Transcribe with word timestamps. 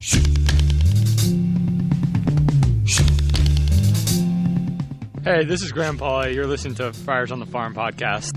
Hey, 0.00 0.18
this 5.44 5.62
is 5.62 5.72
Grandpa. 5.72 6.26
You're 6.26 6.46
listening 6.46 6.74
to 6.76 6.92
Friars 6.92 7.32
on 7.32 7.40
the 7.40 7.46
Farm 7.46 7.74
podcast. 7.74 8.36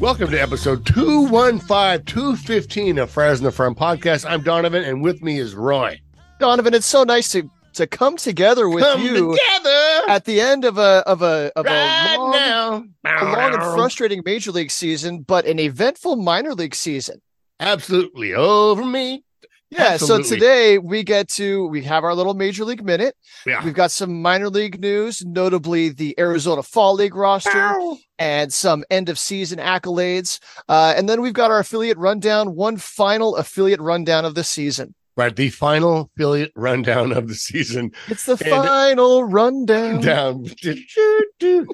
Welcome 0.00 0.30
to 0.30 0.40
episode 0.40 0.86
215, 0.86 2.04
215 2.06 2.98
of 2.98 3.10
Friars 3.10 3.40
on 3.40 3.44
the 3.44 3.52
Farm 3.52 3.74
podcast. 3.74 4.24
I'm 4.28 4.42
Donavan, 4.42 4.88
and 4.88 5.02
with 5.02 5.22
me 5.22 5.38
is 5.38 5.54
Roy. 5.54 6.00
Donavan, 6.40 6.72
it's 6.74 6.86
so 6.86 7.04
nice 7.04 7.30
to 7.32 7.50
to 7.76 7.86
come 7.86 8.16
together 8.16 8.68
with 8.68 8.84
Come 8.84 9.02
you 9.02 9.32
together 9.32 10.02
at 10.08 10.24
the 10.24 10.40
end 10.40 10.64
of 10.64 10.78
a 10.78 11.02
of 11.06 11.22
a 11.22 11.52
of 11.56 11.64
right 11.64 12.14
a 12.14 12.18
long, 12.18 12.32
now. 12.32 12.84
a 13.04 13.24
long 13.24 13.54
and 13.54 13.62
frustrating 13.74 14.22
major 14.24 14.52
league 14.52 14.70
season, 14.70 15.20
but 15.20 15.46
an 15.46 15.58
eventful 15.58 16.16
minor 16.16 16.54
league 16.54 16.74
season. 16.74 17.20
Absolutely 17.60 18.34
over 18.34 18.84
me. 18.84 19.24
Yeah. 19.70 19.94
Absolutely. 19.94 20.24
So 20.24 20.34
today 20.34 20.78
we 20.78 21.02
get 21.02 21.28
to 21.30 21.66
we 21.66 21.82
have 21.82 22.04
our 22.04 22.14
little 22.14 22.34
major 22.34 22.64
league 22.64 22.84
minute. 22.84 23.16
Yeah. 23.44 23.64
We've 23.64 23.74
got 23.74 23.90
some 23.90 24.22
minor 24.22 24.48
league 24.48 24.80
news, 24.80 25.24
notably 25.24 25.88
the 25.88 26.14
Arizona 26.18 26.62
Fall 26.62 26.94
League 26.94 27.16
roster 27.16 27.76
and 28.18 28.52
some 28.52 28.84
end 28.90 29.08
of 29.08 29.18
season 29.18 29.58
accolades. 29.58 30.38
Uh, 30.68 30.94
and 30.96 31.08
then 31.08 31.20
we've 31.20 31.32
got 31.32 31.50
our 31.50 31.58
affiliate 31.58 31.98
rundown, 31.98 32.54
one 32.54 32.76
final 32.76 33.36
affiliate 33.36 33.80
rundown 33.80 34.24
of 34.24 34.34
the 34.34 34.44
season. 34.44 34.94
Right. 35.16 35.34
The 35.34 35.48
final 35.48 36.10
affiliate 36.14 36.52
rundown 36.54 37.12
of 37.12 37.26
the 37.28 37.34
season. 37.34 37.92
It's 38.08 38.26
the 38.26 38.32
And- 38.32 38.40
final 38.40 39.24
rundown. 39.24 40.00
Down. 40.02 40.44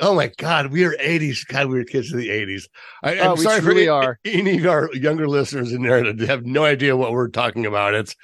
Oh 0.01 0.15
my 0.15 0.31
God. 0.39 0.71
We 0.73 0.85
are 0.85 0.93
80s. 0.99 1.45
God, 1.47 1.67
we 1.69 1.79
were 1.79 1.85
kids 1.85 2.13
of 2.13 2.19
the 2.19 2.29
80s. 2.29 2.65
I, 3.03 3.19
Oh, 3.19 3.33
I'm 3.33 3.39
we 3.39 3.45
sorry 3.45 3.61
for 3.61 3.71
any, 3.73 3.89
are. 3.89 4.19
any 4.25 4.59
of 4.59 4.67
our 4.67 4.91
younger 4.95 5.29
listeners 5.29 5.73
in 5.73 5.83
there 5.83 6.13
that 6.13 6.21
have 6.29 6.45
no 6.47 6.65
idea 6.65 6.97
what 6.97 7.13
we're 7.13 7.29
talking 7.29 7.67
about. 7.67 7.95
It's 7.95 8.15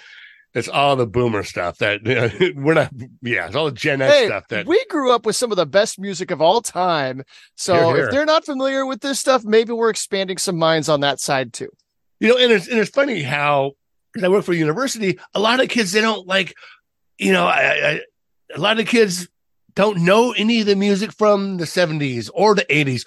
it's 0.55 0.67
all 0.69 0.97
the 0.97 1.07
boomer 1.07 1.43
stuff 1.43 1.79
that 1.79 2.01
we're 2.57 2.75
not. 2.75 2.91
Yeah, 3.23 3.47
it's 3.47 3.55
all 3.55 3.67
the 3.67 3.73
Gen 3.73 4.01
X 4.01 4.13
Hey, 4.15 4.27
stuff 4.27 4.49
that 4.49 4.67
we 4.67 4.83
grew 4.87 5.13
up 5.13 5.27
with 5.27 5.37
some 5.37 5.51
of 5.53 5.57
the 5.57 5.67
best 5.67 5.99
music 6.01 6.31
of 6.31 6.41
all 6.41 6.61
time. 6.63 7.23
So 7.55 7.75
Hear, 7.75 7.97
hear. 7.97 8.05
if 8.07 8.11
they're 8.13 8.25
not 8.25 8.47
familiar 8.47 8.87
with 8.87 9.01
this 9.01 9.21
stuff, 9.21 9.45
maybe 9.45 9.73
we're 9.73 9.91
expanding 9.91 10.39
some 10.39 10.57
minds 10.57 10.89
on 10.89 11.01
that 11.01 11.21
side 11.21 11.53
too. 11.53 11.69
you 12.19 12.29
know, 12.29 12.39
and 12.39 12.51
it's 12.53 12.67
and 12.67 12.79
it's 12.79 12.91
funny 12.91 13.23
how 13.23 13.73
because 14.13 14.25
I 14.25 14.29
work 14.29 14.45
for 14.45 14.53
a 14.53 14.57
university, 14.57 15.19
a 15.35 15.41
lot 15.41 15.61
of 15.61 15.69
kids 15.69 15.93
they 15.93 16.01
don't 16.01 16.27
like, 16.27 16.55
you 17.19 17.33
know, 17.33 17.47
I, 17.47 17.61
I, 17.61 18.01
a 18.55 18.61
lot 18.61 18.81
of 18.81 18.87
kids 18.87 19.29
don't 19.75 19.99
know 20.05 20.33
any 20.33 20.61
of 20.61 20.67
the 20.67 20.77
music 20.77 21.13
from 21.13 21.57
the 21.59 21.67
seventies 21.67 22.29
or 22.31 22.55
the 22.55 22.67
eighties. 22.75 23.05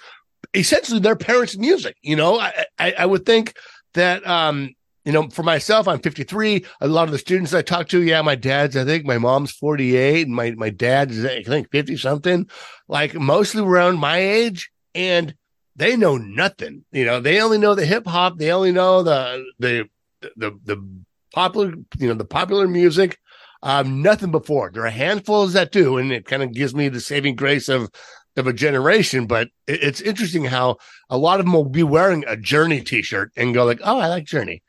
Essentially, 0.54 1.00
their 1.00 1.16
parents' 1.16 1.56
music. 1.56 1.96
You 2.02 2.16
know, 2.16 2.38
I, 2.38 2.64
I 2.78 2.92
I 2.98 3.06
would 3.06 3.26
think 3.26 3.54
that 3.94 4.26
um 4.26 4.74
you 5.04 5.12
know 5.12 5.28
for 5.28 5.42
myself, 5.42 5.88
I'm 5.88 6.00
53. 6.00 6.64
A 6.80 6.88
lot 6.88 7.08
of 7.08 7.12
the 7.12 7.18
students 7.18 7.54
I 7.54 7.62
talk 7.62 7.88
to, 7.88 8.02
yeah, 8.02 8.22
my 8.22 8.34
dad's 8.34 8.76
I 8.76 8.84
think 8.84 9.04
my 9.04 9.18
mom's 9.18 9.52
48 9.52 10.26
and 10.26 10.36
my 10.36 10.52
my 10.52 10.70
dad's 10.70 11.24
I 11.24 11.42
think 11.42 11.70
50 11.70 11.96
something, 11.96 12.48
like 12.88 13.14
mostly 13.14 13.62
around 13.62 13.98
my 13.98 14.18
age 14.18 14.70
and 14.94 15.34
they 15.76 15.96
know 15.96 16.16
nothing. 16.16 16.84
You 16.92 17.04
know, 17.04 17.20
they 17.20 17.40
only 17.40 17.58
know 17.58 17.74
the 17.74 17.86
hip 17.86 18.06
hop. 18.06 18.38
They 18.38 18.52
only 18.52 18.72
know 18.72 19.02
the 19.02 19.44
the 19.58 19.88
the 20.36 20.58
the 20.64 21.02
popular 21.34 21.74
you 21.98 22.08
know 22.08 22.14
the 22.14 22.24
popular 22.24 22.68
music. 22.68 23.18
Um, 23.64 24.02
nothing 24.02 24.32
before. 24.32 24.72
There 24.72 24.84
are 24.84 24.90
handfuls 24.90 25.52
that 25.52 25.70
do, 25.70 25.96
and 25.96 26.10
it 26.10 26.26
kind 26.26 26.42
of 26.42 26.52
gives 26.52 26.74
me 26.74 26.88
the 26.88 27.00
saving 27.00 27.36
grace 27.36 27.68
of 27.68 27.90
of 28.36 28.46
a 28.46 28.52
generation. 28.52 29.26
But 29.26 29.48
it, 29.66 29.82
it's 29.82 30.00
interesting 30.00 30.44
how 30.44 30.78
a 31.08 31.16
lot 31.16 31.38
of 31.38 31.46
them 31.46 31.54
will 31.54 31.64
be 31.64 31.84
wearing 31.84 32.24
a 32.26 32.36
Journey 32.36 32.80
T-shirt 32.80 33.30
and 33.36 33.54
go 33.54 33.64
like, 33.64 33.80
"Oh, 33.84 33.98
I 33.98 34.08
like 34.08 34.24
Journey." 34.24 34.62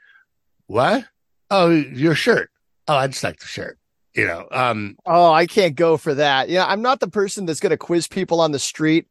What? 0.68 1.06
Oh, 1.50 1.70
your 1.70 2.16
shirt. 2.16 2.50
Oh, 2.88 2.96
I 2.96 3.08
just 3.08 3.24
like 3.24 3.40
the 3.40 3.48
shirt. 3.48 3.78
You 4.16 4.28
know. 4.28 4.48
Um. 4.52 4.96
Oh, 5.06 5.32
I 5.32 5.48
can't 5.48 5.76
go 5.76 5.98
for 5.98 6.14
that. 6.14 6.50
Yeah, 6.50 6.66
I'm 6.66 6.82
not 6.82 7.00
the 7.00 7.08
person 7.08 7.46
that's 7.46 7.60
going 7.60 7.72
to 7.72 7.78
quiz 7.78 8.08
people 8.08 8.42
on 8.42 8.52
the 8.52 8.60
street, 8.60 9.08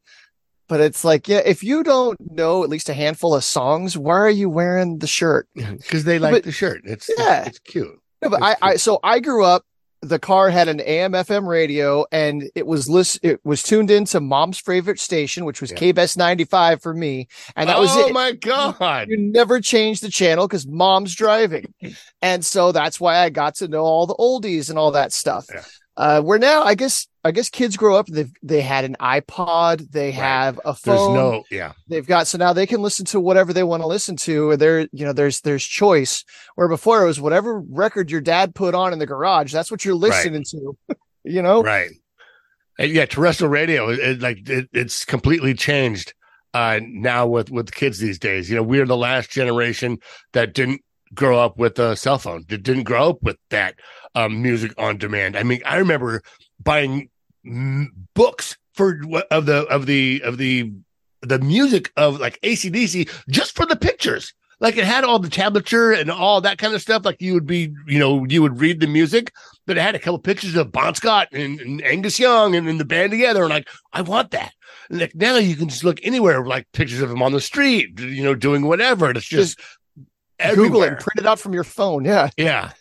but 0.73 0.81
it's 0.81 1.03
like, 1.03 1.27
yeah, 1.27 1.41
if 1.45 1.63
you 1.63 1.83
don't 1.83 2.17
know 2.31 2.63
at 2.63 2.69
least 2.69 2.89
a 2.89 2.95
handful 2.95 3.35
of 3.35 3.43
songs, 3.43 3.95
why 3.95 4.15
are 4.15 4.29
you 4.29 4.49
wearing 4.49 4.97
the 4.97 5.05
shirt? 5.07 5.47
Because 5.55 6.03
they 6.03 6.17
like 6.17 6.33
But- 6.33 6.43
the 6.45 6.51
shirt. 6.51 6.81
It's 6.83 7.09
Yeah. 7.15 7.45
it's 7.45 7.59
cute. 7.59 7.99
No, 8.23 8.29
but 8.29 8.41
I, 8.41 8.47
That's 8.49 8.61
I 8.63 8.75
so 8.77 8.99
I 9.03 9.19
grew 9.19 9.43
up. 9.45 9.63
The 10.01 10.17
car 10.19 10.49
had 10.49 10.67
an 10.67 10.81
AM 10.81 11.13
FM 11.13 11.47
radio, 11.47 12.05
and 12.11 12.49
it 12.55 12.65
was 12.67 12.89
list. 12.89 13.19
It 13.23 13.39
was 13.45 13.61
tuned 13.63 13.89
into 13.91 14.19
mom's 14.19 14.59
favorite 14.59 14.99
station, 14.99 15.45
which 15.45 15.61
was 15.61 15.71
Yeah. 15.71 15.77
KBS 15.77 16.17
ninety 16.17 16.43
five 16.45 16.81
for 16.81 16.93
me, 16.93 17.27
and 17.55 17.69
that 17.69 17.79
was 17.79 17.95
oh 17.95 17.99
it. 18.07 18.09
oh 18.09 18.13
my 18.13 18.31
god! 18.33 19.07
You 19.09 19.17
never 19.17 19.61
change 19.61 20.01
the 20.01 20.09
channel 20.09 20.47
because 20.47 20.65
mom's 20.67 21.13
driving. 21.15 21.73
And 22.21 22.43
so 22.43 22.71
that's 22.73 22.99
why 22.99 23.19
I 23.19 23.29
got 23.29 23.55
to 23.57 23.67
know 23.69 23.83
all 23.83 24.05
the 24.07 24.15
oldies 24.15 24.69
and 24.69 24.77
all 24.79 24.91
that 24.91 25.13
stuff. 25.13 25.45
Yeah. 25.53 25.63
Uh, 25.95 26.21
where 26.21 26.39
now 26.39 26.63
I 26.63 26.73
guess 26.73 27.07
I 27.23 27.31
guess 27.31 27.49
kids 27.49 27.77
grow 27.77 27.95
up, 27.95 28.07
they 28.07 28.25
they 28.41 28.61
had 28.61 28.83
an 28.83 28.95
iPod, 28.99 29.91
they 29.91 30.07
Right. 30.07 30.15
have 30.15 30.57
a 30.59 30.63
There's 30.69 30.79
phone, 30.79 31.13
no 31.15 31.43
yeah. 31.51 31.73
they've 31.87 32.05
got 32.05 32.25
so 32.27 32.37
now 32.39 32.51
they 32.51 32.65
can 32.65 32.81
listen 32.81 33.05
to 33.07 33.19
whatever 33.19 33.53
they 33.53 33.63
want 33.63 33.83
to 33.83 33.87
listen 33.87 34.15
to. 34.17 34.49
Or 34.49 34.57
there 34.57 34.87
you 34.91 35.05
know, 35.05 35.13
there's 35.13 35.41
there's 35.41 35.63
choice. 35.63 36.23
Where 36.55 36.67
before 36.67 37.03
it 37.03 37.05
was 37.07 37.21
whatever 37.21 37.59
record 37.59 38.09
your 38.09 38.21
dad 38.21 38.55
put 38.55 38.73
on 38.73 38.91
in 38.91 38.99
the 38.99 39.05
garage, 39.05 39.53
that's 39.53 39.69
what 39.69 39.85
you're 39.85 39.93
listening 39.93 40.43
to. 40.49 40.77
you 41.23 41.41
know? 41.41 41.61
Right. 41.61 41.91
And 42.79 42.91
yeah, 42.91 43.05
terrestrial 43.05 43.51
radio, 43.51 43.89
it, 43.89 43.99
it, 43.99 44.19
like 44.21 44.49
it, 44.49 44.67
it's 44.73 45.05
completely 45.05 45.53
changed 45.53 46.15
uh, 46.55 46.79
now 46.83 47.27
with 47.27 47.51
with 47.51 47.71
kids 47.71 47.99
these 47.99 48.17
days. 48.17 48.49
You 48.49 48.55
know, 48.55 48.63
we're 48.63 48.87
the 48.87 48.97
last 48.97 49.29
generation 49.29 49.99
that 50.33 50.55
didn't 50.55 50.81
grow 51.13 51.37
up 51.39 51.59
with 51.59 51.77
a 51.77 51.95
cell 51.95 52.17
phone, 52.17 52.43
that 52.49 52.63
didn't 52.63 52.83
grow 52.83 53.09
up 53.09 53.21
with 53.21 53.37
that 53.51 53.75
um, 54.15 54.41
music 54.41 54.73
on 54.77 54.97
demand. 54.97 55.35
I 55.37 55.43
mean, 55.43 55.61
I 55.65 55.77
remember 55.77 56.21
buying 56.61 57.09
mm, 57.45 57.87
books 58.13 58.57
for 58.73 58.97
what- 59.05 59.27
of 59.31 59.45
the 59.45 59.65
of 59.67 59.85
the 59.85 60.21
of 60.23 60.37
the 60.37 60.71
the 61.21 61.39
music 61.39 61.91
of 61.95 62.19
like 62.19 62.39
ACDC 62.41 63.09
just 63.29 63.55
for 63.55 63.65
the 63.65 63.75
pictures. 63.75 64.33
Like 64.59 64.77
it 64.77 64.85
had 64.85 65.03
all 65.03 65.19
the 65.19 65.29
tablature 65.29 65.99
and 65.99 66.09
all 66.09 66.39
that 66.41 66.57
kind 66.57 66.73
of 66.73 66.81
stuff. 66.81 67.03
Like 67.03 67.21
you 67.21 67.33
would 67.33 67.45
be, 67.45 67.73
you 67.85 67.99
know, 67.99 68.23
you 68.25 68.41
would 68.41 68.61
read 68.61 68.79
the 68.79 68.87
music, 68.87 69.33
but 69.65 69.77
it 69.77 69.81
had 69.81 69.95
a 69.95 69.99
couple 69.99 70.19
pictures 70.19 70.55
of 70.55 70.71
Bon 70.71 70.95
Scott 70.95 71.27
and, 71.33 71.59
and 71.59 71.83
Angus 71.83 72.17
Young 72.17 72.55
and, 72.55 72.69
and 72.69 72.79
the 72.79 72.85
band 72.85 73.11
together. 73.11 73.41
And 73.41 73.49
like, 73.49 73.67
I 73.91 74.01
want 74.01 74.31
that. 74.31 74.53
And 74.89 75.01
like 75.01 75.15
now 75.15 75.35
you 75.35 75.57
can 75.57 75.67
just 75.67 75.83
look 75.83 75.99
anywhere, 76.03 76.45
like 76.45 76.71
pictures 76.71 77.01
of 77.01 77.09
them 77.09 77.21
on 77.21 77.33
the 77.33 77.41
street, 77.41 77.99
you 77.99 78.23
know, 78.23 78.35
doing 78.35 78.65
whatever. 78.65 79.07
And 79.07 79.17
it's 79.17 79.27
just, 79.27 79.59
Google 80.55 80.83
it 80.83 80.87
and 80.89 80.97
print 80.99 81.19
it 81.19 81.25
out 81.25 81.39
from 81.39 81.53
your 81.53 81.63
phone. 81.65 82.05
Yeah. 82.05 82.29
Yeah. 82.37 82.71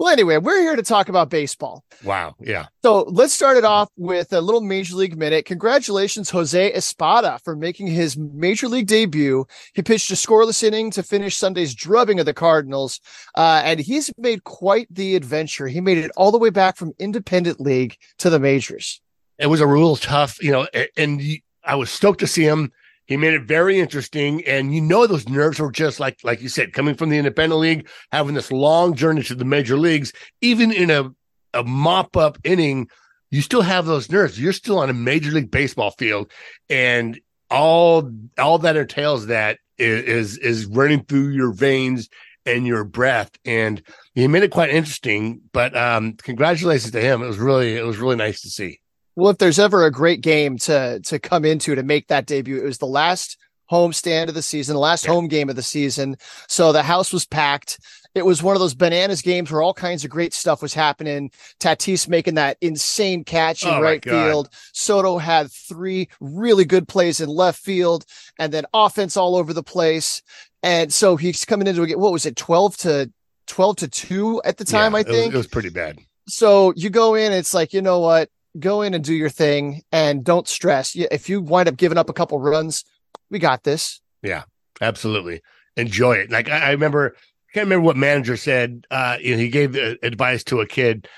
Well, 0.00 0.08
anyway, 0.08 0.38
we're 0.38 0.62
here 0.62 0.76
to 0.76 0.82
talk 0.82 1.10
about 1.10 1.28
baseball. 1.28 1.84
Wow. 2.02 2.34
Yeah. 2.40 2.68
So 2.82 3.02
let's 3.02 3.34
start 3.34 3.58
it 3.58 3.66
off 3.66 3.90
with 3.98 4.32
a 4.32 4.40
little 4.40 4.62
Major 4.62 4.96
League 4.96 5.18
minute. 5.18 5.44
Congratulations, 5.44 6.30
Jose 6.30 6.72
Espada, 6.72 7.38
for 7.44 7.54
making 7.54 7.88
his 7.88 8.16
Major 8.16 8.66
League 8.66 8.86
debut. 8.86 9.44
He 9.74 9.82
pitched 9.82 10.10
a 10.10 10.14
scoreless 10.14 10.62
inning 10.62 10.90
to 10.92 11.02
finish 11.02 11.36
Sunday's 11.36 11.74
drubbing 11.74 12.18
of 12.18 12.24
the 12.24 12.32
Cardinals, 12.32 12.98
uh, 13.34 13.60
and 13.62 13.78
he's 13.78 14.10
made 14.16 14.44
quite 14.44 14.86
the 14.90 15.16
adventure. 15.16 15.68
He 15.68 15.82
made 15.82 15.98
it 15.98 16.10
all 16.16 16.32
the 16.32 16.38
way 16.38 16.48
back 16.48 16.78
from 16.78 16.94
independent 16.98 17.60
league 17.60 17.98
to 18.20 18.30
the 18.30 18.40
majors. 18.40 19.02
it 19.38 19.48
was 19.48 19.60
a 19.60 19.66
real 19.66 19.96
tough, 19.96 20.42
you 20.42 20.50
know, 20.50 20.66
and 20.96 21.20
I 21.62 21.74
was 21.74 21.90
stoked 21.90 22.20
to 22.20 22.26
see 22.26 22.44
him. 22.44 22.72
He 23.10 23.16
made 23.16 23.34
it 23.34 23.42
very 23.42 23.80
interesting, 23.80 24.44
and 24.46 24.72
you 24.72 24.80
know 24.80 25.04
those 25.04 25.28
nerves 25.28 25.58
were 25.58 25.72
just 25.72 25.98
like 25.98 26.20
like 26.22 26.40
you 26.40 26.48
said, 26.48 26.72
coming 26.72 26.94
from 26.94 27.08
the 27.08 27.18
independent 27.18 27.60
league, 27.60 27.88
having 28.12 28.34
this 28.34 28.52
long 28.52 28.94
journey 28.94 29.24
to 29.24 29.34
the 29.34 29.44
major 29.44 29.76
leagues, 29.76 30.12
even 30.40 30.70
in 30.70 30.92
a 30.92 31.10
a 31.52 31.64
mop 31.64 32.16
up 32.16 32.38
inning, 32.44 32.88
you 33.32 33.42
still 33.42 33.62
have 33.62 33.84
those 33.84 34.12
nerves. 34.12 34.40
You're 34.40 34.52
still 34.52 34.78
on 34.78 34.90
a 34.90 34.92
major 34.94 35.32
league 35.32 35.50
baseball 35.50 35.90
field, 35.90 36.30
and 36.68 37.20
all 37.50 38.08
all 38.38 38.58
that 38.58 38.76
entails 38.76 39.26
that 39.26 39.58
is 39.76 40.04
is, 40.04 40.38
is 40.38 40.66
running 40.66 41.02
through 41.02 41.30
your 41.30 41.52
veins 41.52 42.08
and 42.46 42.64
your 42.64 42.84
breath, 42.84 43.32
and 43.44 43.82
he 44.14 44.28
made 44.28 44.44
it 44.44 44.52
quite 44.52 44.70
interesting. 44.70 45.40
But 45.52 45.76
um, 45.76 46.12
congratulations 46.12 46.92
to 46.92 47.00
him. 47.00 47.24
It 47.24 47.26
was 47.26 47.38
really 47.38 47.74
it 47.74 47.84
was 47.84 47.98
really 47.98 48.14
nice 48.14 48.40
to 48.42 48.50
see. 48.50 48.79
Well, 49.16 49.30
if 49.30 49.38
there's 49.38 49.58
ever 49.58 49.84
a 49.84 49.90
great 49.90 50.20
game 50.20 50.56
to 50.58 51.00
to 51.00 51.18
come 51.18 51.44
into 51.44 51.74
to 51.74 51.82
make 51.82 52.08
that 52.08 52.26
debut, 52.26 52.58
it 52.58 52.64
was 52.64 52.78
the 52.78 52.86
last 52.86 53.36
home 53.66 53.92
stand 53.92 54.28
of 54.28 54.34
the 54.34 54.42
season, 54.42 54.74
the 54.74 54.80
last 54.80 55.04
Yeah. 55.04 55.12
home 55.12 55.28
game 55.28 55.48
of 55.48 55.56
the 55.56 55.62
season. 55.62 56.16
So 56.48 56.72
the 56.72 56.82
house 56.82 57.12
was 57.12 57.24
packed. 57.24 57.78
It 58.16 58.26
was 58.26 58.42
one 58.42 58.56
of 58.56 58.60
those 58.60 58.74
bananas 58.74 59.22
games 59.22 59.52
where 59.52 59.62
all 59.62 59.72
kinds 59.74 60.02
of 60.04 60.10
great 60.10 60.34
stuff 60.34 60.60
was 60.60 60.74
happening. 60.74 61.30
Tatis 61.60 62.08
making 62.08 62.34
that 62.34 62.56
insane 62.60 63.22
catch 63.22 63.62
in 63.62 63.68
Oh, 63.68 63.80
right 63.80 64.02
field. 64.02 64.48
Soto 64.72 65.18
had 65.18 65.52
three 65.52 66.08
really 66.20 66.64
good 66.64 66.88
plays 66.88 67.20
in 67.20 67.28
left 67.28 67.60
field, 67.60 68.04
and 68.40 68.52
then 68.52 68.64
offense 68.74 69.16
all 69.16 69.36
over 69.36 69.52
the 69.52 69.62
place. 69.62 70.20
And 70.64 70.92
so 70.92 71.14
he's 71.16 71.44
coming 71.44 71.68
into 71.68 71.82
a 71.82 71.86
game. 71.86 72.00
What 72.00 72.10
was 72.12 72.26
it, 72.26 72.34
twelve 72.34 72.76
to 72.78 73.12
twelve 73.46 73.76
to 73.76 73.86
two 73.88 74.42
at 74.44 74.56
the 74.56 74.64
time? 74.64 74.92
Yeah, 74.92 74.98
I 74.98 75.00
it 75.02 75.06
was- 75.08 75.16
think 75.16 75.34
it 75.34 75.38
was 75.38 75.46
pretty 75.46 75.70
bad. 75.70 75.98
so 76.28 76.72
you 76.76 76.90
go 76.90 77.14
in 77.14 77.32
it's 77.32 77.54
like 77.54 77.72
you 77.72 77.82
know 77.82 78.00
what 78.00 78.28
go 78.58 78.82
in 78.82 78.94
and 78.94 79.04
do 79.04 79.14
your 79.14 79.28
thing 79.28 79.82
and 79.92 80.24
don't 80.24 80.48
stress 80.48 80.94
if 80.94 81.28
you 81.28 81.40
wind 81.40 81.68
up 81.68 81.76
giving 81.76 81.98
up 81.98 82.10
a 82.10 82.12
couple 82.12 82.38
runs 82.38 82.84
we 83.30 83.38
got 83.38 83.62
this 83.62 84.00
Yeah, 84.22 84.42
Absolutely. 84.80 85.42
Enjoy 85.76 86.14
it. 86.14 86.30
Like 86.30 86.48
I, 86.48 86.58
I 86.58 86.70
remember, 86.70 87.14
I 87.16 87.52
can't 87.54 87.66
remember 87.66 87.84
what 87.84 87.96
manager 87.96 88.36
said. 88.36 88.86
Uh, 88.90 89.16
you 89.20 89.32
know, 89.32 89.38
he 89.38 89.48
gave 89.48 89.74
advice 89.74 90.44
to 90.44 90.60
a 90.60 90.66
kid, 90.66 91.08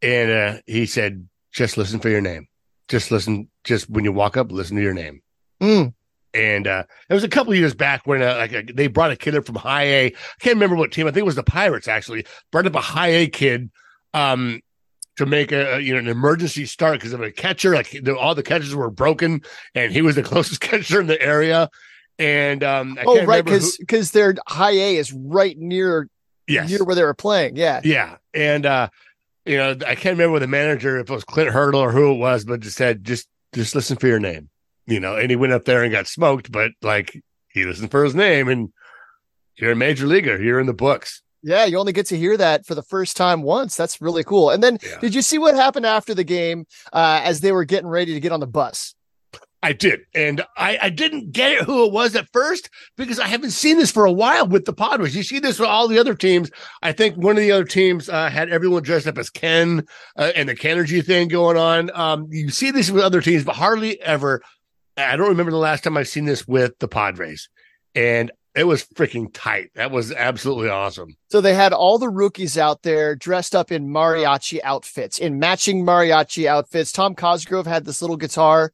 and 0.00 0.30
uh, 0.30 0.60
he 0.66 0.86
said, 0.86 1.28
"Just 1.52 1.76
listen 1.76 2.00
for 2.00 2.08
your 2.08 2.20
name. 2.20 2.48
Just 2.88 3.10
listen. 3.10 3.48
Just 3.64 3.90
when 3.90 4.04
you 4.04 4.12
walk 4.12 4.36
up, 4.36 4.52
listen 4.52 4.76
to 4.76 4.82
your 4.82 4.94
name." 4.94 5.22
Mm. 5.60 5.94
And 6.32 6.66
uh, 6.68 6.84
it 7.08 7.14
was 7.14 7.24
a 7.24 7.28
couple 7.28 7.52
of 7.52 7.58
years 7.58 7.74
back 7.74 8.06
when 8.06 8.22
uh, 8.22 8.36
like 8.36 8.52
a, 8.52 8.62
they 8.62 8.86
brought 8.86 9.10
a 9.10 9.16
kid 9.16 9.34
up 9.34 9.44
from 9.44 9.56
High 9.56 9.84
A. 9.84 10.06
I 10.06 10.12
can't 10.38 10.54
remember 10.54 10.76
what 10.76 10.92
team. 10.92 11.06
I 11.06 11.10
think 11.10 11.22
it 11.22 11.26
was 11.26 11.34
the 11.34 11.42
Pirates. 11.42 11.88
Actually, 11.88 12.24
brought 12.52 12.66
up 12.66 12.74
a 12.76 12.80
High 12.80 13.08
A 13.08 13.26
kid 13.26 13.70
um, 14.14 14.60
to 15.20 15.26
make 15.26 15.52
a, 15.52 15.80
you 15.80 15.92
know 15.92 15.98
an 15.98 16.08
emergency 16.08 16.64
start 16.66 16.94
because 16.94 17.12
of 17.12 17.20
a 17.20 17.30
catcher. 17.30 17.74
Like 17.74 17.90
the, 18.02 18.16
all 18.16 18.34
the 18.34 18.42
catchers 18.42 18.74
were 18.74 18.90
broken, 18.90 19.42
and 19.74 19.92
he 19.92 20.02
was 20.02 20.16
the 20.16 20.22
closest 20.32 20.60
catcher 20.60 21.00
in 21.00 21.06
the 21.06 21.20
area. 21.20 21.68
And 22.18 22.64
um, 22.64 22.98
I 22.98 23.04
oh, 23.06 23.24
right, 23.24 23.44
because 23.44 23.76
because 23.76 24.10
their 24.10 24.34
high 24.48 24.72
A 24.72 24.96
is 24.96 25.12
right 25.12 25.56
near 25.58 26.08
yes, 26.48 26.70
near 26.70 26.84
where 26.84 26.94
they 26.94 27.02
were 27.02 27.14
playing. 27.14 27.56
Yeah. 27.56 27.80
Yeah. 27.84 28.16
And 28.34 28.66
uh, 28.66 28.88
you 29.44 29.56
know, 29.56 29.70
I 29.86 29.94
can't 29.94 30.18
remember 30.18 30.38
the 30.38 30.46
manager 30.46 30.98
if 30.98 31.10
it 31.10 31.14
was 31.14 31.24
Clint 31.24 31.50
Hurdle 31.50 31.80
or 31.80 31.92
who 31.92 32.12
it 32.12 32.18
was, 32.18 32.44
but 32.44 32.60
just 32.60 32.76
said, 32.76 33.04
just 33.04 33.28
just 33.54 33.74
listen 33.74 33.96
for 33.96 34.06
your 34.06 34.20
name. 34.20 34.48
You 34.86 35.00
know, 35.00 35.16
and 35.16 35.30
he 35.30 35.36
went 35.36 35.52
up 35.52 35.66
there 35.66 35.82
and 35.82 35.92
got 35.92 36.06
smoked, 36.06 36.50
but 36.50 36.72
like 36.82 37.22
he 37.48 37.64
listened 37.64 37.90
for 37.90 38.04
his 38.04 38.14
name 38.14 38.48
and 38.48 38.72
you're 39.56 39.72
a 39.72 39.76
major 39.76 40.06
leaguer, 40.06 40.42
you're 40.42 40.60
in 40.60 40.66
the 40.66 40.72
books. 40.72 41.22
Yeah, 41.42 41.64
you 41.64 41.78
only 41.78 41.92
get 41.92 42.06
to 42.06 42.18
hear 42.18 42.36
that 42.36 42.66
for 42.66 42.74
the 42.74 42.82
first 42.82 43.16
time 43.16 43.42
once. 43.42 43.76
That's 43.76 44.00
really 44.00 44.24
cool. 44.24 44.50
And 44.50 44.62
then 44.62 44.78
Yeah. 44.82 44.98
did 45.00 45.14
you 45.14 45.22
see 45.22 45.38
what 45.38 45.54
happened 45.54 45.86
after 45.86 46.14
the 46.14 46.24
game 46.24 46.66
uh, 46.92 47.20
as 47.24 47.40
they 47.40 47.52
were 47.52 47.64
getting 47.64 47.88
ready 47.88 48.12
to 48.14 48.20
get 48.20 48.32
on 48.32 48.40
the 48.40 48.46
bus? 48.46 48.94
I 49.62 49.74
did. 49.74 50.00
And 50.14 50.42
I, 50.56 50.78
I 50.80 50.88
didn't 50.88 51.32
get 51.32 51.52
it 51.52 51.62
who 51.64 51.84
it 51.84 51.92
was 51.92 52.16
at 52.16 52.28
first 52.32 52.70
because 52.96 53.20
I 53.20 53.26
haven't 53.26 53.50
seen 53.50 53.76
this 53.76 53.90
for 53.90 54.06
a 54.06 54.12
while 54.12 54.46
with 54.46 54.64
the 54.64 54.72
Padres. 54.72 55.14
You 55.14 55.22
see 55.22 55.38
this 55.38 55.58
with 55.58 55.68
all 55.68 55.86
the 55.86 55.98
other 55.98 56.14
teams. 56.14 56.50
I 56.80 56.92
think 56.92 57.16
one 57.16 57.36
of 57.36 57.42
the 57.42 57.52
other 57.52 57.64
teams 57.66 58.08
uh, 58.08 58.30
had 58.30 58.48
everyone 58.48 58.82
dressed 58.82 59.06
up 59.06 59.18
as 59.18 59.28
Ken 59.28 59.86
uh, 60.16 60.32
and 60.34 60.48
the 60.48 60.56
Kenergy 60.56 61.04
thing 61.04 61.28
going 61.28 61.58
on. 61.58 61.90
Um, 61.94 62.26
you 62.30 62.48
see 62.48 62.70
this 62.70 62.90
with 62.90 63.04
other 63.04 63.20
teams, 63.20 63.44
but 63.44 63.54
hardly 63.56 64.00
ever. 64.00 64.40
I 64.96 65.16
don't 65.16 65.28
remember 65.28 65.52
the 65.52 65.58
last 65.58 65.84
time 65.84 65.96
I've 65.96 66.08
seen 66.08 66.24
this 66.24 66.48
with 66.48 66.78
the 66.78 66.88
Padres. 66.88 67.50
And 67.94 68.30
it 68.54 68.64
was 68.64 68.84
freaking 68.84 69.28
tight. 69.32 69.70
That 69.74 69.90
was 69.90 70.12
absolutely 70.12 70.68
awesome. 70.70 71.16
So 71.30 71.40
they 71.40 71.54
had 71.54 71.72
all 71.72 71.98
the 71.98 72.08
rookies 72.08 72.58
out 72.58 72.82
there 72.82 73.14
dressed 73.14 73.54
up 73.54 73.70
in 73.70 73.86
mariachi 73.88 74.60
outfits, 74.64 75.18
in 75.18 75.38
matching 75.38 75.84
mariachi 75.84 76.46
outfits. 76.46 76.90
Tom 76.92 77.14
Cosgrove 77.14 77.66
had 77.66 77.84
this 77.84 78.00
little 78.02 78.16
guitar. 78.16 78.72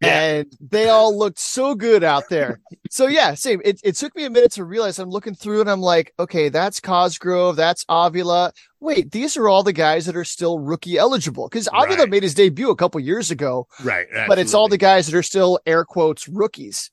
Yeah. 0.00 0.20
And 0.20 0.52
they 0.60 0.88
all 0.88 1.18
looked 1.18 1.40
so 1.40 1.74
good 1.74 2.04
out 2.04 2.28
there. 2.30 2.60
so 2.90 3.08
yeah, 3.08 3.34
same. 3.34 3.60
It, 3.64 3.80
it 3.82 3.96
took 3.96 4.14
me 4.14 4.24
a 4.26 4.30
minute 4.30 4.52
to 4.52 4.62
realize 4.64 5.00
I'm 5.00 5.10
looking 5.10 5.34
through 5.34 5.60
and 5.62 5.68
I'm 5.68 5.80
like, 5.80 6.12
okay, 6.20 6.48
that's 6.50 6.78
Cosgrove, 6.78 7.56
that's 7.56 7.84
Avila. 7.88 8.52
Wait, 8.78 9.10
these 9.10 9.36
are 9.36 9.48
all 9.48 9.64
the 9.64 9.72
guys 9.72 10.06
that 10.06 10.14
are 10.14 10.22
still 10.24 10.60
rookie 10.60 10.98
eligible 10.98 11.48
because 11.48 11.68
Avila 11.74 12.02
Right. 12.02 12.10
made 12.10 12.22
his 12.22 12.34
debut 12.34 12.70
a 12.70 12.76
couple 12.76 13.00
years 13.00 13.32
ago. 13.32 13.66
Right. 13.82 14.06
but 14.28 14.38
it's 14.38 14.54
all 14.54 14.68
the 14.68 14.78
guys 14.78 15.06
that 15.08 15.16
are 15.16 15.22
still 15.24 15.58
air 15.66 15.84
quotes 15.84 16.28
rookies. 16.28 16.92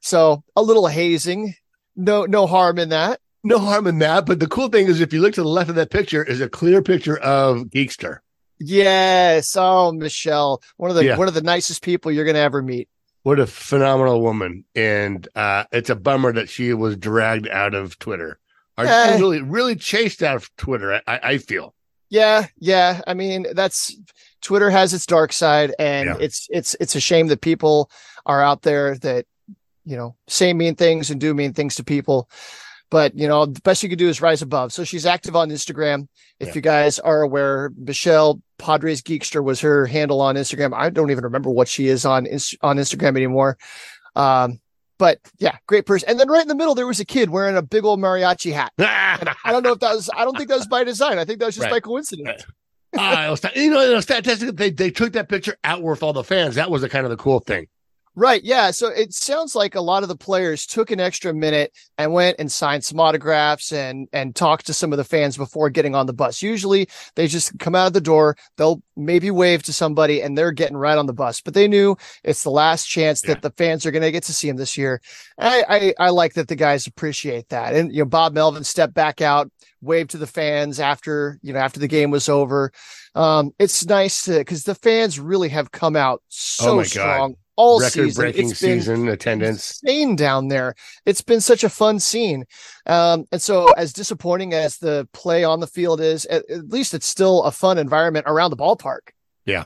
So 0.00 0.42
a 0.56 0.62
little 0.62 0.86
hazing, 0.86 1.54
no 1.96 2.24
no 2.24 2.46
harm 2.46 2.78
in 2.78 2.88
that. 2.90 3.20
no 3.44 3.58
harm 3.58 3.86
in 3.86 3.98
that. 4.00 4.26
But 4.26 4.40
the 4.40 4.46
cool 4.48 4.68
thing 4.68 4.86
is, 4.88 5.00
if 5.00 5.12
you 5.12 5.20
look 5.20 5.34
to 5.34 5.42
the 5.42 5.48
left 5.48 5.70
of 5.70 5.76
that 5.76 5.90
picture, 5.90 6.22
is 6.24 6.40
a 6.40 6.48
clear 6.48 6.82
picture 6.82 7.18
of 7.18 7.64
Geekster. 7.66 8.18
Yes, 8.60 9.56
oh 9.56 9.92
Michelle, 9.92 10.62
one 10.76 10.90
of 10.90 10.96
the 10.96 11.04
Yeah. 11.04 11.16
one 11.16 11.28
of 11.28 11.34
the 11.34 11.42
nicest 11.42 11.82
people 11.82 12.10
you're 12.12 12.24
gonna 12.24 12.38
ever 12.40 12.62
meet. 12.62 12.88
What 13.22 13.38
a 13.40 13.46
phenomenal 13.46 14.20
woman. 14.22 14.64
And 14.74 15.26
uh, 15.34 15.64
it's 15.72 15.90
a 15.90 15.96
bummer 15.96 16.32
that 16.32 16.48
she 16.48 16.72
was 16.74 16.96
dragged 16.96 17.48
out 17.48 17.74
of 17.74 17.98
Twitter. 17.98 18.38
Or 18.76 18.86
Eh. 18.86 19.16
really, 19.18 19.42
really 19.42 19.74
chased 19.76 20.22
out 20.22 20.36
of 20.36 20.54
Twitter, 20.56 21.00
I, 21.06 21.20
I 21.22 21.38
feel. 21.38 21.74
Yeah, 22.10 22.46
yeah. 22.58 23.00
I 23.06 23.14
mean, 23.14 23.46
that's 23.54 23.94
Twitter 24.40 24.70
has 24.70 24.94
its 24.94 25.04
dark 25.04 25.32
side, 25.32 25.74
and 25.78 26.08
Yeah. 26.08 26.16
it's 26.20 26.46
it's 26.50 26.76
it's 26.80 26.94
a 26.94 27.00
shame 27.00 27.26
that 27.28 27.40
people 27.40 27.90
are 28.24 28.40
out 28.42 28.62
there 28.62 28.96
that 28.98 29.26
you 29.88 29.96
know 29.96 30.14
say 30.28 30.52
mean 30.52 30.74
things 30.74 31.10
and 31.10 31.20
do 31.20 31.34
mean 31.34 31.52
things 31.52 31.74
to 31.76 31.84
people. 31.84 32.28
But 32.90 33.14
you 33.18 33.28
know, 33.28 33.44
the 33.46 33.60
best 33.62 33.82
you 33.82 33.88
can 33.88 33.98
do 33.98 34.08
is 34.08 34.22
rise 34.22 34.40
above. 34.40 34.72
So 34.72 34.82
she's 34.84 35.04
active 35.04 35.36
on 35.36 35.50
Instagram. 35.50 36.08
If 36.40 36.48
Yeah. 36.48 36.54
you 36.54 36.60
guys 36.62 36.98
are 36.98 37.20
aware, 37.22 37.70
Michelle 37.76 38.40
Padres 38.58 39.02
Geekster 39.02 39.44
was 39.44 39.60
her 39.60 39.84
handle 39.86 40.20
on 40.22 40.36
Instagram. 40.36 40.72
I 40.74 40.88
don't 40.90 41.10
even 41.10 41.24
remember 41.24 41.50
what 41.50 41.68
she 41.68 41.88
is 41.88 42.04
on 42.06 42.26
on 42.62 42.76
Instagram 42.78 43.16
anymore. 43.16 43.58
Um, 44.16 44.60
but 44.98 45.18
yeah, 45.38 45.56
great 45.66 45.86
person. 45.86 46.08
And 46.08 46.18
then 46.18 46.28
right 46.30 46.42
in 46.42 46.48
the 46.48 46.54
middle, 46.54 46.74
there 46.74 46.86
was 46.86 46.98
a 46.98 47.04
kid 47.04 47.30
wearing 47.30 47.56
a 47.56 47.62
big 47.62 47.84
old 47.84 48.00
mariachi 48.00 48.52
hat. 48.52 48.72
I 48.78 49.52
don't 49.52 49.62
know 49.62 49.72
if 49.72 49.80
that 49.80 49.94
was. 49.94 50.10
I 50.16 50.24
don't 50.24 50.36
think 50.36 50.48
that 50.48 50.56
was 50.56 50.66
by 50.66 50.82
design. 50.84 51.18
I 51.18 51.24
think 51.24 51.38
that 51.40 51.46
was 51.46 51.54
just 51.56 51.66
Right. 51.66 51.72
by 51.74 51.80
coincidence. 51.80 52.42
Ah, 52.96 53.26
it 53.26 53.30
was 53.30 53.44
you 53.54 53.70
know, 53.70 53.80
it 53.82 53.94
was 53.94 54.06
fantastic. 54.06 54.56
They 54.56 54.70
they 54.70 54.90
took 54.90 55.12
that 55.12 55.28
picture 55.28 55.56
out 55.62 55.82
with 55.82 56.02
all 56.02 56.14
the 56.14 56.24
fans. 56.24 56.54
That 56.54 56.70
was 56.70 56.80
the 56.82 56.88
kind 56.88 57.04
of 57.04 57.10
the 57.10 57.16
cool 57.18 57.40
thing. 57.40 57.66
Right. 58.18 58.42
Yeah. 58.42 58.72
So 58.72 58.88
it 58.88 59.14
sounds 59.14 59.54
like 59.54 59.76
a 59.76 59.80
lot 59.80 60.02
of 60.02 60.08
the 60.08 60.16
players 60.16 60.66
took 60.66 60.90
an 60.90 60.98
extra 60.98 61.32
minute 61.32 61.72
and 61.98 62.12
went 62.12 62.34
and 62.40 62.50
signed 62.50 62.82
some 62.82 62.98
autographs 62.98 63.72
and 63.72 64.08
and 64.12 64.34
talked 64.34 64.66
to 64.66 64.74
some 64.74 64.92
of 64.92 64.96
the 64.96 65.04
fans 65.04 65.36
before 65.36 65.70
getting 65.70 65.94
on 65.94 66.06
the 66.06 66.12
bus. 66.12 66.42
Usually 66.42 66.88
they 67.14 67.28
just 67.28 67.56
come 67.60 67.76
out 67.76 67.86
of 67.86 67.92
the 67.92 68.00
door, 68.00 68.36
they'll 68.56 68.82
maybe 68.96 69.30
wave 69.30 69.62
to 69.62 69.72
somebody 69.72 70.20
and 70.20 70.36
they're 70.36 70.50
getting 70.50 70.76
right 70.76 70.98
on 70.98 71.06
the 71.06 71.12
bus. 71.12 71.40
But 71.40 71.54
they 71.54 71.68
knew 71.68 71.96
it's 72.24 72.42
the 72.42 72.50
last 72.50 72.86
chance 72.86 73.20
that 73.20 73.40
the 73.42 73.52
fans 73.52 73.86
are 73.86 73.92
going 73.92 74.02
to 74.02 74.10
get 74.10 74.24
to 74.24 74.34
see 74.34 74.48
him 74.48 74.56
this 74.56 74.76
year. 74.76 75.00
I, 75.38 75.94
I 75.98 76.06
I 76.06 76.10
like 76.10 76.34
that 76.34 76.48
the 76.48 76.56
guys 76.56 76.88
appreciate 76.88 77.50
that. 77.50 77.76
And 77.76 77.92
you 77.92 78.00
know, 78.00 78.06
Bob 78.06 78.32
Melvin 78.32 78.64
stepped 78.64 78.94
back 78.94 79.20
out, 79.20 79.48
waved 79.80 80.10
to 80.10 80.18
the 80.18 80.26
fans 80.26 80.80
after 80.80 81.38
you 81.40 81.52
know 81.52 81.60
after 81.60 81.78
the 81.78 81.86
game 81.86 82.10
was 82.10 82.28
over. 82.28 82.72
Um, 83.14 83.52
it's 83.60 83.86
nice 83.86 84.24
to 84.24 84.38
because 84.38 84.64
the 84.64 84.74
fans 84.74 85.20
really 85.20 85.50
have 85.50 85.70
come 85.70 85.94
out 85.94 86.20
so 86.26 86.72
Oh 86.72 86.76
my 86.78 86.86
God. 86.86 87.34
All 87.58 87.80
record 87.80 88.14
breaking 88.14 88.54
season 88.54 89.08
attendance. 89.08 89.82
insane 89.82 90.14
down 90.14 90.46
there. 90.46 90.76
It's 91.04 91.20
been 91.20 91.40
such 91.40 91.64
a 91.64 91.68
fun 91.68 91.98
scene. 91.98 92.44
Um, 92.86 93.26
and 93.32 93.42
so 93.42 93.72
as 93.72 93.92
disappointing 93.92 94.54
as 94.54 94.78
the 94.78 95.08
play 95.12 95.42
on 95.42 95.58
the 95.58 95.66
field 95.66 96.00
is, 96.00 96.24
at, 96.26 96.48
at 96.48 96.68
least 96.68 96.94
it's 96.94 97.06
still 97.06 97.42
a 97.42 97.50
fun 97.50 97.76
environment 97.76 98.26
around 98.28 98.50
the 98.50 98.56
ballpark. 98.56 99.10
Yeah, 99.44 99.64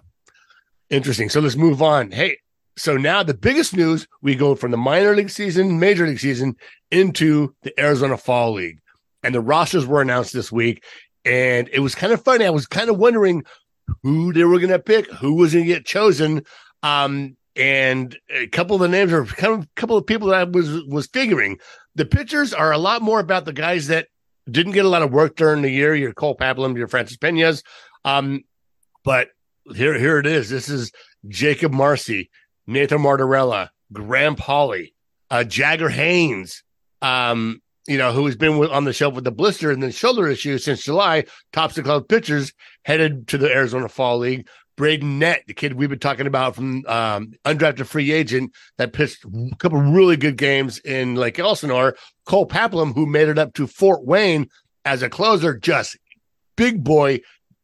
interesting. 0.89 1.29
So 1.29 1.41
let's 1.41 1.55
move 1.55 1.83
on. 1.83 2.11
Hey, 2.11 2.39
so 2.79 2.97
now 2.97 3.23
the 3.23 3.35
biggest 3.35 3.77
news 3.77 4.09
we 4.23 4.37
go 4.37 4.55
from 4.55 4.71
the 4.71 4.79
minor 4.79 5.15
league 5.15 5.29
season, 5.29 5.79
major 5.79 6.07
league 6.07 6.19
season 6.19 6.57
into 6.91 7.55
the 7.63 7.79
Arizona 7.79 8.17
Fall 8.17 8.53
League. 8.53 8.79
And 9.23 9.35
the 9.35 9.41
rosters 9.41 9.87
were 9.87 10.01
announced 10.01 10.33
this 10.33 10.51
week. 10.51 10.83
And 11.27 11.69
it 11.73 11.81
was 11.81 11.95
kind 11.95 12.13
of 12.13 12.25
funny. 12.25 12.47
I 12.47 12.51
was 12.51 12.67
kind 12.67 12.89
of 12.89 12.97
wondering 12.97 13.45
who 14.03 14.33
they 14.33 14.45
were 14.45 14.59
going 14.59 14.71
to 14.71 14.79
pick, 14.79 15.11
who 15.11 15.35
was 15.35 15.53
going 15.53 15.67
to 15.67 15.73
get 15.73 15.85
chosen. 15.85 16.45
Um, 16.83 17.37
and 17.57 18.17
a 18.31 18.47
couple 18.47 18.77
of 18.77 18.81
the 18.81 18.89
names 18.89 19.13
are 19.13 19.23
a 19.23 19.67
couple 19.77 19.97
of 19.97 20.07
people 20.07 20.29
that 20.29 20.41
I 20.41 20.45
was 20.45 20.85
was 20.85 21.07
figuring. 21.07 21.59
The 21.95 22.07
pitchers 22.07 22.55
are 22.55 22.73
a 22.73 22.79
lot 22.79 23.03
more 23.03 23.21
about 23.21 23.45
the 23.45 23.53
guys 23.53 23.89
that 23.89 24.09
didn't 24.51 24.73
get 24.73 24.85
a 24.85 24.89
lot 24.89 25.03
of 25.03 25.13
work 25.13 25.37
during 25.37 25.63
the 25.63 25.71
year. 25.71 25.95
Your 25.95 26.13
Cole 26.13 26.37
Paplham, 26.37 26.77
your 26.77 26.89
Francis 26.89 27.17
Pena's. 27.17 27.63
Um, 28.05 28.43
but 29.05 29.29
here, 29.75 29.99
here 29.99 30.19
it 30.19 30.27
is. 30.27 30.49
This 30.51 30.69
is 30.69 30.93
Jacob 31.29 31.73
Marcy, 31.73 32.31
Nathan 32.67 32.99
Martorella, 32.99 33.69
Graham 33.93 34.37
Pauley, 34.37 34.93
uh, 35.31 35.45
Jagger 35.45 35.89
Haynes, 35.89 36.63
um, 37.01 37.61
you 37.87 37.99
know, 37.99 38.13
who 38.13 38.27
has 38.27 38.37
been 38.37 38.59
with, 38.59 38.71
on 38.71 38.85
the 38.85 38.93
shelf 38.93 39.15
with 39.15 39.25
the 39.25 39.33
blister 39.33 39.71
and 39.71 39.83
the 39.83 39.93
shoulder 39.93 40.29
issue 40.29 40.59
since 40.59 40.85
July, 40.85 41.25
tops 41.53 41.75
the 41.75 41.83
club 41.83 42.09
pitchers 42.09 42.53
headed 42.85 43.29
to 43.29 43.39
the 43.39 43.53
Arizona 43.53 43.89
Fall 43.89 44.19
League. 44.19 44.49
Braden 44.77 45.19
Nett, 45.19 45.45
the 45.47 45.55
kid 45.55 45.75
we've 45.75 45.91
been 45.91 45.99
talking 45.99 46.27
about 46.27 46.55
from 46.55 46.85
um, 46.87 47.33
undrafted 47.45 47.87
free 47.87 48.11
agent 48.13 48.53
that 48.79 48.93
pitched 48.93 49.25
a 49.25 49.57
couple 49.59 49.81
really 49.81 50.17
good 50.17 50.37
games 50.37 50.79
in 50.79 51.15
Lake 51.15 51.39
Elsinore. 51.39 51.97
Cole 52.25 52.47
Paplham, 52.47 52.95
who 52.95 53.07
made 53.07 53.29
it 53.29 53.39
up 53.39 53.53
to 53.55 53.67
Fort 53.67 54.05
Wayne 54.05 54.49
as 54.85 55.03
a 55.03 55.11
closer, 55.11 55.57
just 55.57 55.99
big 56.57 56.83
boy 56.83 57.21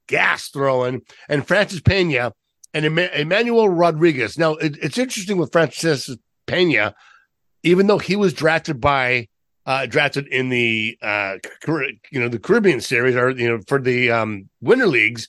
gas 0.07 0.49
throwing, 0.49 1.03
and 1.29 1.47
Francis 1.47 1.81
Pena 1.81 2.33
and 2.75 2.85
Em- 2.85 2.99
Emmanuel 2.99 3.69
Rodriguez. 3.69 4.39
Now, 4.39 4.55
it, 4.55 4.77
it's 4.83 4.99
interesting 4.99 5.39
with 5.39 5.53
Francis 5.53 6.11
Pena, 6.47 6.95
even 7.63 7.87
though 7.87 7.99
he 7.99 8.17
was 8.17 8.33
drafted 8.33 8.81
by 8.81 9.29
uh, 9.67 9.85
drafted 9.85 10.27
in 10.29 10.49
the 10.49 10.99
uh, 11.03 11.37
you 12.11 12.19
know 12.19 12.29
the 12.29 12.39
Caribbean 12.39 12.81
series 12.81 13.15
or 13.15 13.31
you 13.31 13.49
know 13.49 13.61
for 13.69 13.79
the 13.79 14.11
um, 14.11 14.49
winter 14.63 14.87
leagues, 14.87 15.29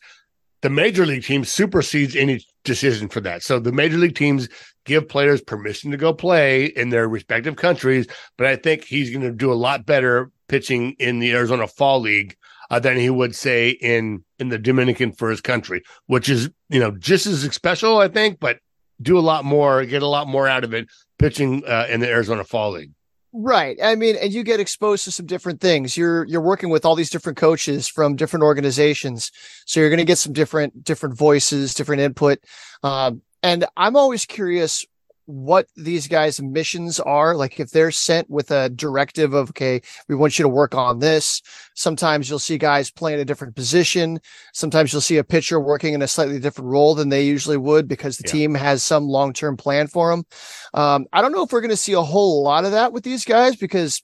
the 0.61 0.69
major 0.69 1.05
league 1.05 1.23
team 1.23 1.43
supersedes 1.45 2.15
any 2.15 2.41
decision 2.63 3.07
for 3.07 3.21
that. 3.21 3.43
So 3.43 3.59
the 3.59 3.71
major 3.71 3.97
league 3.97 4.15
teams 4.15 4.49
give 4.85 5.07
players 5.07 5.41
permission 5.41 5.91
to 5.91 5.97
go 5.97 6.13
play 6.13 6.65
in 6.65 6.89
their 6.89 7.07
respective 7.07 7.55
countries, 7.55 8.07
but 8.37 8.47
I 8.47 8.55
think 8.55 8.83
he's 8.83 9.09
going 9.09 9.21
to 9.21 9.31
do 9.31 9.51
a 9.51 9.55
lot 9.55 9.85
better 9.85 10.31
pitching 10.47 10.95
in 10.99 11.19
the 11.19 11.31
Arizona 11.31 11.67
Fall 11.67 12.01
League 12.01 12.35
uh, 12.69 12.79
than 12.79 12.97
he 12.97 13.09
would 13.09 13.35
say 13.35 13.69
in 13.69 14.23
in 14.37 14.49
the 14.49 14.57
Dominican 14.57 15.11
for 15.11 15.29
his 15.29 15.41
country, 15.41 15.81
which 16.07 16.29
is 16.29 16.49
you 16.69 16.79
know 16.79 16.91
just 16.91 17.25
as 17.25 17.41
special, 17.53 17.99
I 17.99 18.07
think, 18.07 18.39
but 18.39 18.59
do 19.01 19.17
a 19.17 19.21
lot 19.21 19.45
more, 19.45 19.85
get 19.85 20.01
a 20.01 20.07
lot 20.07 20.27
more 20.27 20.47
out 20.47 20.63
of 20.63 20.73
it 20.73 20.87
pitching 21.17 21.63
uh, 21.65 21.87
in 21.89 21.99
the 21.99 22.09
Arizona 22.09 22.43
Fall 22.43 22.71
League. 22.71 22.91
Right. 23.31 23.77
I 23.81 23.93
mean, 23.95 24.15
and 24.15 24.33
you 24.33 24.43
get 24.43 24.59
exposed 24.59 25.03
to 25.03 25.11
some 25.11 25.27
different 25.27 25.61
things. 25.61 25.95
You're 25.95 26.25
you're 26.25 26.41
working 26.41 26.71
with 26.71 26.83
all 26.83 26.95
these 26.95 27.11
different 27.11 27.37
coaches 27.37 27.87
from 27.87 28.15
different 28.15 28.43
organizations, 28.43 29.31
so 29.65 29.79
you're 29.79 29.89
going 29.89 29.99
to 29.99 30.05
get 30.05 30.17
some 30.17 30.33
different 30.33 30.83
different 30.83 31.15
voices, 31.15 31.75
different 31.75 32.01
input. 32.01 32.39
Um, 32.81 33.21
and 33.43 33.65
I'm 33.77 33.95
always 33.95 34.25
curious 34.25 34.83
what 35.29 35.67
these 35.75 36.07
guys' 36.07 36.41
missions 36.41 36.99
are. 36.99 37.35
Like 37.35 37.59
if 37.59 37.69
they're 37.69 37.91
sent 37.91 38.27
with 38.31 38.49
a 38.49 38.67
directive 38.69 39.35
of, 39.35 39.51
okay, 39.51 39.79
we 40.07 40.15
want 40.15 40.39
you 40.39 40.43
to 40.43 40.49
work 40.49 40.73
on 40.73 40.97
this. 40.97 41.43
Sometimes 41.75 42.27
you'll 42.27 42.39
see 42.39 42.57
guys 42.57 42.89
playing 42.89 43.19
a 43.19 43.25
different 43.25 43.55
position. 43.55 44.19
Sometimes 44.53 44.91
you'll 44.91 45.03
see 45.03 45.17
a 45.17 45.23
pitcher 45.23 45.59
working 45.59 45.93
in 45.93 46.01
a 46.01 46.07
slightly 46.07 46.39
different 46.39 46.71
role 46.71 46.95
than 46.95 47.09
they 47.09 47.25
usually 47.25 47.57
would 47.57 47.87
because 47.87 48.17
the 48.17 48.27
yeah. 48.27 48.31
team 48.31 48.55
has 48.55 48.81
some 48.81 49.03
long 49.03 49.31
term 49.31 49.55
plan 49.55 49.85
for 49.85 50.09
them. 50.09 50.25
Um, 50.73 51.05
I 51.13 51.21
don't 51.21 51.31
know 51.31 51.43
if 51.43 51.51
we're 51.51 51.61
going 51.61 51.69
to 51.69 51.77
see 51.77 51.93
a 51.93 52.01
whole 52.01 52.41
lot 52.41 52.65
of 52.65 52.71
that 52.71 52.91
with 52.91 53.03
these 53.03 53.23
guys 53.23 53.55
because, 53.55 54.01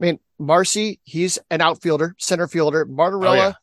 I 0.00 0.06
mean, 0.06 0.18
Marcy, 0.40 0.98
he's 1.04 1.38
an 1.52 1.60
outfielder, 1.60 2.16
center 2.18 2.48
fielder. 2.48 2.84
Martorella, 2.84 3.54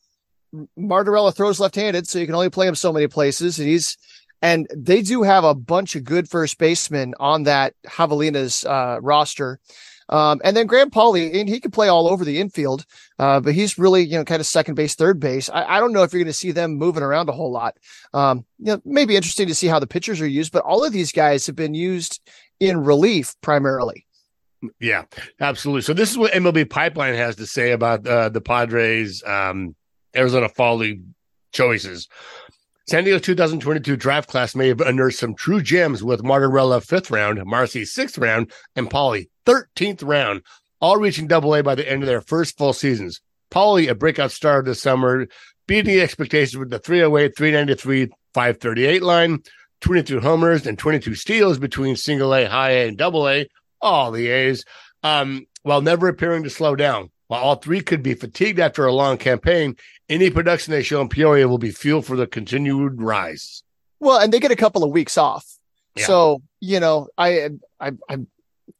oh, 0.53 0.61
yeah. 0.61 0.63
Martorella 0.79 1.35
throws 1.35 1.59
left 1.59 1.75
handed, 1.75 2.07
so 2.07 2.19
you 2.19 2.25
can 2.25 2.35
only 2.35 2.49
play 2.49 2.67
him 2.67 2.75
so 2.75 2.93
many 2.93 3.07
places. 3.07 3.59
And 3.59 3.67
he's 3.67 3.97
and 4.41 4.67
they 4.75 5.01
do 5.01 5.23
have 5.23 5.43
a 5.43 5.53
bunch 5.53 5.95
of 5.95 6.03
good 6.03 6.29
first 6.29 6.57
basemen 6.57 7.13
on 7.19 7.43
that 7.43 7.73
Javelina's 7.85 8.65
uh, 8.65 8.99
roster. 9.01 9.59
Um, 10.09 10.41
and 10.43 10.57
then 10.57 10.67
Graham 10.67 10.89
Pauley, 10.89 11.39
and 11.39 11.47
he 11.47 11.61
can 11.61 11.71
play 11.71 11.87
all 11.87 12.07
over 12.07 12.25
the 12.25 12.39
infield, 12.39 12.85
uh, 13.17 13.39
but 13.39 13.53
he's 13.53 13.77
really, 13.77 14.03
you 14.03 14.17
know, 14.17 14.25
kind 14.25 14.41
of 14.41 14.45
second 14.45 14.75
base, 14.75 14.93
third 14.93 15.21
base. 15.21 15.49
I, 15.49 15.63
I 15.63 15.79
don't 15.79 15.93
know 15.93 16.03
if 16.03 16.11
you're 16.11 16.21
going 16.21 16.27
to 16.27 16.37
see 16.37 16.51
them 16.51 16.73
moving 16.73 17.01
around 17.01 17.29
a 17.29 17.33
whole 17.33 17.51
lot. 17.51 17.77
Um, 18.13 18.45
you 18.59 18.73
know, 18.73 18.81
maybe 18.83 19.15
interesting 19.15 19.47
to 19.47 19.55
see 19.55 19.67
how 19.67 19.79
the 19.79 19.87
pitchers 19.87 20.19
are 20.19 20.27
used, 20.27 20.51
but 20.51 20.63
all 20.63 20.83
of 20.83 20.91
these 20.91 21.13
guys 21.13 21.47
have 21.47 21.55
been 21.55 21.73
used 21.73 22.19
in 22.59 22.83
relief 22.83 23.35
primarily. 23.41 24.05
Yeah, 24.79 25.05
absolutely. 25.39 25.81
So 25.81 25.93
this 25.93 26.11
is 26.11 26.17
what 26.17 26.33
MLB 26.33 26.69
Pipeline 26.69 27.15
has 27.15 27.37
to 27.37 27.47
say 27.47 27.71
about 27.71 28.05
uh, 28.05 28.29
the 28.29 28.41
Padres, 28.41 29.23
um, 29.23 29.75
Arizona 30.15 30.49
Fall 30.49 30.75
League 30.75 31.03
choices. 31.53 32.09
San 32.87 33.03
Diego's 33.03 33.21
2022 33.21 33.95
draft 33.95 34.27
class 34.27 34.55
may 34.55 34.67
have 34.67 34.81
unearthed 34.81 35.19
some 35.19 35.35
true 35.35 35.61
gems 35.61 36.03
with 36.03 36.23
Martorella 36.23 36.83
fifth 36.83 37.11
round, 37.11 37.41
Marcy 37.45 37.85
sixth 37.85 38.17
round, 38.17 38.51
and 38.75 38.89
Pauley 38.89 39.29
13th 39.45 40.03
round, 40.03 40.41
all 40.81 40.97
reaching 40.97 41.27
double 41.27 41.53
A 41.55 41.61
by 41.61 41.75
the 41.75 41.89
end 41.89 42.01
of 42.01 42.07
their 42.07 42.21
first 42.21 42.57
full 42.57 42.73
seasons. 42.73 43.21
Pauley, 43.51 43.87
a 43.87 43.93
breakout 43.95 44.31
star 44.31 44.63
this 44.63 44.81
summer, 44.81 45.27
beating 45.67 45.99
expectations 45.99 46.57
with 46.57 46.71
the 46.71 46.79
308, 46.79 47.37
393, 47.37 48.07
538 48.33 49.03
line, 49.03 49.39
22 49.81 50.19
homers 50.19 50.65
and 50.65 50.79
22 50.79 51.13
steals 51.13 51.59
between 51.59 51.95
single 51.95 52.33
A, 52.33 52.45
high 52.45 52.71
A, 52.71 52.87
and 52.87 52.97
double 52.97 53.29
A, 53.29 53.47
all 53.79 54.11
the 54.11 54.27
A's, 54.27 54.65
um, 55.03 55.45
while 55.61 55.81
never 55.81 56.07
appearing 56.07 56.43
to 56.43 56.49
slow 56.49 56.75
down. 56.75 57.11
While 57.31 57.43
all 57.43 57.55
three 57.55 57.79
could 57.79 58.03
be 58.03 58.13
fatigued 58.13 58.59
after 58.59 58.85
a 58.85 58.91
long 58.91 59.17
campaign, 59.17 59.77
any 60.09 60.29
production 60.29 60.71
they 60.73 60.83
show 60.83 60.99
in 60.99 61.07
Peoria 61.07 61.47
will 61.47 61.57
be 61.57 61.71
fuel 61.71 62.01
for 62.01 62.17
the 62.17 62.27
continued 62.27 63.01
rise. 63.01 63.63
Well, 64.01 64.19
and 64.19 64.33
they 64.33 64.41
get 64.41 64.51
a 64.51 64.55
couple 64.57 64.83
of 64.83 64.91
weeks 64.91 65.17
off. 65.17 65.45
Yeah. 65.95 66.07
So, 66.07 66.41
you 66.59 66.81
know, 66.81 67.07
I, 67.17 67.51
I, 67.79 67.93
I'm, 68.09 68.27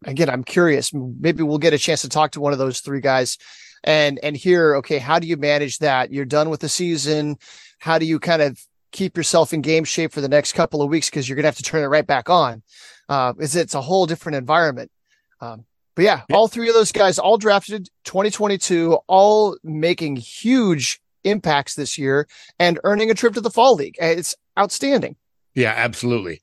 again, 0.04 0.30
I'm 0.30 0.44
curious. 0.44 0.94
Maybe 0.94 1.44
we'll 1.44 1.60
get 1.60 1.72
a 1.72 1.78
chance 1.78 2.02
to 2.02 2.10
talk 2.10 2.32
to 2.32 2.42
one 2.42 2.52
of 2.52 2.60
those 2.60 2.82
three 2.82 3.00
guys 3.00 3.38
and, 3.86 4.20
and 4.22 4.36
hear, 4.36 4.76
okay, 4.76 4.98
how 4.98 5.18
do 5.18 5.28
you 5.28 5.38
manage 5.38 5.78
that? 5.78 6.12
You're 6.12 6.26
done 6.26 6.50
with 6.50 6.60
the 6.60 6.68
season. 6.68 7.38
How 7.80 8.00
do 8.00 8.06
you 8.06 8.20
kind 8.20 8.42
of 8.42 8.60
keep 8.92 9.16
yourself 9.16 9.54
in 9.54 9.62
game 9.62 9.86
shape 9.86 10.12
for 10.12 10.20
the 10.20 10.28
next 10.28 10.52
couple 10.52 10.82
of 10.82 10.90
weeks? 10.90 11.10
Cause 11.10 11.26
you're 11.26 11.38
going 11.38 11.44
to 11.44 11.48
have 11.48 11.56
to 11.56 11.64
turn 11.64 11.86
it 11.86 11.88
right 11.88 12.06
back 12.06 12.30
on. 12.30 12.64
Uh, 13.08 13.32
is 13.40 13.56
it's 13.56 13.76
a 13.76 13.82
whole 13.82 14.08
different 14.08 14.36
environment. 14.36 14.92
Um, 15.40 15.64
but 16.02 16.06
yeah, 16.06 16.22
all 16.34 16.48
three 16.48 16.68
of 16.68 16.74
those 16.74 16.92
guys, 16.92 17.20
all 17.20 17.38
drafted 17.38 17.88
2022, 18.06 18.98
all 19.06 19.56
making 19.64 20.16
huge 20.16 21.00
impacts 21.24 21.76
this 21.76 21.96
year 21.96 22.28
and 22.58 22.80
earning 22.84 23.12
a 23.12 23.14
trip 23.14 23.36
to 23.36 23.42
the 23.42 23.52
fall 23.52 23.76
league. 23.76 23.98
It's 24.00 24.36
outstanding. 24.58 25.16
Yeah, 25.54 25.74
absolutely. 25.76 26.42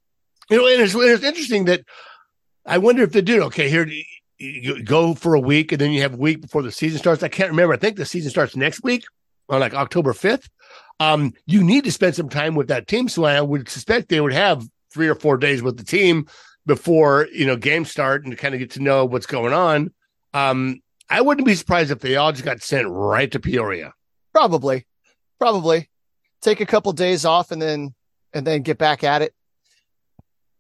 You 0.49 0.59
know, 0.59 0.69
and 0.69 0.81
it's, 0.81 0.95
it's 0.95 1.25
interesting 1.25 1.65
that 1.65 1.81
I 2.67 2.79
wonder 2.79 3.03
if 3.03 3.11
they 3.11 3.21
did 3.21 3.41
okay 3.41 3.69
here. 3.69 3.91
You 4.39 4.85
go 4.85 5.15
for 5.15 5.35
a 5.35 5.41
week 5.41 5.73
and 5.73 5.81
then 5.81 5.91
you 5.91 6.03
have 6.03 6.15
a 6.15 6.19
week 6.19 6.41
before 6.41 6.63
the 6.63 6.71
season 6.71 7.01
starts. 7.01 7.25
I 7.25 7.29
can't 7.29 7.51
remember. 7.51 7.75
I 7.75 7.79
think 7.79 7.97
the 7.97 8.07
season 8.07 8.31
starts 8.31 8.55
next 8.55 8.85
week 8.85 9.07
on 9.49 9.59
like 9.59 9.75
October 9.75 10.13
5th. 10.13 10.49
Um, 11.01 11.33
you 11.47 11.65
need 11.65 11.83
to 11.83 11.91
spend 11.91 12.15
some 12.15 12.29
time 12.29 12.55
with 12.55 12.69
that 12.69 12.87
team. 12.87 13.09
So 13.09 13.25
I 13.25 13.41
would 13.41 13.69
suspect 13.69 14.09
they 14.09 14.21
would 14.21 14.33
have 14.33 14.65
three 14.95 15.09
or 15.09 15.17
four 15.17 15.37
days 15.37 15.65
with 15.65 15.79
the 15.79 15.85
team 15.85 16.29
before 16.69 17.27
you 17.33 17.47
know 17.47 17.57
games 17.57 17.91
start 17.91 18.23
and 18.23 18.31
to 18.31 18.37
kind 18.37 18.55
of 18.55 18.61
get 18.61 18.71
to 18.73 18.83
know 18.83 19.05
what's 19.05 19.27
going 19.27 19.53
on. 19.53 19.91
Um, 20.35 20.81
I 21.11 21.23
wouldn't 21.23 21.47
be 21.47 21.57
surprised 21.57 21.91
if 21.91 22.01
they 22.01 22.15
all 22.15 22.31
just 22.31 22.45
got 22.45 22.63
sent 22.63 22.87
right 22.89 23.33
to 23.33 23.41
Peoria. 23.41 23.95
Probably, 24.33 24.87
probably 25.41 25.89
take 26.43 26.61
a 26.61 26.67
couple 26.67 26.93
days 26.93 27.25
off 27.25 27.51
and 27.51 27.61
then 27.61 27.95
and 28.33 28.47
then 28.47 28.63
get 28.63 28.79
back 28.79 29.03
at 29.03 29.23
it. 29.23 29.35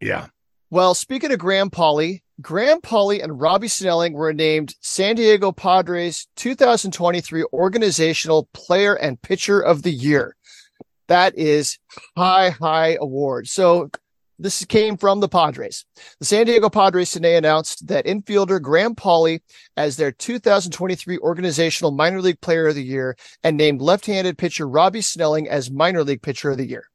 Yeah. 0.00 0.28
Well, 0.70 0.94
speaking 0.94 1.32
of 1.32 1.38
Graham 1.38 1.70
Pauley, 1.70 2.22
Graham 2.40 2.80
Pauley 2.80 3.22
and 3.22 3.40
Robby 3.40 3.68
Snelling 3.68 4.14
were 4.14 4.32
named 4.32 4.74
San 4.80 5.16
Diego 5.16 5.52
Padres 5.52 6.26
2023 6.36 7.44
Organizational 7.52 8.48
Player 8.52 8.94
and 8.94 9.20
Pitcher 9.20 9.60
of 9.60 9.82
the 9.82 9.90
Year. 9.90 10.36
That 11.08 11.36
is 11.36 11.78
high, 12.16 12.50
high 12.50 12.96
award. 13.00 13.48
So 13.48 13.90
this 14.38 14.64
came 14.64 14.96
from 14.96 15.20
the 15.20 15.28
Padres. 15.28 15.84
The 16.20 16.24
San 16.24 16.46
Diego 16.46 16.70
Padres 16.70 17.10
today 17.10 17.36
announced 17.36 17.88
that 17.88 18.06
infielder 18.06 18.62
Graham 18.62 18.94
Pauley 18.94 19.40
as 19.76 19.96
their 19.96 20.12
2023 20.12 21.18
organizational 21.18 21.90
minor 21.90 22.20
league 22.20 22.40
player 22.40 22.68
of 22.68 22.74
the 22.74 22.84
year 22.84 23.16
and 23.42 23.56
named 23.56 23.82
left-handed 23.82 24.38
pitcher 24.38 24.68
Robby 24.68 25.00
Snelling 25.00 25.48
as 25.48 25.70
minor 25.70 26.04
league 26.04 26.22
pitcher 26.22 26.50
of 26.50 26.58
the 26.58 26.68
year. 26.68 26.88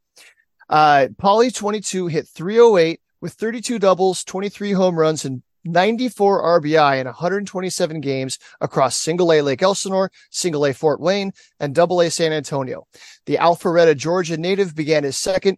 Uh, 0.69 1.07
Pauley 1.21 1.53
22 1.53 2.07
hit 2.07 2.27
308 2.27 3.01
with 3.19 3.33
32 3.33 3.79
doubles, 3.79 4.23
23 4.23 4.71
home 4.71 4.97
runs, 4.97 5.25
and 5.25 5.43
94 5.65 6.61
RBI 6.61 6.99
in 6.99 7.05
127 7.05 8.01
games 8.01 8.37
across 8.59 8.97
single 8.97 9.31
A 9.31 9.41
Lake 9.41 9.61
Elsinore, 9.61 10.11
single 10.29 10.65
A 10.65 10.73
Fort 10.73 10.99
Wayne, 10.99 11.31
and 11.59 11.73
double 11.73 12.01
A 12.01 12.09
San 12.09 12.33
Antonio. 12.33 12.87
The 13.25 13.37
Alpharetta, 13.37 13.95
Georgia 13.95 14.37
native 14.37 14.75
began 14.75 15.03
his 15.03 15.17
second 15.17 15.57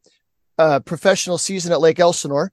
uh, 0.58 0.80
professional 0.80 1.38
season 1.38 1.72
at 1.72 1.82
Lake 1.82 2.00
Elsinore. 2.00 2.52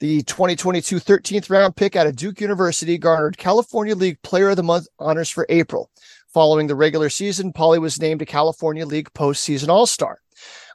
The 0.00 0.22
2022 0.22 0.96
13th 0.96 1.50
round 1.50 1.76
pick 1.76 1.96
out 1.96 2.06
of 2.06 2.16
Duke 2.16 2.40
University 2.40 2.98
garnered 2.98 3.38
California 3.38 3.94
League 3.94 4.20
Player 4.22 4.50
of 4.50 4.56
the 4.56 4.62
Month 4.62 4.88
honors 4.98 5.30
for 5.30 5.46
April. 5.48 5.90
Following 6.32 6.66
the 6.66 6.74
regular 6.74 7.08
season, 7.08 7.52
Pauley 7.52 7.80
was 7.80 8.00
named 8.00 8.20
a 8.20 8.26
California 8.26 8.84
League 8.84 9.12
postseason 9.14 9.68
All 9.68 9.86
Star. 9.86 10.18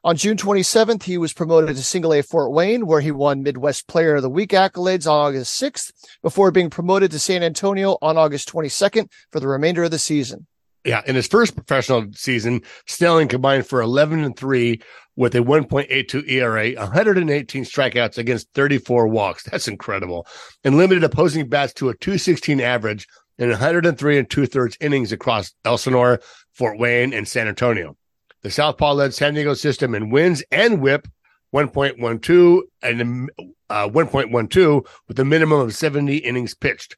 On 0.05 0.15
June 0.15 0.37
27th, 0.37 1.03
he 1.03 1.17
was 1.17 1.33
promoted 1.33 1.75
to 1.75 1.83
Single 1.83 2.13
A 2.13 2.23
Fort 2.23 2.53
Wayne, 2.53 2.87
where 2.87 3.01
he 3.01 3.11
won 3.11 3.43
Midwest 3.43 3.85
Player 3.89 4.15
of 4.15 4.21
the 4.21 4.29
Week 4.29 4.51
accolades 4.51 5.05
on 5.05 5.27
August 5.27 5.61
6th, 5.61 5.91
before 6.23 6.51
being 6.51 6.69
promoted 6.69 7.11
to 7.11 7.19
San 7.19 7.43
Antonio 7.43 7.97
on 8.01 8.17
August 8.17 8.49
22nd 8.49 9.11
for 9.29 9.41
the 9.41 9.47
remainder 9.49 9.83
of 9.83 9.91
the 9.91 9.99
season. 9.99 10.47
Yeah, 10.85 11.01
in 11.05 11.15
his 11.15 11.27
first 11.27 11.55
professional 11.55 12.05
season, 12.13 12.61
Snelling 12.87 13.27
combined 13.27 13.67
for 13.67 13.81
11 13.81 14.23
and 14.23 14.37
3 14.37 14.81
with 15.17 15.35
a 15.35 15.39
1.82 15.39 16.29
ERA, 16.29 16.71
118 16.71 17.63
strikeouts 17.65 18.17
against 18.17 18.47
34 18.53 19.07
walks. 19.07 19.43
That's 19.43 19.67
incredible. 19.67 20.25
And 20.63 20.77
limited 20.77 21.03
opposing 21.03 21.49
bats 21.49 21.73
to 21.73 21.89
a 21.89 21.97
216 21.97 22.61
average 22.61 23.07
in 23.37 23.49
103 23.49 24.17
and 24.17 24.29
two 24.29 24.45
thirds 24.45 24.77
innings 24.79 25.11
across 25.11 25.53
Elsinore, 25.65 26.21
Fort 26.53 26.79
Wayne, 26.79 27.13
and 27.13 27.27
San 27.27 27.49
Antonio. 27.49 27.97
The 28.41 28.51
Southpaw 28.51 28.93
led 28.93 29.13
San 29.13 29.33
Diego 29.33 29.53
system 29.55 29.93
in 29.93 30.09
wins 30.09 30.41
and 30.51 30.81
whip 30.81 31.07
1.12 31.53 32.61
and 32.81 33.29
uh, 33.69 33.89
1.12 33.89 34.87
with 35.07 35.19
a 35.19 35.25
minimum 35.25 35.59
of 35.59 35.75
70 35.75 36.17
innings 36.17 36.55
pitched 36.55 36.95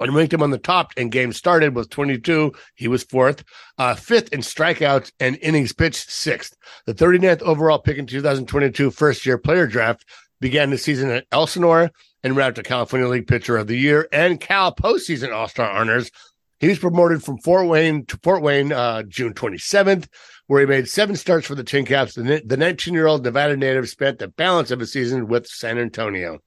and 0.00 0.14
ranked 0.14 0.32
him 0.32 0.42
on 0.42 0.50
the 0.50 0.58
top 0.58 0.92
and 0.96 1.12
games 1.12 1.36
started 1.36 1.74
with 1.74 1.90
22. 1.90 2.52
He 2.74 2.88
was 2.88 3.04
fourth, 3.04 3.44
uh, 3.78 3.94
fifth 3.94 4.32
in 4.32 4.40
strikeouts 4.40 5.12
and 5.20 5.38
innings 5.42 5.72
pitched, 5.72 6.10
sixth. 6.10 6.56
The 6.86 6.94
39th 6.94 7.42
overall 7.42 7.78
pick 7.78 7.98
in 7.98 8.06
2022 8.06 8.90
first 8.90 9.26
year 9.26 9.38
player 9.38 9.66
draft 9.66 10.04
began 10.40 10.70
the 10.70 10.78
season 10.78 11.10
at 11.10 11.26
Elsinore 11.30 11.90
and 12.22 12.36
wrapped 12.36 12.58
a 12.58 12.62
California 12.62 13.08
League 13.08 13.26
Pitcher 13.26 13.56
of 13.56 13.66
the 13.66 13.76
Year 13.76 14.08
and 14.12 14.40
Cal 14.40 14.74
postseason 14.74 15.32
All 15.32 15.48
Star 15.48 15.70
honors. 15.70 16.10
He 16.58 16.68
was 16.68 16.78
promoted 16.78 17.22
from 17.22 17.38
Fort 17.38 17.68
Wayne 17.68 18.04
to 18.06 18.18
Fort 18.22 18.42
Wayne 18.42 18.70
uh, 18.70 19.02
June 19.04 19.32
27th, 19.32 20.08
where 20.46 20.60
he 20.60 20.66
made 20.66 20.88
seven 20.88 21.16
starts 21.16 21.46
for 21.46 21.54
the 21.54 21.64
Tin 21.64 21.86
Caps. 21.86 22.14
The 22.14 22.56
19 22.58 22.92
year 22.92 23.06
old 23.06 23.24
Nevada 23.24 23.56
native 23.56 23.88
spent 23.88 24.18
the 24.18 24.28
balance 24.28 24.70
of 24.70 24.78
the 24.78 24.86
season 24.86 25.26
with 25.26 25.46
San 25.46 25.78
Antonio. 25.78 26.40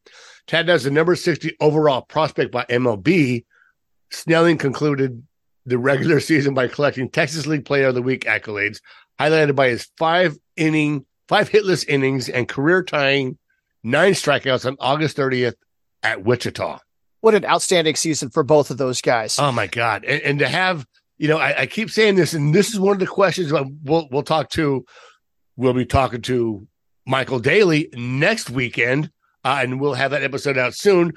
Tad 0.47 0.67
does 0.67 0.83
the 0.83 0.91
number 0.91 1.15
60 1.15 1.55
overall 1.59 2.01
prospect 2.01 2.51
by 2.51 2.65
MLB. 2.65 3.45
Snelling 4.11 4.57
concluded 4.57 5.23
the 5.65 5.77
regular 5.77 6.19
season 6.21 6.53
by 6.53 6.67
collecting 6.67 7.09
Texas 7.09 7.47
League 7.47 7.65
Player 7.65 7.87
of 7.87 7.95
the 7.95 8.01
Week 8.01 8.25
accolades, 8.25 8.79
highlighted 9.19 9.55
by 9.55 9.69
his 9.69 9.87
five 9.97 10.37
inning, 10.55 11.05
five 11.27 11.49
hitless 11.49 11.87
innings 11.87 12.29
and 12.29 12.47
career 12.47 12.83
tying 12.83 13.37
nine 13.83 14.13
strikeouts 14.13 14.65
on 14.65 14.77
August 14.79 15.17
30th 15.17 15.55
at 16.03 16.23
Wichita. 16.23 16.79
what 17.21 17.33
an 17.33 17.45
outstanding 17.45 17.95
season 17.95 18.29
for 18.29 18.43
both 18.43 18.69
of 18.69 18.77
those 18.77 19.01
guys. 19.01 19.39
Oh 19.39 19.51
my 19.51 19.67
god! 19.67 20.03
And, 20.03 20.21
and 20.21 20.39
to 20.39 20.47
have 20.47 20.85
you 21.23 21.29
know, 21.29 21.37
I, 21.37 21.61
I, 21.61 21.65
keep 21.67 21.89
saying 21.89 22.15
this, 22.15 22.33
and 22.33 22.53
this 22.53 22.73
is 22.73 22.79
one 22.81 22.91
of 22.91 22.99
the 22.99 23.07
questions 23.07 23.49
we'll 23.49 24.09
we'll 24.11 24.23
talk 24.23 24.49
to. 24.51 24.85
We'll 25.55 25.73
be 25.73 25.85
talking 25.85 26.21
to 26.23 26.67
Michael 27.05 27.39
Daly 27.39 27.87
next 27.93 28.49
weekend, 28.49 29.09
uh, 29.43 29.59
and 29.61 29.79
we'll 29.79 29.93
have 29.93 30.11
that 30.11 30.23
episode 30.23 30.57
out 30.57 30.73
soon. 30.73 31.13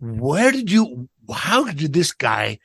Where 0.00 0.50
did 0.50 0.70
you? 0.70 1.08
How 1.32 1.64
did 1.64 1.92
this 1.92 2.12
guy 2.12 2.58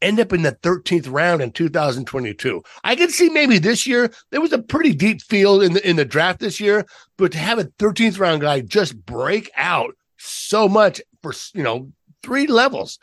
end 0.00 0.20
up 0.20 0.32
in 0.32 0.42
the 0.42 0.52
13th 0.52 1.10
round 1.10 1.42
in 1.42 1.52
2022? 1.52 2.62
I 2.84 2.94
can 2.94 3.10
see 3.10 3.30
maybe 3.30 3.58
this 3.58 3.86
year 3.86 4.12
there 4.30 4.40
was 4.40 4.52
a 4.52 4.62
pretty 4.62 4.94
deep 4.94 5.22
field 5.22 5.62
in 5.62 5.72
the 5.72 5.88
in 5.88 5.96
the 5.96 6.04
draft 6.04 6.40
this 6.40 6.60
year, 6.60 6.86
but 7.16 7.32
to 7.32 7.38
have 7.38 7.58
a 7.58 7.64
13th 7.64 8.18
round 8.18 8.42
guy 8.42 8.60
just 8.60 9.04
break 9.04 9.50
out 9.56 9.96
so 10.18 10.68
much 10.68 11.00
for 11.22 11.32
you 11.54 11.62
know 11.62 11.90
three 12.22 12.46
levels 12.46 12.98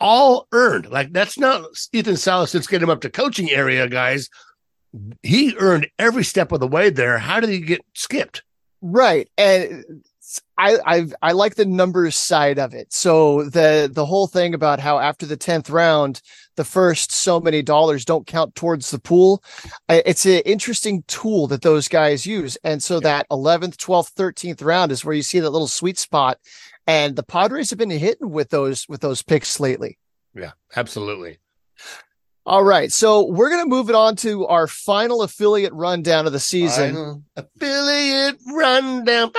all 0.00 0.46
earned. 0.52 0.90
Like 0.90 1.12
that's 1.12 1.38
not 1.38 1.64
Ethan 1.92 2.16
Salas 2.16 2.52
that's 2.52 2.66
getting 2.66 2.84
him 2.84 2.90
up 2.90 3.00
to 3.02 3.10
coaching 3.10 3.50
area, 3.50 3.88
guys. 3.88 4.28
He 5.22 5.54
earned 5.58 5.88
every 5.98 6.24
step 6.24 6.50
of 6.52 6.60
the 6.60 6.66
way 6.66 6.90
there. 6.90 7.18
How 7.18 7.40
did 7.40 7.50
he 7.50 7.60
get 7.60 7.82
skipped? 7.94 8.42
Right. 8.80 9.28
And 9.36 10.02
I, 10.56 10.78
I 10.84 11.06
I 11.22 11.32
like 11.32 11.54
the 11.54 11.64
numbers 11.64 12.16
side 12.16 12.58
of 12.58 12.74
it. 12.74 12.92
So 12.92 13.44
the 13.44 13.90
the 13.92 14.06
whole 14.06 14.26
thing 14.26 14.54
about 14.54 14.80
how 14.80 14.98
after 14.98 15.26
the 15.26 15.36
tenth 15.36 15.70
round, 15.70 16.20
the 16.56 16.64
first 16.64 17.12
so 17.12 17.40
many 17.40 17.62
dollars 17.62 18.04
don't 18.04 18.26
count 18.26 18.54
towards 18.54 18.90
the 18.90 18.98
pool. 18.98 19.42
It's 19.88 20.26
an 20.26 20.42
interesting 20.44 21.04
tool 21.06 21.46
that 21.48 21.62
those 21.62 21.88
guys 21.88 22.26
use, 22.26 22.58
and 22.64 22.82
so 22.82 22.96
yeah. 22.96 23.00
that 23.00 23.26
eleventh, 23.30 23.78
twelfth, 23.78 24.12
thirteenth 24.16 24.62
round 24.62 24.92
is 24.92 25.04
where 25.04 25.14
you 25.14 25.22
see 25.22 25.40
that 25.40 25.50
little 25.50 25.68
sweet 25.68 25.98
spot 25.98 26.38
and 26.88 27.16
the 27.16 27.22
Padres 27.22 27.68
have 27.68 27.78
been 27.78 27.90
hitting 27.90 28.30
with 28.30 28.48
those 28.48 28.88
with 28.88 29.02
those 29.02 29.22
picks 29.22 29.60
lately. 29.60 29.98
Yeah, 30.34 30.52
absolutely. 30.74 31.38
All 32.48 32.64
right, 32.64 32.90
so 32.90 33.26
we're 33.26 33.50
gonna 33.50 33.66
move 33.66 33.90
it 33.90 33.94
on 33.94 34.16
to 34.16 34.46
our 34.46 34.66
final 34.66 35.20
affiliate 35.20 35.74
rundown 35.74 36.26
of 36.26 36.32
the 36.32 36.40
season. 36.40 36.94
Final 36.94 37.22
affiliate 37.36 38.38
rundown. 38.50 39.32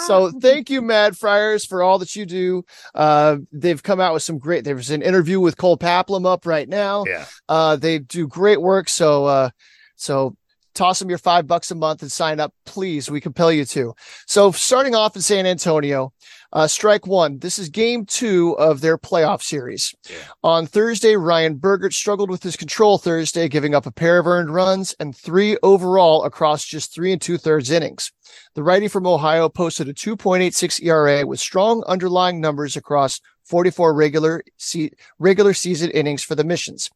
so 0.06 0.30
thank 0.40 0.70
you, 0.70 0.80
Mad 0.80 1.18
Friars, 1.18 1.66
for 1.66 1.82
all 1.82 1.98
that 1.98 2.16
you 2.16 2.24
do. 2.24 2.64
Uh, 2.94 3.36
they've 3.52 3.82
come 3.82 4.00
out 4.00 4.14
with 4.14 4.22
some 4.22 4.38
great. 4.38 4.64
There's 4.64 4.88
an 4.88 5.02
interview 5.02 5.38
with 5.38 5.58
Cole 5.58 5.76
Paplham 5.76 6.24
up 6.24 6.46
right 6.46 6.66
now. 6.66 7.04
Yeah. 7.06 7.26
Uh, 7.46 7.76
they 7.76 7.98
do 7.98 8.26
great 8.26 8.62
work. 8.62 8.88
So, 8.88 9.26
uh, 9.26 9.50
so 9.96 10.34
toss 10.74 10.98
them 10.98 11.08
your 11.08 11.18
five 11.18 11.46
bucks 11.46 11.70
a 11.70 11.74
month 11.74 12.02
and 12.02 12.10
sign 12.10 12.40
up, 12.40 12.52
please. 12.64 13.10
We 13.10 13.20
compel 13.20 13.52
you 13.52 13.64
to. 13.66 13.94
So 14.26 14.52
starting 14.52 14.94
off 14.94 15.16
in 15.16 15.22
San 15.22 15.46
Antonio, 15.46 16.12
uh, 16.52 16.66
strike 16.66 17.06
one. 17.06 17.38
This 17.38 17.58
is 17.58 17.68
game 17.68 18.06
two 18.06 18.56
of 18.58 18.80
their 18.80 18.96
playoff 18.96 19.42
series. 19.42 19.94
Yeah. 20.08 20.16
On 20.42 20.66
Thursday, 20.66 21.16
Ryan 21.16 21.56
Bergert 21.56 21.92
struggled 21.92 22.30
with 22.30 22.42
his 22.42 22.56
control 22.56 22.96
Thursday, 22.96 23.48
giving 23.48 23.74
up 23.74 23.86
a 23.86 23.92
pair 23.92 24.18
of 24.18 24.26
earned 24.26 24.54
runs 24.54 24.94
and 24.98 25.14
three 25.14 25.58
overall 25.62 26.24
across 26.24 26.64
just 26.64 26.94
three 26.94 27.12
and 27.12 27.20
two 27.20 27.36
thirds 27.36 27.70
innings. 27.70 28.12
The 28.54 28.62
righty 28.62 28.88
from 28.88 29.06
Ohio 29.06 29.48
posted 29.48 29.88
a 29.88 29.94
2.86 29.94 30.82
ERA 30.82 31.26
with 31.26 31.40
strong 31.40 31.82
underlying 31.86 32.40
numbers 32.40 32.76
across 32.76 33.20
44 33.44 33.94
regular 33.94 34.42
se- 34.58 34.92
regular 35.18 35.54
season 35.54 35.90
innings 35.90 36.22
for 36.22 36.34
the 36.34 36.44
Missions. 36.44 36.90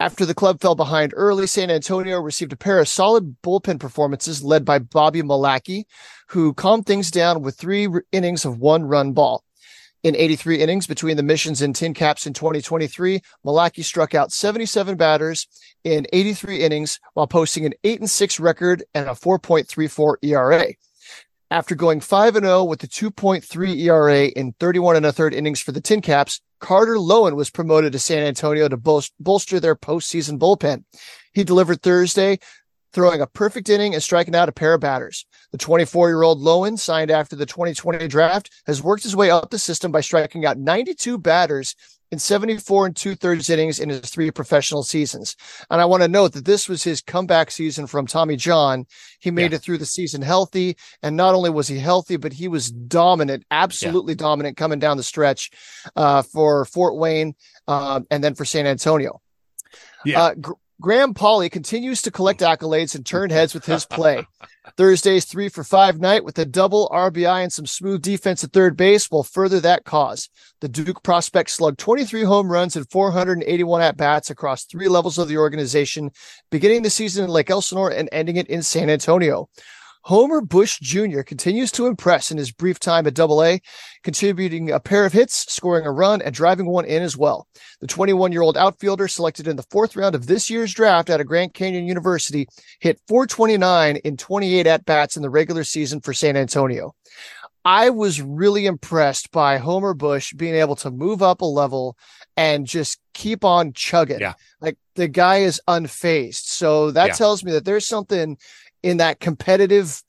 After 0.00 0.24
the 0.24 0.34
club 0.34 0.62
fell 0.62 0.74
behind 0.74 1.12
early, 1.14 1.46
San 1.46 1.70
Antonio 1.70 2.18
received 2.20 2.54
a 2.54 2.56
pair 2.56 2.78
of 2.78 2.88
solid 2.88 3.36
bullpen 3.42 3.78
performances 3.78 4.42
led 4.42 4.64
by 4.64 4.78
Bobby 4.78 5.20
Milacki, 5.20 5.84
who 6.28 6.54
calmed 6.54 6.86
things 6.86 7.10
down 7.10 7.42
with 7.42 7.58
three 7.58 7.86
innings 8.10 8.46
of 8.46 8.58
one 8.58 8.84
run 8.84 9.12
ball. 9.12 9.44
In 10.02 10.16
83 10.16 10.62
innings 10.62 10.86
between 10.86 11.18
the 11.18 11.22
missions 11.22 11.60
and 11.60 11.76
tin 11.76 11.92
caps 11.92 12.26
in 12.26 12.32
2023, 12.32 13.20
Milacki 13.44 13.84
struck 13.84 14.14
out 14.14 14.32
77 14.32 14.96
batters 14.96 15.46
in 15.84 16.06
83 16.14 16.62
innings 16.62 16.98
while 17.12 17.26
posting 17.26 17.66
an 17.66 17.74
8 17.84 18.00
and 18.00 18.08
6 18.08 18.40
record 18.40 18.82
and 18.94 19.06
a 19.06 19.12
4.34 19.12 20.14
ERA. 20.22 20.68
After 21.52 21.74
going 21.74 21.98
5 21.98 22.36
and 22.36 22.46
0 22.46 22.62
with 22.62 22.84
a 22.84 22.86
2.3 22.86 23.80
ERA 23.80 24.26
in 24.26 24.52
31 24.60 24.94
and 24.94 25.06
a 25.06 25.12
third 25.12 25.34
innings 25.34 25.60
for 25.60 25.72
the 25.72 25.80
Tin 25.80 26.00
Caps, 26.00 26.40
Carter 26.60 26.94
Loewen 26.94 27.34
was 27.34 27.50
promoted 27.50 27.90
to 27.90 27.98
San 27.98 28.22
Antonio 28.22 28.68
to 28.68 28.76
bolster 29.18 29.58
their 29.58 29.74
postseason 29.74 30.38
bullpen. 30.38 30.84
He 31.32 31.42
delivered 31.42 31.82
Thursday, 31.82 32.38
throwing 32.92 33.20
a 33.20 33.26
perfect 33.26 33.68
inning 33.68 33.94
and 33.94 34.02
striking 34.02 34.36
out 34.36 34.48
a 34.48 34.52
pair 34.52 34.74
of 34.74 34.80
batters. 34.80 35.26
The 35.50 35.58
24 35.58 36.10
year 36.10 36.22
old 36.22 36.40
Loewen, 36.40 36.78
signed 36.78 37.10
after 37.10 37.34
the 37.34 37.46
2020 37.46 38.06
draft, 38.06 38.50
has 38.66 38.80
worked 38.80 39.02
his 39.02 39.16
way 39.16 39.32
up 39.32 39.50
the 39.50 39.58
system 39.58 39.90
by 39.90 40.02
striking 40.02 40.46
out 40.46 40.56
92 40.56 41.18
batters 41.18 41.74
in 42.10 42.18
74 42.18 42.86
and 42.86 42.96
two 42.96 43.14
thirds 43.14 43.50
innings 43.50 43.78
in 43.78 43.88
his 43.88 44.10
three 44.10 44.30
professional 44.30 44.82
seasons. 44.82 45.36
And 45.70 45.80
I 45.80 45.84
want 45.84 46.02
to 46.02 46.08
note 46.08 46.32
that 46.32 46.44
this 46.44 46.68
was 46.68 46.82
his 46.82 47.00
comeback 47.00 47.50
season 47.50 47.86
from 47.86 48.06
Tommy 48.06 48.36
John. 48.36 48.86
He 49.20 49.30
made 49.30 49.52
yeah. 49.52 49.56
it 49.56 49.62
through 49.62 49.78
the 49.78 49.86
season 49.86 50.22
healthy. 50.22 50.76
And 51.02 51.16
not 51.16 51.34
only 51.34 51.50
was 51.50 51.68
he 51.68 51.78
healthy, 51.78 52.16
but 52.16 52.32
he 52.32 52.48
was 52.48 52.70
dominant, 52.70 53.44
absolutely 53.50 54.14
yeah. 54.14 54.18
dominant 54.18 54.56
coming 54.56 54.78
down 54.78 54.96
the 54.96 55.02
stretch 55.02 55.50
uh, 55.96 56.22
for 56.22 56.64
Fort 56.64 56.96
Wayne 56.96 57.34
uh, 57.68 58.00
and 58.10 58.22
then 58.22 58.34
for 58.34 58.44
San 58.44 58.66
Antonio. 58.66 59.20
Yeah. 60.04 60.22
Uh, 60.22 60.34
Graham 60.80 61.12
Pauley 61.12 61.50
continues 61.50 62.00
to 62.00 62.10
collect 62.10 62.40
accolades 62.40 62.94
and 62.94 63.04
turn 63.04 63.28
heads 63.28 63.52
with 63.52 63.66
his 63.66 63.84
play. 63.84 64.26
Thursday's 64.78 65.26
three 65.26 65.50
for 65.50 65.62
five 65.62 66.00
night 66.00 66.24
with 66.24 66.38
a 66.38 66.46
double 66.46 66.88
RBI 66.88 67.42
and 67.42 67.52
some 67.52 67.66
smooth 67.66 68.00
defense 68.00 68.42
at 68.42 68.54
third 68.54 68.78
base 68.78 69.10
will 69.10 69.22
further 69.22 69.60
that 69.60 69.84
cause. 69.84 70.30
The 70.60 70.68
Duke 70.68 71.02
prospect 71.02 71.50
slugged 71.50 71.78
23 71.78 72.22
home 72.22 72.50
runs 72.50 72.76
and 72.76 72.90
481 72.90 73.82
at 73.82 73.98
bats 73.98 74.30
across 74.30 74.64
three 74.64 74.88
levels 74.88 75.18
of 75.18 75.28
the 75.28 75.36
organization, 75.36 76.12
beginning 76.50 76.80
the 76.80 76.88
season 76.88 77.24
in 77.24 77.30
Lake 77.30 77.50
Elsinore 77.50 77.90
and 77.90 78.08
ending 78.10 78.36
it 78.36 78.46
in 78.46 78.62
San 78.62 78.88
Antonio. 78.88 79.50
Homer 80.02 80.40
Bush 80.40 80.78
Jr. 80.80 81.20
continues 81.20 81.70
to 81.72 81.86
impress 81.86 82.30
in 82.30 82.38
his 82.38 82.52
brief 82.52 82.78
time 82.78 83.06
at 83.06 83.14
Double 83.14 83.42
A, 83.44 83.60
contributing 84.02 84.70
a 84.70 84.80
pair 84.80 85.04
of 85.04 85.12
hits, 85.12 85.52
scoring 85.52 85.84
a 85.86 85.92
run, 85.92 86.22
and 86.22 86.34
driving 86.34 86.66
one 86.66 86.84
in 86.84 87.02
as 87.02 87.16
well. 87.16 87.46
The 87.80 87.86
21 87.86 88.32
year 88.32 88.42
old 88.42 88.56
outfielder, 88.56 89.08
selected 89.08 89.46
in 89.46 89.56
the 89.56 89.66
fourth 89.70 89.96
round 89.96 90.14
of 90.14 90.26
this 90.26 90.48
year's 90.48 90.72
draft 90.72 91.10
out 91.10 91.20
of 91.20 91.26
Grand 91.26 91.54
Canyon 91.54 91.86
University, 91.86 92.46
hit 92.80 93.00
429 93.08 93.96
in 93.96 94.16
28 94.16 94.66
at 94.66 94.84
bats 94.86 95.16
in 95.16 95.22
the 95.22 95.30
regular 95.30 95.64
season 95.64 96.00
for 96.00 96.14
San 96.14 96.36
Antonio. 96.36 96.94
I 97.64 97.90
was 97.90 98.22
really 98.22 98.66
impressed 98.66 99.30
by 99.32 99.58
Homer 99.58 99.92
Bush 99.92 100.32
being 100.32 100.54
able 100.54 100.76
to 100.76 100.90
move 100.90 101.22
up 101.22 101.42
a 101.42 101.46
level 101.46 101.96
and 102.36 102.66
just 102.66 102.98
keep 103.12 103.44
on 103.44 103.74
chugging. 103.74 104.20
Yeah. 104.20 104.34
Like 104.62 104.78
the 104.94 105.08
guy 105.08 105.38
is 105.38 105.60
unfazed. 105.68 106.46
So 106.46 106.90
that 106.92 107.08
yeah. 107.08 107.12
tells 107.12 107.44
me 107.44 107.52
that 107.52 107.66
there's 107.66 107.86
something 107.86 108.38
in 108.82 108.98
that 108.98 109.20
competitive 109.20 110.02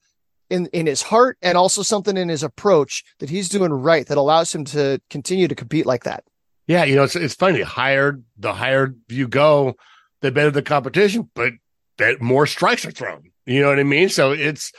in 0.49 0.67
in 0.67 0.85
his 0.85 1.01
heart 1.01 1.37
and 1.41 1.57
also 1.57 1.81
something 1.81 2.17
in 2.17 2.29
his 2.29 2.43
approach 2.43 3.03
that 3.19 3.29
he's 3.29 3.49
doing 3.49 3.71
right 3.71 4.05
that 4.07 4.17
allows 4.17 4.53
him 4.53 4.65
to 4.65 5.01
continue 5.09 5.47
to 5.47 5.55
compete 5.55 5.85
like 5.85 6.03
that. 6.03 6.23
Yeah, 6.67 6.83
you 6.83 6.95
know, 6.95 7.03
it's 7.03 7.15
it's 7.15 7.35
funny. 7.35 7.61
Higher 7.61 8.19
the 8.37 8.53
higher 8.53 8.93
you 9.07 9.27
go, 9.27 9.75
the 10.21 10.31
better 10.31 10.51
the 10.51 10.61
competition, 10.61 11.29
but 11.33 11.53
that 11.97 12.21
more 12.21 12.45
strikes 12.45 12.85
are 12.85 12.91
thrown. 12.91 13.31
You 13.45 13.61
know 13.61 13.69
what 13.69 13.79
I 13.79 13.83
mean? 13.83 14.09
So 14.09 14.31
it's 14.31 14.71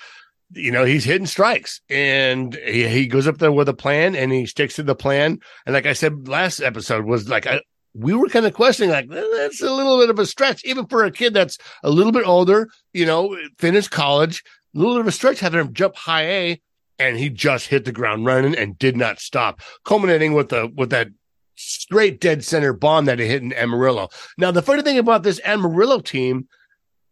you 0.51 0.71
know 0.71 0.85
he's 0.85 1.05
hitting 1.05 1.27
strikes 1.27 1.81
and 1.89 2.55
he, 2.67 2.87
he 2.87 3.07
goes 3.07 3.27
up 3.27 3.39
there 3.39 3.53
with 3.53 3.69
a 3.69 3.75
plan 3.75 4.15
and 4.15 4.31
he 4.31 4.47
sticks 4.47 4.75
to 4.75 4.83
the 4.83 4.95
plan. 4.95 5.41
And 5.67 5.73
like 5.73 5.87
I 5.87 5.95
said 5.95 6.29
last 6.29 6.61
episode 6.61 7.05
was 7.05 7.29
like 7.29 7.47
I, 7.47 7.61
we 7.95 8.15
were 8.15 8.29
kind 8.29 8.47
of 8.47 8.55
questioning, 8.55 8.91
like, 8.91 9.09
that's 9.09 9.61
a 9.61 9.73
little 9.73 9.99
bit 9.99 10.11
of 10.11 10.19
a 10.19 10.27
stretch, 10.27 10.65
even 10.65 10.87
for 10.87 11.05
a 11.05 11.11
kid 11.11 11.35
that's 11.35 11.59
a 11.83 11.91
little 11.91 12.13
bit 12.13 12.27
older, 12.27 12.69
you 12.93 13.05
know, 13.05 13.37
finished 13.59 13.91
college, 13.91 14.43
a 14.75 14.79
little 14.79 14.95
bit 14.95 15.03
of 15.03 15.09
a 15.09 15.13
stretch 15.13 15.41
having 15.41 15.61
him 15.61 15.75
jump 15.75 15.95
high 15.97 16.25
A, 16.25 16.63
and 16.99 17.19
he 17.19 17.29
just 17.29 17.67
hit 17.67 17.85
the 17.85 17.93
ground 17.93 18.25
running 18.25 18.57
and 18.57 18.79
did 18.79 18.97
not 18.97 19.21
stop, 19.21 19.61
culminating 19.85 20.33
with 20.33 20.51
the 20.51 20.73
with 20.75 20.91
that 20.91 21.09
straight 21.57 22.21
dead 22.21 22.45
center 22.45 22.73
bomb 22.73 23.05
that 23.05 23.19
he 23.19 23.27
hit 23.27 23.43
in 23.43 23.53
Amarillo. 23.53 24.09
Now, 24.39 24.51
the 24.51 24.63
funny 24.63 24.83
thing 24.83 24.99
about 24.99 25.23
this 25.23 25.41
Amarillo 25.45 26.01
team 26.01 26.49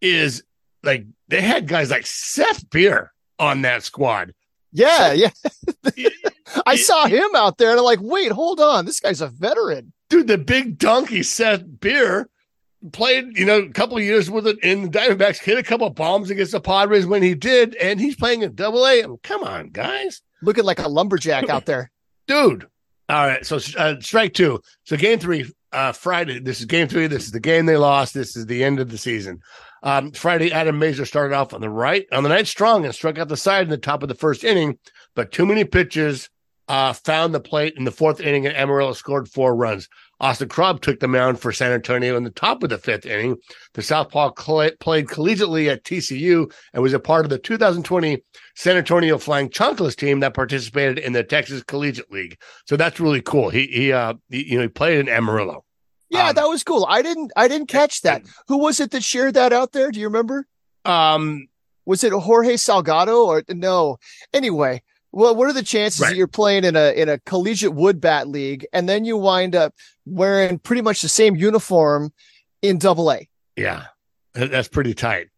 is 0.01 0.43
like 0.83 1.07
they 1.29 1.41
had 1.41 1.69
guys 1.69 1.91
like 1.91 2.07
Seth 2.07 2.69
Beer 2.71 3.13
on 3.39 3.63
that 3.63 3.83
squad. 3.83 4.33
Yeah, 4.73 5.13
yeah. 5.13 5.31
I 6.67 6.77
saw 6.77 7.07
him 7.07 7.31
out 7.35 7.59
there 7.59 7.71
and 7.71 7.79
I'm 7.79 7.85
like, 7.85 8.01
wait, 8.03 8.33
hold 8.33 8.61
on. 8.61 8.85
This 8.85 9.01
guy's 9.01 9.21
a 9.21 9.29
veteran 9.29 9.93
dude, 10.11 10.27
the 10.27 10.37
big 10.37 10.77
donkey 10.77 11.23
Seth 11.23 11.63
Beer 11.81 12.29
played, 12.93 13.39
you 13.39 13.47
know, 13.47 13.61
a 13.61 13.73
couple 13.73 13.97
of 13.97 14.03
years 14.03 14.31
with 14.31 14.47
it 14.47 14.59
in 14.63 14.83
the 14.83 14.89
Diamondbacks, 14.89 15.39
hit 15.39 15.57
a 15.57 15.63
couple 15.63 15.87
of 15.87 15.95
bombs 15.95 16.29
against 16.29 16.53
the 16.53 16.61
Padres 16.61 17.07
when 17.07 17.23
he 17.23 17.35
did, 17.35 17.75
and 17.77 17.99
he's 17.99 18.17
playing 18.17 18.43
in 18.43 18.55
double 18.55 18.87
A. 18.87 19.05
Come 19.23 19.45
on, 19.45 19.71
guys. 19.71 20.21
Looking 20.43 20.65
like 20.65 20.81
a 20.81 20.89
lumberjack 20.89 21.49
out 21.49 21.65
there. 21.65 21.91
Dude. 22.27 22.67
All 23.09 23.27
right. 23.27 23.47
So 23.47 23.59
uh, 23.79 23.97
strike 24.01 24.35
two. 24.35 24.61
So 24.85 24.97
game 24.97 25.19
three, 25.19 25.51
uh, 25.73 25.93
Friday. 25.93 26.41
This 26.41 26.61
is 26.61 26.67
game 26.67 26.89
three. 26.89 27.07
This 27.07 27.25
is 27.25 27.33
the 27.33 27.41
game 27.41 27.67
they 27.67 27.77
lost. 27.77 28.15
This 28.15 28.37
is 28.37 28.47
the 28.47 28.63
end 28.63 28.81
of 28.81 28.91
the 28.91 28.99
season. 28.99 29.41
Um, 29.83 30.13
Friday, 30.13 30.53
Adam 30.53 30.79
Mazur 30.79 31.07
started 31.07 31.35
off 31.35 31.55
on 31.55 31.61
the 31.61 31.71
right 31.71 32.07
on 32.13 32.23
the 32.23 32.29
night 32.29 32.47
strong 32.47 32.85
and 32.85 32.95
struck 32.95 33.19
out 33.19 33.29
the 33.29 33.37
side 33.37 33.65
in 33.65 33.71
the 33.71 33.79
top 33.79 34.03
of 34.03 34.09
the 34.09 34.15
first 34.15 34.45
inning, 34.45 34.79
but 35.15 35.33
too 35.33 35.47
many 35.47 35.65
pitches 35.65 36.29
uh, 36.71 36.93
found 36.93 37.35
the 37.35 37.41
plate 37.41 37.75
in 37.77 37.85
the 37.85 37.91
fourth 37.91 38.21
inning, 38.21 38.47
and 38.47 38.57
Amarillo 38.57 38.93
scored 38.93 39.29
four 39.29 39.57
runs. 39.57 39.89
Austin 40.21 40.49
Krob 40.49 40.81
took 40.81 41.01
the 41.01 41.09
mound 41.09 41.41
for 41.41 41.51
San 41.51 41.73
Antonio 41.73 42.17
in 42.17 42.23
the 42.23 42.31
top 42.31 42.63
of 42.63 42.69
the 42.69 42.79
fifth 42.79 43.07
inning. 43.07 43.37
The 43.75 43.83
Southpaw 43.83 44.33
cl- 44.39 44.71
played 44.79 45.07
collegiately 45.07 45.69
at 45.69 45.83
TCU 45.83 46.53
and 46.73 46.83
was 46.83 46.93
a 46.93 47.01
part 47.01 47.25
of 47.25 47.31
the 47.31 47.39
2020 47.39 48.23
San 48.55 48.77
Antonio 48.77 49.19
Flying 49.19 49.49
Chanclas 49.49 49.97
team 49.97 50.21
that 50.21 50.35
participated 50.35 50.99
in 50.99 51.13
the 51.13 51.25
Texas 51.25 51.65
Collegiate 51.65 52.13
League. 52.13 52.39
So 52.67 52.77
that's 52.77 53.01
really 53.01 53.23
cool. 53.23 53.49
He 53.49 53.67
he 53.67 53.93
uh 53.93 54.15
he, 54.29 54.53
you 54.53 54.57
know 54.57 54.63
he 54.63 54.69
played 54.69 55.01
in 55.01 55.09
Amarillo. 55.09 55.65
Yeah, 56.11 56.29
Um, 56.31 56.35
that 56.35 56.49
was 56.49 56.63
cool. 56.65 56.85
I 56.89 57.03
didn't 57.03 57.33
I 57.37 57.49
didn't 57.49 57.69
catch 57.69 58.03
that. 58.03 58.23
Who 58.49 58.59
was 58.59 58.81
it 58.81 58.91
that 58.91 59.03
shared 59.05 59.35
that 59.35 59.53
out 59.53 59.73
there? 59.73 59.91
Do 59.91 60.01
you 60.01 60.07
remember? 60.07 60.47
Um, 60.85 61.49
Was 61.87 62.05
it 62.05 62.13
Jorge 62.13 62.55
Salgado 62.55 63.25
or 63.27 63.43
no? 63.49 63.97
Anyway, 64.33 64.83
well, 65.13 65.35
what 65.35 65.49
are 65.49 65.53
the 65.53 65.63
chances 65.63 66.01
Right. 66.01 66.11
that 66.11 66.17
you're 66.17 66.27
playing 66.29 66.65
in 66.65 66.77
a 66.77 66.93
in 66.93 67.09
a 67.09 67.19
collegiate 67.21 67.75
wood 67.75 68.01
bat 68.01 68.29
league 68.29 68.67
and 68.73 68.89
then 68.89 69.05
you 69.05 69.17
wind 69.17 69.55
up 69.57 69.75
wearing 70.05 70.59
pretty 70.59 70.83
much 70.83 71.01
the 71.03 71.09
same 71.09 71.37
uniform 71.37 72.13
in 72.63 72.79
double 72.79 73.11
A? 73.13 73.29
Yeah, 73.57 73.87
that's 74.35 74.69
pretty 74.69 74.95
tight. 74.95 75.29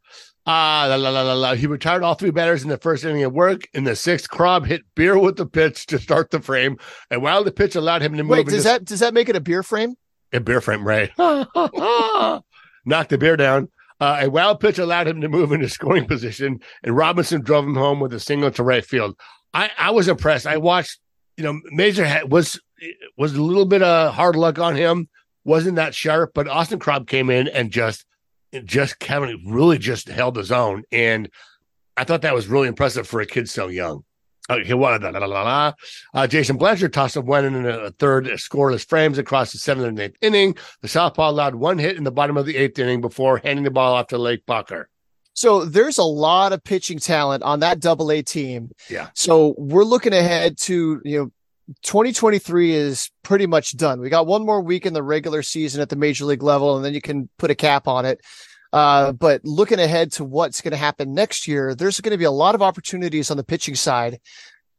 Ah, 0.44 0.86
la, 0.88 0.96
la, 0.96 1.10
la, 1.10 1.22
la, 1.22 1.34
la. 1.34 1.54
He 1.54 1.68
retired 1.68 2.02
all 2.02 2.14
three 2.14 2.32
batters 2.32 2.64
in 2.64 2.68
the 2.68 2.76
first 2.76 3.04
inning 3.04 3.22
of 3.22 3.32
work. 3.32 3.68
In 3.74 3.84
the 3.84 3.94
sixth, 3.94 4.28
Krob 4.28 4.66
hit 4.66 4.82
beer 4.96 5.16
with 5.16 5.36
the 5.36 5.46
pitch 5.46 5.86
to 5.86 6.00
start 6.00 6.30
the 6.32 6.40
frame, 6.40 6.76
and 7.10 7.22
while 7.22 7.44
the 7.44 7.52
pitch 7.52 7.76
allowed 7.76 8.02
him 8.02 8.16
to 8.16 8.24
move, 8.24 8.30
Wait, 8.38 8.46
does 8.48 8.64
that 8.64 8.84
does 8.84 8.98
that 9.00 9.14
make 9.14 9.28
it 9.28 9.36
a 9.36 9.40
beer 9.40 9.62
frame? 9.62 9.94
A 10.32 10.40
beer 10.40 10.60
frame, 10.60 10.86
right? 10.86 11.10
Knocked 12.84 13.10
the 13.10 13.18
bear 13.18 13.36
down. 13.36 13.68
Uh, 14.00 14.18
a 14.22 14.30
wild 14.30 14.58
pitch 14.58 14.78
allowed 14.78 15.06
him 15.06 15.20
to 15.20 15.28
move 15.28 15.52
into 15.52 15.68
scoring 15.68 16.06
position, 16.06 16.58
and 16.82 16.96
Robinson 16.96 17.40
drove 17.40 17.64
him 17.64 17.76
home 17.76 18.00
with 18.00 18.12
a 18.12 18.20
single 18.20 18.50
to 18.50 18.62
right 18.62 18.84
field. 18.84 19.16
I, 19.54 19.70
I 19.78 19.90
was 19.92 20.08
impressed. 20.08 20.46
I 20.46 20.56
watched, 20.56 20.98
you 21.36 21.44
know, 21.44 21.60
Major 21.66 22.04
had, 22.04 22.30
was 22.30 22.60
was 23.16 23.34
a 23.34 23.42
little 23.42 23.64
bit 23.64 23.82
of 23.82 24.12
hard 24.12 24.34
luck 24.34 24.58
on 24.58 24.74
him. 24.74 25.08
Wasn't 25.44 25.76
that 25.76 25.94
sharp, 25.94 26.32
but 26.34 26.48
Austin 26.48 26.80
Krob 26.80 27.06
came 27.06 27.30
in 27.30 27.46
and 27.46 27.70
just 27.70 28.04
just 28.64 28.98
Kevin 28.98 29.40
really 29.46 29.78
just 29.78 30.08
held 30.08 30.36
his 30.36 30.50
own, 30.50 30.82
and 30.90 31.28
I 31.96 32.04
thought 32.04 32.22
that 32.22 32.34
was 32.34 32.48
really 32.48 32.68
impressive 32.68 33.06
for 33.06 33.20
a 33.20 33.26
kid 33.26 33.48
so 33.48 33.68
young. 33.68 34.04
Okay, 34.60 34.74
what? 34.74 35.00
La, 35.02 35.10
la, 35.10 35.18
la, 35.18 35.26
la, 35.26 35.42
la. 35.42 35.72
Uh, 36.14 36.26
Jason 36.26 36.56
Blanchard 36.56 36.92
tossed 36.92 37.16
up 37.16 37.24
one 37.24 37.44
in 37.44 37.66
a 37.66 37.90
third 37.92 38.26
scoreless 38.26 38.86
frames 38.86 39.18
across 39.18 39.52
the 39.52 39.58
seventh 39.58 39.86
and 39.86 39.98
eighth 39.98 40.16
inning. 40.20 40.56
The 40.80 40.88
Southpaw 40.88 41.30
allowed 41.30 41.54
one 41.54 41.78
hit 41.78 41.96
in 41.96 42.04
the 42.04 42.12
bottom 42.12 42.36
of 42.36 42.46
the 42.46 42.56
eighth 42.56 42.78
inning 42.78 43.00
before 43.00 43.38
handing 43.38 43.64
the 43.64 43.70
ball 43.70 43.94
off 43.94 44.08
to 44.08 44.18
Lake 44.18 44.44
Bachar. 44.46 44.86
So 45.34 45.64
there's 45.64 45.98
a 45.98 46.04
lot 46.04 46.52
of 46.52 46.62
pitching 46.62 46.98
talent 46.98 47.42
on 47.42 47.60
that 47.60 47.80
double 47.80 48.12
A 48.12 48.22
team. 48.22 48.70
Yeah. 48.90 49.08
So 49.14 49.54
we're 49.56 49.84
looking 49.84 50.12
ahead 50.12 50.58
to, 50.58 51.00
you 51.04 51.18
know, 51.18 51.30
2023 51.82 52.74
is 52.74 53.10
pretty 53.22 53.46
much 53.46 53.76
done. 53.76 54.00
We 54.00 54.10
got 54.10 54.26
one 54.26 54.44
more 54.44 54.60
week 54.60 54.84
in 54.84 54.92
the 54.92 55.02
regular 55.02 55.42
season 55.42 55.80
at 55.80 55.88
the 55.88 55.96
major 55.96 56.24
league 56.24 56.42
level, 56.42 56.76
and 56.76 56.84
then 56.84 56.92
you 56.92 57.00
can 57.00 57.28
put 57.38 57.50
a 57.50 57.54
cap 57.54 57.88
on 57.88 58.04
it. 58.04 58.20
Uh, 58.72 59.12
but 59.12 59.44
looking 59.44 59.78
ahead 59.78 60.12
to 60.12 60.24
what's 60.24 60.60
going 60.60 60.72
to 60.72 60.78
happen 60.78 61.14
next 61.14 61.46
year, 61.46 61.74
there's 61.74 62.00
going 62.00 62.12
to 62.12 62.18
be 62.18 62.24
a 62.24 62.30
lot 62.30 62.54
of 62.54 62.62
opportunities 62.62 63.30
on 63.30 63.36
the 63.36 63.44
pitching 63.44 63.74
side. 63.74 64.18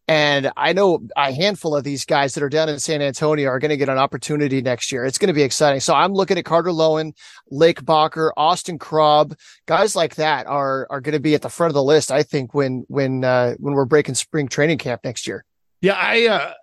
And 0.08 0.52
I 0.58 0.74
know 0.74 1.00
a 1.16 1.32
handful 1.32 1.78
of 1.78 1.86
these 1.86 2.04
guys 2.04 2.34
that 2.34 2.44
are 2.44 2.50
down 2.50 2.68
in 2.68 2.78
San 2.78 3.02
Antonio 3.02 3.48
are 3.48 3.60
going 3.60 3.70
to 3.70 3.78
get 3.78 3.88
an 3.88 3.98
opportunity 3.98 4.62
next 4.62 4.92
year. 4.92 5.06
It's 5.06 5.18
going 5.18 5.30
to 5.30 5.34
be 5.34 5.44
exciting. 5.44 5.80
So 5.80 5.94
I'm 5.94 6.12
looking 6.14 6.38
at 6.38 6.44
Carter 6.44 6.72
Loewen, 6.72 7.14
Lake 7.50 7.82
Bachar, 7.82 8.32
Austin 8.36 8.78
Krob, 8.78 9.40
guys 9.66 9.96
like 9.96 10.16
that 10.16 10.46
are 10.46 10.88
are 10.90 11.00
going 11.00 11.14
to 11.14 11.22
be 11.22 11.36
at 11.36 11.42
the 11.42 11.50
front 11.50 11.70
of 11.70 11.76
the 11.76 11.84
list. 11.84 12.12
I 12.12 12.24
think 12.24 12.54
when 12.54 12.84
when 12.90 13.24
uh, 13.24 13.54
when 13.60 13.76
we're 13.76 13.86
breaking 13.86 14.16
spring 14.16 14.50
training 14.50 14.78
camp 14.78 15.02
next 15.06 15.26
year. 15.26 15.46
Yeah, 15.80 15.94
I 15.98 16.28
uh, 16.28 16.54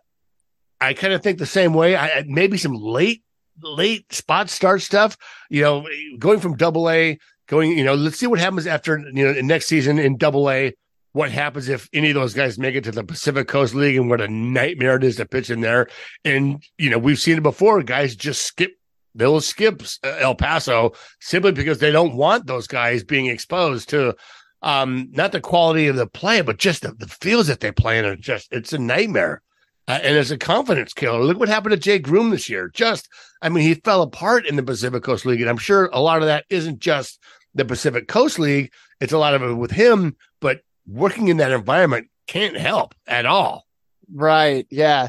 I 0.78 0.92
kind 0.92 1.14
of 1.14 1.22
think 1.22 1.38
the 1.38 1.46
same 1.46 1.72
way. 1.72 1.96
I 1.96 2.08
I- 2.08 2.24
maybe 2.26 2.58
some 2.58 2.74
late 2.74 3.22
late 3.62 4.12
spot 4.12 4.50
start 4.50 4.82
stuff. 4.82 5.16
You 5.48 5.62
know, 5.62 5.88
going 6.18 6.40
from 6.40 6.56
Double 6.56 6.90
A, 6.90 7.18
going. 7.46 7.76
You 7.76 7.84
know, 7.84 7.94
let's 7.94 8.18
see 8.18 8.26
what 8.26 8.38
happens 8.38 8.66
after 8.66 8.98
you 8.98 9.32
know 9.32 9.40
next 9.40 9.66
season 9.66 9.98
in 9.98 10.16
Double 10.16 10.50
A. 10.50 10.74
What 11.12 11.32
happens 11.32 11.68
if 11.68 11.88
any 11.92 12.10
of 12.10 12.14
those 12.14 12.34
guys 12.34 12.56
make 12.56 12.76
it 12.76 12.84
to 12.84 12.92
the 12.92 13.02
Pacific 13.02 13.48
Coast 13.48 13.74
League 13.74 13.96
and 13.96 14.08
what 14.08 14.20
a 14.20 14.28
nightmare 14.28 14.94
it 14.94 15.02
is 15.02 15.16
to 15.16 15.26
pitch 15.26 15.50
in 15.50 15.60
there? 15.60 15.88
And 16.24 16.62
you 16.78 16.90
know, 16.90 16.98
we've 16.98 17.18
seen 17.18 17.38
it 17.38 17.42
before. 17.42 17.82
Guys 17.82 18.14
just 18.14 18.42
skip. 18.42 18.72
They'll 19.16 19.40
skip 19.40 19.82
uh, 20.04 20.18
El 20.20 20.36
Paso 20.36 20.92
simply 21.20 21.50
because 21.50 21.78
they 21.78 21.90
don't 21.90 22.14
want 22.14 22.46
those 22.46 22.68
guys 22.68 23.02
being 23.02 23.26
exposed 23.26 23.88
to 23.90 24.14
um 24.62 25.08
not 25.12 25.32
the 25.32 25.40
quality 25.40 25.88
of 25.88 25.96
the 25.96 26.06
play, 26.06 26.42
but 26.42 26.58
just 26.58 26.82
the, 26.82 26.92
the 26.92 27.08
fields 27.08 27.48
that 27.48 27.60
they 27.60 27.72
play 27.72 27.98
in 27.98 28.04
are 28.04 28.16
just 28.16 28.48
it's 28.52 28.72
a 28.72 28.78
nightmare. 28.78 29.42
Uh, 29.88 29.98
and 30.02 30.16
it's 30.16 30.30
a 30.30 30.38
confidence 30.38 30.92
killer. 30.92 31.20
Look 31.24 31.38
what 31.38 31.48
happened 31.48 31.72
to 31.72 31.76
Jay 31.78 31.98
Groome 31.98 32.30
this 32.30 32.48
year. 32.48 32.70
Just, 32.72 33.08
I 33.42 33.48
mean, 33.48 33.64
he 33.64 33.74
fell 33.74 34.02
apart 34.02 34.46
in 34.46 34.56
the 34.56 34.62
Pacific 34.62 35.02
Coast 35.02 35.26
League. 35.26 35.40
And 35.40 35.50
I'm 35.50 35.56
sure 35.58 35.86
a 35.92 36.00
lot 36.00 36.18
of 36.18 36.26
that 36.26 36.44
isn't 36.50 36.78
just 36.78 37.18
the 37.54 37.64
Pacific 37.64 38.06
Coast 38.06 38.38
League, 38.38 38.70
it's 39.00 39.12
a 39.12 39.18
lot 39.18 39.34
of 39.34 39.42
it 39.42 39.54
with 39.54 39.72
him, 39.72 40.16
but 40.40 40.60
working 40.86 41.26
in 41.28 41.38
that 41.38 41.50
environment 41.50 42.08
can't 42.28 42.56
help 42.56 42.94
at 43.08 43.26
all. 43.26 43.66
Right. 44.12 44.66
Yeah. 44.70 45.08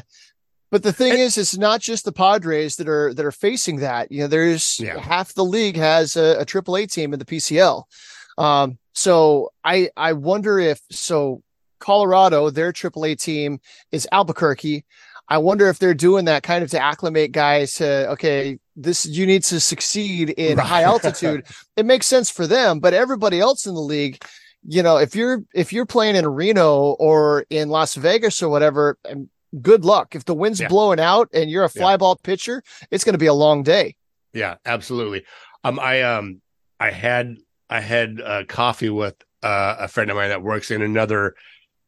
But 0.72 0.82
the 0.82 0.92
thing 0.92 1.12
And- 1.12 1.20
is, 1.20 1.38
it's 1.38 1.56
not 1.56 1.80
just 1.80 2.04
the 2.04 2.12
Padres 2.12 2.76
that 2.76 2.88
are 2.88 3.12
that 3.14 3.24
are 3.26 3.30
facing 3.30 3.76
that. 3.76 4.10
You 4.10 4.22
know, 4.22 4.26
there's 4.26 4.80
Yeah. 4.80 4.98
half 4.98 5.34
the 5.34 5.44
league 5.44 5.76
has 5.76 6.16
a, 6.16 6.40
a 6.40 6.44
AAA 6.46 6.90
team 6.90 7.12
in 7.12 7.18
the 7.18 7.24
PCL. 7.26 7.84
Um, 8.38 8.78
so 8.94 9.52
I 9.62 9.90
I 9.96 10.14
wonder 10.14 10.58
if 10.58 10.80
so 10.90 11.42
Colorado, 11.82 12.48
their 12.50 12.72
AAA 12.72 13.18
team 13.20 13.58
is 13.90 14.08
Albuquerque. 14.12 14.84
I 15.28 15.38
wonder 15.38 15.68
if 15.68 15.78
they're 15.78 15.94
doing 15.94 16.24
that 16.26 16.42
kind 16.42 16.62
of 16.64 16.70
to 16.70 16.80
acclimate 16.80 17.32
guys 17.32 17.74
to 17.74 18.08
okay, 18.10 18.58
this 18.76 19.06
you 19.06 19.26
need 19.26 19.44
to 19.44 19.60
succeed 19.60 20.30
in 20.30 20.58
Right. 20.58 20.66
high 20.66 20.82
altitude. 20.82 21.44
it 21.76 21.86
makes 21.86 22.06
sense 22.06 22.30
for 22.30 22.46
them, 22.46 22.80
but 22.80 22.94
everybody 22.94 23.40
else 23.40 23.66
in 23.66 23.74
the 23.74 23.80
league, 23.80 24.22
you 24.66 24.82
know, 24.82 24.96
if 24.96 25.14
you're 25.14 25.42
if 25.54 25.72
you're 25.72 25.86
playing 25.86 26.16
in 26.16 26.26
Reno 26.26 26.92
or 26.98 27.44
in 27.50 27.68
Las 27.68 27.94
Vegas 27.94 28.42
or 28.42 28.48
whatever, 28.48 28.96
and 29.04 29.28
good 29.60 29.84
luck. 29.84 30.14
If 30.14 30.24
the 30.24 30.34
wind's 30.34 30.60
Yeah. 30.60 30.68
blowing 30.68 31.00
out 31.00 31.28
and 31.34 31.50
you're 31.50 31.64
a 31.64 31.70
Yeah. 31.74 31.96
ball 31.96 32.16
pitcher, 32.16 32.62
it's 32.90 33.04
going 33.04 33.12
to 33.14 33.18
be 33.18 33.26
a 33.26 33.34
long 33.34 33.62
day. 33.62 33.96
Yeah, 34.32 34.56
absolutely. 34.64 35.24
Um, 35.64 35.78
I 35.78 36.02
um, 36.02 36.40
I 36.80 36.90
had 36.90 37.36
I 37.68 37.80
had 37.80 38.20
uh, 38.20 38.44
coffee 38.48 38.90
with 38.90 39.14
uh, 39.42 39.76
a 39.80 39.88
friend 39.88 40.10
of 40.10 40.16
mine 40.16 40.28
that 40.30 40.42
works 40.42 40.70
in 40.70 40.82
another 40.82 41.34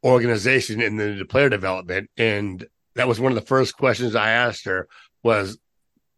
organization 0.05 0.81
in 0.81 0.97
the, 0.97 1.17
the 1.19 1.25
player 1.25 1.49
development, 1.49 2.11
and 2.17 2.67
that 2.95 3.09
was 3.09 3.19
one 3.19 3.33
of 3.33 3.37
the 3.37 3.47
first 3.47 3.77
questions 3.77 4.14
I 4.14 4.31
asked 4.31 4.64
her 4.67 4.88
was, 5.23 5.59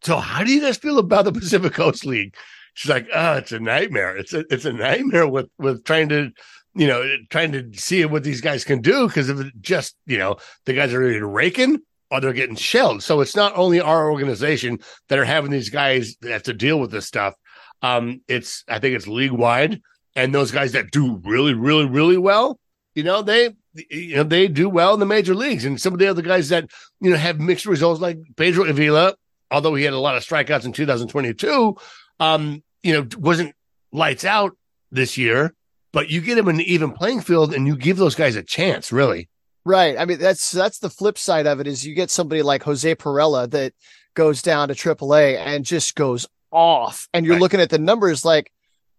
"So, 0.02 0.16
how 0.16 0.44
do 0.44 0.52
you 0.52 0.60
guys 0.60 0.76
feel 0.76 0.98
about 0.98 1.24
the 1.24 1.32
Pacific 1.40 1.72
Coast 1.72 2.04
League?" 2.04 2.34
She's 2.74 2.90
like, 2.90 3.06
"Oh, 3.14 3.34
it's 3.34 3.52
a 3.52 3.60
nightmare. 3.60 4.16
It's 4.16 4.32
a 4.32 4.44
it's 4.50 4.64
a 4.64 4.72
nightmare 4.72 5.28
with 5.28 5.48
with 5.58 5.84
trying 5.84 6.08
to." 6.10 6.30
You 6.78 6.86
know, 6.86 7.16
trying 7.30 7.52
to 7.52 7.72
see 7.72 8.04
what 8.04 8.22
these 8.22 8.42
guys 8.42 8.62
can 8.62 8.82
do 8.82 9.06
because 9.06 9.30
of 9.30 9.50
just 9.62 9.96
you 10.04 10.18
know 10.18 10.36
the 10.66 10.74
guys 10.74 10.92
are 10.92 11.08
either 11.08 11.26
raking 11.26 11.78
or 12.10 12.20
they're 12.20 12.32
getting 12.32 12.56
shelled. 12.56 13.02
So 13.02 13.20
it's 13.20 13.34
not 13.34 13.56
only 13.56 13.80
our 13.80 14.10
organization 14.10 14.80
that 15.08 15.18
are 15.18 15.24
having 15.24 15.50
these 15.50 15.70
guys 15.70 16.16
that 16.20 16.32
have 16.32 16.42
to 16.44 16.52
deal 16.52 16.78
with 16.78 16.90
this 16.90 17.06
stuff. 17.06 17.34
Um, 17.82 18.20
it's 18.28 18.64
I 18.68 18.78
think 18.78 18.94
it's 18.94 19.06
league 19.06 19.32
wide, 19.32 19.80
and 20.14 20.34
those 20.34 20.50
guys 20.50 20.72
that 20.72 20.90
do 20.90 21.20
really, 21.24 21.54
really, 21.54 21.86
really 21.86 22.16
well, 22.16 22.58
you 22.96 23.04
know, 23.04 23.22
they 23.22 23.54
you 23.90 24.16
know 24.16 24.22
they 24.24 24.48
do 24.48 24.68
well 24.68 24.94
in 24.94 25.00
the 25.00 25.06
major 25.06 25.34
leagues, 25.34 25.64
and 25.64 25.80
some 25.80 25.92
of 25.92 26.00
the 26.00 26.08
other 26.08 26.22
guys 26.22 26.48
that 26.48 26.68
you 27.00 27.10
know 27.10 27.16
have 27.16 27.38
mixed 27.38 27.66
results, 27.66 28.00
like 28.00 28.18
Pedro 28.36 28.64
Avila, 28.64 29.14
although 29.52 29.74
he 29.76 29.84
had 29.84 29.92
a 29.92 29.98
lot 30.00 30.16
of 30.16 30.24
strikeouts 30.24 30.64
in 30.64 30.72
2022, 30.72 31.76
um, 32.18 32.62
you 32.82 32.92
know, 32.92 33.06
wasn't 33.18 33.54
lights 33.92 34.24
out 34.24 34.56
this 34.90 35.16
year. 35.16 35.54
But 35.92 36.10
you 36.10 36.20
get 36.20 36.36
him 36.36 36.48
an 36.48 36.60
even 36.60 36.92
playing 36.92 37.20
field, 37.22 37.54
and 37.54 37.66
you 37.66 37.76
give 37.76 37.96
those 37.96 38.14
guys 38.14 38.36
a 38.36 38.42
chance, 38.42 38.90
really. 38.92 39.28
Right. 39.64 39.96
I 39.98 40.04
mean, 40.04 40.18
that's 40.18 40.50
that's 40.50 40.78
the 40.78 40.90
flip 40.90 41.18
side 41.18 41.46
of 41.46 41.58
it 41.60 41.66
is 41.66 41.86
you 41.86 41.94
get 41.94 42.10
somebody 42.10 42.42
like 42.42 42.62
Jose 42.64 42.94
Pirela 42.96 43.50
that 43.50 43.72
goes 44.14 44.40
down 44.42 44.68
to 44.68 44.74
AAA 44.74 45.36
and 45.38 45.64
just 45.64 45.94
goes 45.94 46.26
off, 46.50 47.08
and 47.12 47.26
you're 47.26 47.34
Right. 47.34 47.42
looking 47.42 47.60
at 47.60 47.70
the 47.70 47.78
numbers 47.78 48.24
like, 48.24 48.50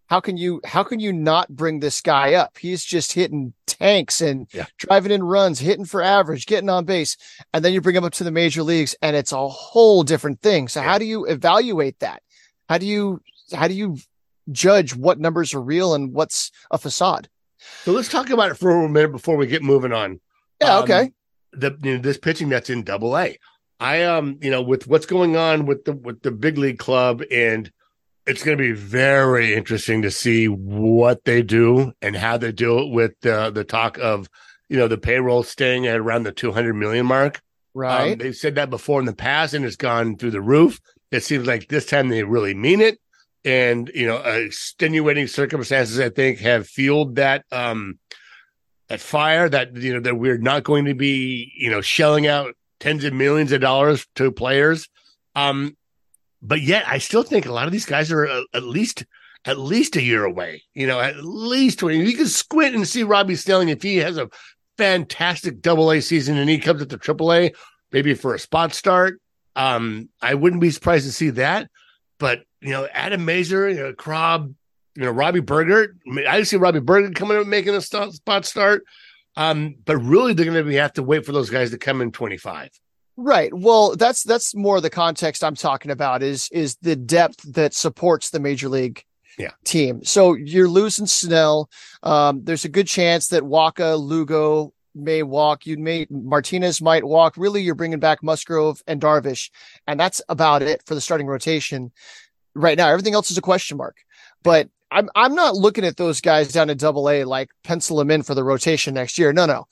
how 0.08 0.20
can 0.20 0.38
you 0.38 0.62
how 0.66 0.84
can 0.84 1.00
you 1.00 1.12
not 1.14 1.50
bring 1.56 1.80
this 1.80 2.02
guy 2.02 2.34
up? 2.34 2.58
He's 2.58 2.84
just 2.84 3.14
hitting 3.14 3.54
tanks 3.66 4.22
and 4.22 4.48
Yeah. 4.54 4.66
driving 4.78 5.12
in 5.12 5.24
runs, 5.24 5.60
hitting 5.60 5.86
for 5.86 6.02
average, 6.02 6.46
getting 6.46 6.70
on 6.70 6.86
base, 6.86 7.18
and 7.54 7.64
then 7.64 7.74
you 7.74 7.82
bring 7.82 7.96
him 7.96 8.04
up 8.06 8.14
to 8.14 8.24
the 8.24 8.32
major 8.32 8.64
leagues, 8.64 8.96
and 9.02 9.16
it's 9.16 9.32
a 9.32 9.48
whole 9.48 10.04
different 10.04 10.42
thing. 10.42 10.68
So 10.68 10.82
Yeah. 10.82 10.88
how 10.88 10.98
do 10.98 11.06
you 11.06 11.26
evaluate 11.26 12.00
that? 12.00 12.22
How 12.70 12.78
do 12.78 12.86
you 12.86 13.22
how 13.54 13.68
do 13.68 13.74
you 13.74 13.98
judge 14.52 14.96
what 14.96 15.20
numbers 15.20 15.54
are 15.54 15.62
real 15.62 15.94
and 15.94 16.14
what's 16.14 16.52
a 16.72 16.78
facade? 16.78 17.30
So 17.84 17.92
let's 17.92 18.10
talk 18.10 18.30
about 18.30 18.52
it 18.52 18.56
for 18.56 18.72
a 18.72 18.90
minute 18.90 19.12
before 19.12 19.36
we 19.38 19.48
get 19.48 19.62
moving 19.64 19.92
on. 19.94 20.20
Yeah. 20.62 20.78
Um, 20.78 20.84
okay. 20.84 21.12
the 21.54 21.78
you 21.84 21.96
know, 21.96 22.02
this 22.02 22.18
pitching 22.18 22.50
that's 22.50 22.70
in 22.70 22.84
double 22.84 23.18
A. 23.18 23.38
I 23.80 24.04
um, 24.04 24.38
you 24.42 24.50
know, 24.50 24.62
with 24.62 24.88
what's 24.88 25.06
going 25.06 25.36
on 25.38 25.66
with 25.66 25.86
the 25.86 25.94
with 25.94 26.22
the 26.24 26.32
big 26.32 26.58
league 26.58 26.80
club 26.80 27.22
and 27.32 27.72
it's 28.28 28.44
going 28.44 28.58
to 28.58 28.62
be 28.62 28.74
very 28.74 29.56
interesting 29.56 30.02
to 30.02 30.12
see 30.12 30.48
what 30.48 31.24
they 31.24 31.42
do 31.42 31.94
and 32.02 32.16
how 32.16 32.38
they 32.38 32.52
do 32.52 32.80
it 32.80 32.90
with 32.92 33.14
the 33.22 33.50
the 33.52 33.64
talk 33.64 33.98
of, 33.98 34.30
you 34.68 34.78
know, 34.78 34.90
the 34.90 34.98
payroll 34.98 35.44
staying 35.44 35.88
at 35.88 35.98
around 35.98 36.24
the 36.24 36.34
200 36.34 36.74
million 36.74 37.06
mark. 37.06 37.42
Right. 37.74 38.14
Um, 38.14 38.18
they've 38.18 38.36
said 38.36 38.56
that 38.56 38.70
before 38.70 39.00
in 39.00 39.06
the 39.06 39.14
past, 39.14 39.54
and 39.54 39.64
it's 39.64 39.78
gone 39.78 40.18
through 40.18 40.32
the 40.32 40.42
roof. 40.42 40.80
It 41.10 41.24
seems 41.24 41.48
like 41.48 41.70
this 41.70 41.86
time 41.86 42.10
they 42.10 42.24
really 42.24 42.54
mean 42.54 42.82
it, 42.82 43.00
and 43.46 43.90
you 43.96 44.06
know, 44.06 44.18
uh, 44.18 44.42
extenuating 44.46 45.28
circumstances 45.28 46.00
I 46.00 46.10
think 46.10 46.40
have 46.40 46.68
fueled 46.68 47.16
that 47.16 47.46
um, 47.52 47.98
that 48.90 49.00
fire. 49.00 49.48
That 49.48 49.76
you 49.78 49.94
know 49.94 50.02
that 50.02 50.16
we're 50.16 50.38
not 50.38 50.66
going 50.66 50.86
to 50.86 50.96
be 50.96 51.54
you 51.56 51.70
know 51.70 51.80
shelling 51.80 52.28
out 52.28 52.56
tens 52.82 53.06
of 53.06 53.14
millions 53.14 53.54
of 53.54 53.62
dollars 53.62 54.06
to 54.16 54.34
players. 54.34 54.90
Um, 55.34 55.77
but 56.48 56.62
yet, 56.62 56.88
I 56.88 56.98
still 57.00 57.24
think 57.24 57.46
a 57.46 57.52
lot 57.52 57.66
of 57.66 57.74
these 57.74 57.86
guys 57.86 58.12
are 58.12 58.26
uh, 58.26 58.42
at 58.54 58.64
least 58.64 59.06
at 59.46 59.60
least 59.60 59.96
a 59.98 60.02
year 60.02 60.24
away. 60.24 60.64
You 60.74 60.88
know, 60.88 61.00
at 61.00 61.18
least 61.18 61.80
twenty. 61.80 61.98
You 61.98 62.16
can 62.16 62.28
squint 62.28 62.74
and 62.74 62.88
see 62.88 63.04
Robby 63.04 63.36
Snelling 63.36 63.70
if 63.70 63.82
he 63.84 63.98
has 63.98 64.18
a 64.18 64.30
fantastic 64.78 65.62
double 65.62 65.92
A 65.92 66.00
season 66.02 66.38
and 66.38 66.50
he 66.50 66.60
comes 66.60 66.82
up 66.82 66.90
to 66.90 66.98
triple 66.98 67.34
A, 67.34 67.52
maybe 67.92 68.14
for 68.14 68.34
a 68.34 68.40
spot 68.40 68.74
start. 68.74 69.20
Um, 69.56 70.10
I 70.22 70.36
wouldn't 70.36 70.62
be 70.62 70.72
surprised 70.72 71.06
to 71.06 71.12
see 71.12 71.32
that. 71.32 71.70
But 72.18 72.44
you 72.62 72.70
know, 72.70 72.88
Adam 72.94 73.26
Mazur, 73.26 73.70
you 73.70 73.76
know, 73.76 73.94
Krob, 73.94 74.54
you 74.96 75.04
know, 75.04 75.12
Robbie 75.12 75.42
Burger. 75.42 75.96
I 76.28 76.44
see 76.44 76.56
Robbie 76.56 76.80
Burger 76.80 77.12
coming 77.12 77.38
up 77.38 77.46
making 77.46 77.76
a 77.76 77.82
spot 77.82 78.46
start. 78.46 78.84
Um, 79.36 79.76
but 79.86 79.98
really 79.98 80.34
they're 80.34 80.46
gonna 80.46 80.72
have 80.74 80.94
to 80.94 81.04
wait 81.04 81.26
for 81.26 81.34
those 81.34 81.50
guys 81.50 81.72
to 81.72 81.78
come 81.78 82.02
in 82.02 82.12
25. 82.12 82.70
Right. 83.18 83.52
Well, 83.52 83.96
that's 83.96 84.22
that's 84.22 84.54
more 84.56 84.80
the 84.80 84.92
context 84.92 85.44
I'm 85.44 85.56
talking 85.56 85.90
about 85.90 86.22
is 86.22 86.50
is 86.52 86.78
the 86.84 86.96
depth 86.96 87.42
that 87.54 87.74
supports 87.74 88.30
the 88.30 88.40
major 88.40 88.70
league 88.70 89.04
yeah. 89.40 89.52
team. 89.64 90.04
So 90.04 90.36
you're 90.36 90.70
losing 90.70 91.08
Snell. 91.08 91.70
Um, 92.04 92.44
there's 92.44 92.66
a 92.66 92.70
good 92.70 92.88
chance 92.88 93.30
that 93.30 93.44
Waka 93.44 93.96
Lugo 93.96 94.72
may 94.94 95.24
walk. 95.24 95.66
You 95.66 95.78
may 95.78 96.06
Martinez 96.12 96.80
might 96.80 97.04
walk. 97.04 97.36
Really, 97.38 97.64
you're 97.64 97.76
bringing 97.76 98.00
back 98.00 98.22
Musgrove 98.22 98.84
and 98.86 99.02
Darvish, 99.02 99.50
and 99.88 100.00
that's 100.00 100.22
about 100.30 100.62
it 100.62 100.84
for 100.86 100.94
the 100.94 101.02
starting 101.02 101.28
rotation 101.28 101.92
right 102.54 102.78
now. 102.78 102.90
Everything 102.90 103.16
else 103.16 103.32
is 103.32 103.38
a 103.38 103.42
question 103.42 103.78
mark. 103.78 103.98
But 104.44 104.70
I'm 104.92 105.10
I'm 105.16 105.36
not 105.36 105.56
looking 105.56 105.86
at 105.86 105.98
those 105.98 106.22
guys 106.22 106.52
down 106.52 106.70
in 106.70 106.78
Double 106.78 107.10
A 107.10 107.24
like 107.24 107.50
pencil 107.64 107.98
them 107.98 108.12
in 108.12 108.24
for 108.24 108.36
the 108.36 108.44
rotation 108.44 108.94
next 108.94 109.18
year. 109.18 109.34
No, 109.34 109.46
no. 109.46 109.66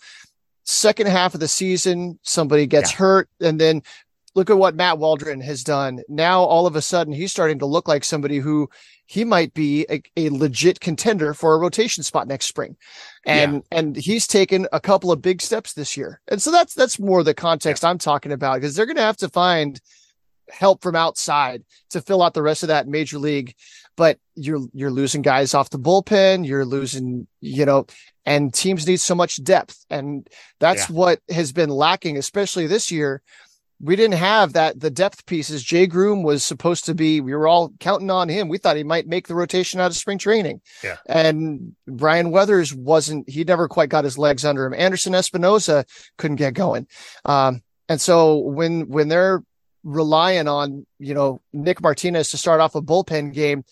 Second 0.65 1.08
half 1.08 1.34
of 1.34 1.39
the 1.39 1.47
season, 1.47 2.19
somebody 2.23 2.65
gets 2.65 2.91
yeah. 2.91 2.97
hurt, 2.97 3.30
and 3.39 3.62
then 3.62 3.82
look 4.36 4.49
at 4.49 4.58
what 4.58 4.75
Matt 4.75 4.97
Waldron 4.97 5.39
has 5.41 5.63
done. 5.63 6.01
Now, 6.10 6.41
all 6.41 6.67
of 6.67 6.75
a 6.75 6.82
sudden, 6.82 7.13
he's 7.13 7.32
starting 7.32 7.60
to 7.60 7.65
look 7.65 7.88
like 7.88 8.04
somebody 8.04 8.39
who 8.39 8.69
he 9.06 9.23
might 9.23 9.54
be 9.54 9.86
a, 9.89 10.01
a 10.17 10.30
legit 10.30 10.80
contender 10.80 11.34
for 11.34 11.54
a 11.54 11.60
rotation 11.60 12.04
spot 12.04 12.28
next 12.28 12.47
spring. 12.47 12.75
And, 13.25 13.63
yeah. 13.71 13.78
and 13.78 13.95
he's 13.95 14.28
taken 14.28 14.67
a 14.73 14.80
couple 14.80 15.12
of 15.12 15.21
big 15.21 15.41
steps 15.41 15.73
this 15.73 15.95
year. 15.95 16.19
And 16.28 16.41
so 16.41 16.51
that's, 16.51 16.73
that's 16.73 16.99
more 16.99 17.23
the 17.23 17.34
context 17.34 17.84
yeah. 17.84 17.89
I'm 17.89 17.97
talking 17.97 18.32
about 18.32 18.56
because 18.56 18.75
they're 18.75 18.88
going 18.88 18.95
to 18.97 19.04
have 19.04 19.17
to 19.17 19.30
find 19.30 19.80
help 20.49 20.82
from 20.82 20.95
outside 20.95 21.63
to 21.91 22.01
fill 22.01 22.21
out 22.23 22.34
the 22.34 22.41
rest 22.41 22.63
of 22.63 22.69
that 22.69 22.88
major 22.88 23.19
league. 23.19 23.54
But 23.95 24.19
you're, 24.36 24.67
you're 24.73 24.91
losing 24.91 25.21
guys 25.21 25.54
off 25.54 25.69
the 25.69 25.80
bullpen. 25.80 26.45
You're 26.45 26.65
losing, 26.65 27.28
you 27.39 27.65
know, 27.65 27.86
and 28.25 28.53
teams 28.53 28.88
need 28.88 28.99
so 28.99 29.15
much 29.15 29.43
depth. 29.43 29.85
And 29.89 30.27
that's 30.59 30.89
yeah. 30.89 30.95
what 30.95 31.19
has 31.29 31.51
been 31.51 31.69
lacking, 31.69 32.17
especially 32.17 32.67
this 32.67 32.91
year 32.91 33.21
we 33.81 33.95
didn't 33.95 34.17
have 34.17 34.53
that 34.53 34.79
the 34.79 34.89
depth 34.89 35.25
pieces. 35.25 35.63
Jay 35.63 35.85
Groome 35.85 36.23
was 36.23 36.43
supposed 36.43 36.85
to 36.85 36.95
be. 36.95 37.19
We 37.19 37.35
were 37.35 37.47
all 37.47 37.73
counting 37.79 38.09
on 38.09 38.29
him. 38.29 38.47
We 38.47 38.57
thought 38.57 38.77
he 38.77 38.83
might 38.83 39.07
make 39.07 39.27
the 39.27 39.35
rotation 39.35 39.79
out 39.79 39.91
of 39.91 39.97
spring 39.97 40.17
training. 40.17 40.61
Yeah. 40.83 40.97
And 41.07 41.75
Ryan 41.85 42.31
Weathers 42.31 42.73
wasn't. 42.73 43.29
He 43.29 43.43
never 43.43 43.67
quite 43.67 43.89
got 43.89 44.03
his 44.03 44.17
legs 44.17 44.45
under 44.45 44.65
him. 44.65 44.73
Anderson 44.73 45.13
Espinoza 45.13 45.85
couldn't 46.17 46.38
get 46.38 46.53
going. 46.53 46.88
Um, 47.25 47.61
and 47.89 47.99
so 47.99 48.38
when 48.38 48.88
when 48.88 49.09
they're 49.09 49.43
relying 49.83 50.47
on 50.47 50.85
you 50.97 51.13
know 51.13 51.41
Nick 51.51 51.81
Martinez 51.81 52.29
to 52.29 52.38
start 52.38 52.61
off 52.61 52.75
a 52.75 52.81
bullpen 52.81 53.33
game, 53.33 53.65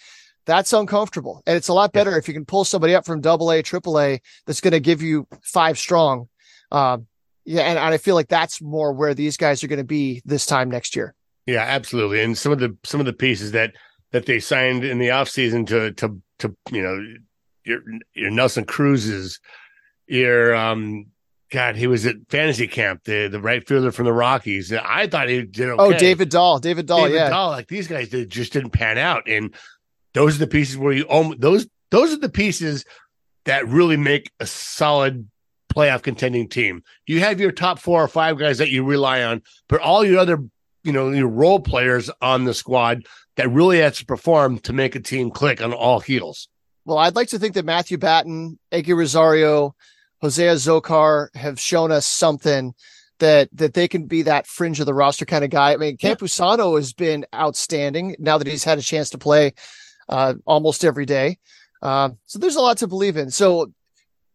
that's 0.45 0.73
uncomfortable. 0.73 1.41
And 1.45 1.55
it's 1.55 1.67
a 1.67 1.73
lot 1.73 1.93
better 1.93 2.11
yeah. 2.11 2.17
if 2.17 2.27
you 2.27 2.33
can 2.33 2.45
pull 2.45 2.65
somebody 2.65 2.95
up 2.95 3.05
from 3.05 3.21
Double 3.21 3.51
A, 3.51 3.61
Triple 3.61 3.99
A 3.99 4.21
that's 4.45 4.61
going 4.61 4.73
to 4.73 4.79
give 4.79 5.01
you 5.01 5.27
five 5.43 5.77
strong. 5.77 6.27
Um, 6.71 7.07
yeah, 7.45 7.63
and, 7.63 7.77
and 7.77 7.93
I 7.93 7.97
feel 7.97 8.15
like 8.15 8.29
that's 8.29 8.61
more 8.61 8.93
where 8.93 9.13
these 9.13 9.37
guys 9.37 9.63
are 9.63 9.67
going 9.67 9.77
to 9.77 9.83
be 9.83 10.21
this 10.25 10.45
time 10.45 10.69
next 10.69 10.95
year. 10.95 11.13
Yeah, 11.45 11.61
absolutely. 11.61 12.21
And 12.21 12.37
some 12.37 12.51
of 12.51 12.59
the 12.59 12.75
some 12.83 12.99
of 12.99 13.05
the 13.05 13.13
pieces 13.13 13.51
that 13.51 13.73
that 14.11 14.25
they 14.25 14.39
signed 14.39 14.83
in 14.83 14.97
the 14.97 15.09
offseason 15.09 15.67
to 15.67 15.91
to 15.93 16.21
to 16.39 16.55
you 16.71 16.81
know 16.81 17.03
your 17.65 17.81
your 18.13 18.31
Nelson 18.31 18.63
Cruz's 18.63 19.39
your 20.07 20.55
um 20.55 21.07
God, 21.51 21.75
he 21.75 21.85
was 21.85 22.05
at 22.05 22.15
fantasy 22.29 22.67
camp, 22.67 23.03
the 23.03 23.27
the 23.27 23.39
right 23.39 23.65
fielder 23.67 23.91
from 23.91 24.05
the 24.05 24.13
Rockies. 24.13 24.73
I 24.73 25.07
thought 25.07 25.29
he 25.29 25.43
did 25.43 25.69
oh, 25.69 25.73
okay. 25.73 25.95
Oh, 25.95 25.99
David 25.99 26.29
Dahl, 26.29 26.59
David 26.59 26.87
Dahl, 26.87 27.03
David 27.03 27.15
yeah. 27.15 27.29
Dahl, 27.29 27.49
like 27.49 27.67
these 27.67 27.87
guys 27.87 28.09
did, 28.09 28.29
just 28.29 28.53
didn't 28.53 28.71
pan 28.71 28.97
out, 28.97 29.29
and 29.29 29.53
those 30.13 30.35
are 30.35 30.39
the 30.39 30.47
pieces 30.47 30.77
where 30.77 30.93
you 30.93 31.05
own 31.07 31.35
those. 31.39 31.67
Those 31.91 32.13
are 32.13 32.19
the 32.19 32.29
pieces 32.29 32.85
that 33.45 33.67
really 33.67 33.97
make 33.97 34.31
a 34.39 34.45
solid 34.45 35.27
playoff 35.73 36.03
contending 36.03 36.47
team. 36.47 36.83
You 37.07 37.19
have 37.21 37.39
your 37.39 37.51
top 37.51 37.79
four 37.79 38.03
or 38.03 38.07
five 38.07 38.37
guys 38.37 38.59
that 38.59 38.69
you 38.69 38.83
rely 38.83 39.23
on, 39.23 39.41
but 39.67 39.81
all 39.81 40.05
your 40.05 40.19
other, 40.19 40.39
you 40.83 40.91
know, 40.91 41.09
your 41.09 41.27
role 41.27 41.59
players 41.59 42.09
on 42.21 42.45
the 42.45 42.53
squad 42.53 43.05
that 43.35 43.49
really 43.49 43.79
has 43.79 43.97
to 43.97 44.05
perform 44.05 44.59
to 44.59 44.73
make 44.73 44.95
a 44.95 44.99
team 44.99 45.31
click 45.31 45.61
on 45.61 45.73
all 45.73 45.99
heels. 45.99 46.47
Well, 46.85 46.97
I'd 46.97 47.15
like 47.15 47.29
to 47.29 47.39
think 47.39 47.55
that 47.55 47.65
Matthew 47.65 47.97
Batten, 47.97 48.59
Eguy 48.71 48.95
Rosario, 48.95 49.75
Jose 50.21 50.43
Azocar 50.43 51.35
have 51.35 51.59
shown 51.59 51.91
us 51.91 52.05
something 52.05 52.73
that 53.19 53.49
that 53.53 53.73
they 53.73 53.87
can 53.87 54.05
be 54.05 54.23
that 54.23 54.47
fringe 54.47 54.79
of 54.79 54.85
the 54.85 54.93
roster 54.93 55.25
kind 55.25 55.43
of 55.43 55.49
guy. 55.49 55.73
I 55.73 55.77
mean, 55.77 55.97
Campusano 55.97 56.75
has 56.77 56.93
been 56.93 57.25
outstanding 57.33 58.15
now 58.19 58.37
that 58.37 58.47
he's 58.47 58.63
had 58.63 58.79
a 58.79 58.81
chance 58.81 59.09
to 59.11 59.17
play 59.17 59.53
uh, 60.09 60.33
almost 60.45 60.85
every 60.85 61.05
day. 61.05 61.37
Uh, 61.81 62.09
so 62.25 62.39
there's 62.39 62.55
a 62.55 62.61
lot 62.61 62.77
to 62.77 62.87
believe 62.87 63.17
in. 63.17 63.29
So 63.29 63.71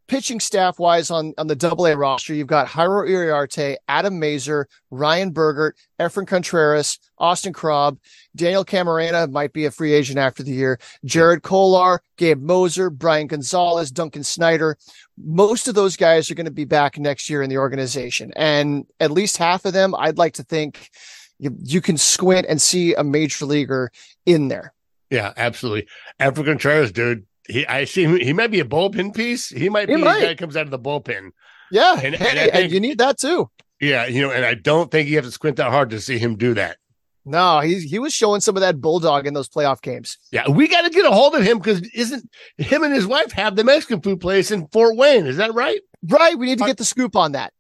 pitching 0.09 0.41
staff 0.41 0.79
wise 0.79 1.11
on, 1.11 1.35
on 1.39 1.47
the 1.47 1.55
double 1.55 1.87
A 1.87 1.97
roster, 1.97 2.35
you've 2.35 2.47
got 2.47 2.67
Jairo 2.67 3.09
Iriarte, 3.09 3.77
Adam 3.89 4.19
Mazur, 4.19 4.67
Ryan 4.91 5.31
Bergert, 5.33 5.77
Efrain 6.01 6.27
Contreras, 6.27 6.99
Austin 7.19 7.53
Krob, 7.53 7.99
Daniel 8.35 8.65
Camarena 8.65 9.31
might 9.31 9.53
be 9.53 9.67
a 9.67 9.71
free 9.71 9.93
agent 9.93 10.19
after 10.19 10.43
the 10.43 10.53
year, 10.53 10.81
Jared 11.05 11.43
Kollar, 11.43 12.01
Gabe 12.17 12.43
Mosser, 12.43 12.91
Brian 12.91 13.27
Gonzalez, 13.27 13.91
Duncan 13.91 14.25
Snyder. 14.25 14.77
Most 15.23 15.69
of 15.69 15.75
those 15.75 15.97
guys 15.97 16.31
are 16.31 16.35
going 16.35 16.47
to 16.47 16.51
be 16.51 16.65
back 16.65 16.99
next 16.99 17.29
year 17.29 17.43
in 17.43 17.51
the 17.51 17.59
organization. 17.59 18.33
And 18.35 18.87
at 19.01 19.11
least 19.11 19.37
half 19.37 19.65
of 19.67 19.75
them, 19.75 19.95
I'd 19.95 20.19
like 20.19 20.35
to 20.35 20.43
think 20.43 20.91
you, 21.39 21.55
you 21.63 21.81
can 21.81 21.99
squint 21.99 22.47
and 22.49 22.61
see 22.61 22.95
a 22.95 23.05
major 23.05 23.45
leaguer 23.45 23.93
in 24.27 24.49
there. 24.49 24.73
Yeah, 25.11 25.33
absolutely. 25.37 25.89
Efrain 26.21 26.45
Contreras, 26.45 26.93
dude, 26.93 27.27
he 27.49 27.67
I 27.67 27.85
see 27.85 28.05
him, 28.05 28.17
he 28.17 28.33
might 28.33 28.51
be 28.51 28.61
a 28.61 28.65
bullpen 28.65 29.15
piece. 29.15 29.49
He 29.49 29.69
might 29.69 29.89
he 29.89 29.97
be 29.97 30.03
might. 30.03 30.19
a 30.19 30.21
guy 30.21 30.29
that 30.29 30.39
comes 30.39 30.57
out 30.57 30.65
of 30.65 30.71
the 30.71 30.79
bullpen. 30.79 31.31
Yeah, 31.71 31.95
and, 31.95 32.15
hey, 32.15 32.29
and, 32.29 32.39
think, 32.39 32.55
and, 32.55 32.73
you 32.73 32.81
need 32.81 32.99
that 32.99 33.19
too. 33.19 33.51
Yeah, 33.81 34.07
you 34.07 34.23
know, 34.23 34.31
and 34.31 34.45
I 34.45 34.55
don't 34.55 34.91
think 34.91 35.09
you 35.09 35.17
have 35.17 35.25
to 35.25 35.31
squint 35.31 35.57
that 35.57 35.71
hard 35.71 35.91
to 35.91 36.01
see 36.01 36.19
him 36.19 36.37
do 36.37 36.55
that. 36.55 36.79
No, 37.25 37.61
he 37.61 37.81
he 37.81 37.99
was 37.99 38.15
showing 38.15 38.41
some 38.41 38.57
of 38.57 38.63
that 38.63 38.81
bulldog 38.81 39.27
in 39.27 39.35
those 39.35 39.49
playoff 39.49 39.83
games. 39.83 40.17
Yeah, 40.33 40.49
we 40.49 40.67
got 40.67 40.83
to 40.83 40.91
get 40.91 41.05
a 41.05 41.11
hold 41.11 41.35
of 41.35 41.43
him 41.43 41.59
because 41.59 41.81
isn't 41.95 42.29
him 42.57 42.83
and 42.83 42.95
his 42.95 43.07
wife 43.07 43.33
have 43.33 43.55
the 43.55 43.65
Mexican 43.65 44.01
food 44.01 44.21
place 44.21 44.51
in 44.51 44.67
Fort 44.69 44.97
Wayne? 44.97 45.27
Is 45.27 45.37
that 45.37 45.53
right? 45.55 45.81
Right. 46.03 46.39
We 46.39 46.47
need 46.47 46.59
to 46.59 46.65
get 46.65 46.79
the 46.79 46.85
scoop 46.85 47.17
on 47.17 47.33
that. 47.33 47.53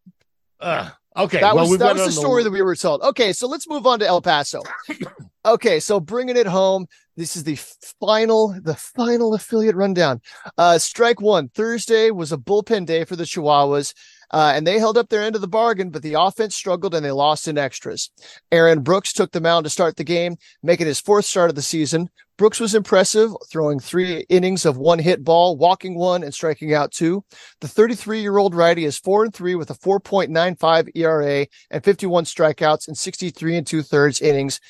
Uh, 0.59 0.91
okay, 1.17 1.41
that 1.41 1.55
well, 1.55 1.69
was 1.69 1.79
that 1.79 1.97
was 1.97 2.07
the 2.07 2.13
story 2.13 2.43
the... 2.43 2.51
that 2.51 2.55
we 2.55 2.63
were 2.63 2.77
told. 2.77 3.03
Okay, 3.03 3.33
so 3.33 3.47
let's 3.47 3.69
move 3.69 3.87
on 3.87 3.99
to 4.01 4.07
El 4.07 4.23
Paso. 4.23 4.63
okay, 5.47 5.81
so 5.81 6.01
bringing 6.01 6.37
it 6.37 6.47
home. 6.47 6.87
This 7.17 7.35
is 7.35 7.43
the 7.43 7.59
final, 8.01 8.55
the 8.63 8.77
final 8.77 9.35
affiliate 9.35 9.75
rundown. 9.75 10.21
Uh, 10.57 10.79
strike 10.79 11.21
one 11.21 11.49
Thursday 11.49 12.13
was 12.13 12.31
a 12.31 12.37
bullpen 12.37 12.87
day 12.87 13.05
for 13.05 13.17
the 13.17 13.25
Chihuahuas. 13.25 13.93
Uh, 14.31 14.53
and 14.55 14.67
they 14.67 14.79
held 14.79 14.99
up 14.99 15.09
their 15.09 15.23
end 15.23 15.35
of 15.35 15.41
the 15.41 15.49
bargain, 15.49 15.91
but 15.91 16.03
the 16.03 16.15
offense 16.15 16.55
struggled 16.55 16.95
and 16.95 17.05
they 17.05 17.11
lost 17.11 17.49
in 17.49 17.57
extras. 17.57 18.11
Aaron 18.53 18.83
Brooks 18.83 19.13
took 19.13 19.33
the 19.33 19.41
mound 19.41 19.65
to 19.65 19.71
start 19.71 19.97
the 19.97 20.05
game, 20.05 20.37
making 20.63 20.87
his 20.87 21.01
fourth 21.01 21.25
start 21.25 21.49
of 21.51 21.57
the 21.57 21.63
season. 21.63 22.11
Brooks 22.39 22.61
was 22.61 22.77
impressive, 22.77 23.33
throwing 23.51 23.81
three 23.81 24.25
innings 24.29 24.65
of 24.65 24.79
one 24.79 25.01
hit 25.01 25.25
ball, 25.25 25.57
walking 25.57 25.97
one 25.97 26.23
and 26.23 26.33
striking 26.33 26.73
out 26.73 26.93
two. 26.93 27.25
The 27.61 27.67
33 27.67 28.21
year 28.21 28.39
old 28.39 28.55
righty 28.55 28.85
is 28.85 28.97
four 28.97 29.25
and 29.25 29.35
three 29.35 29.57
with 29.57 29.71
a 29.71 29.75
4.95 29.75 30.91
ERA 30.95 31.47
and 31.71 31.85
51 31.85 32.25
strikeouts 32.25 32.87
in 32.87 32.95
63 32.95 33.57
and 33.57 33.67
two 33.67 33.83
thirds 33.83 34.21
innings 34.21 34.61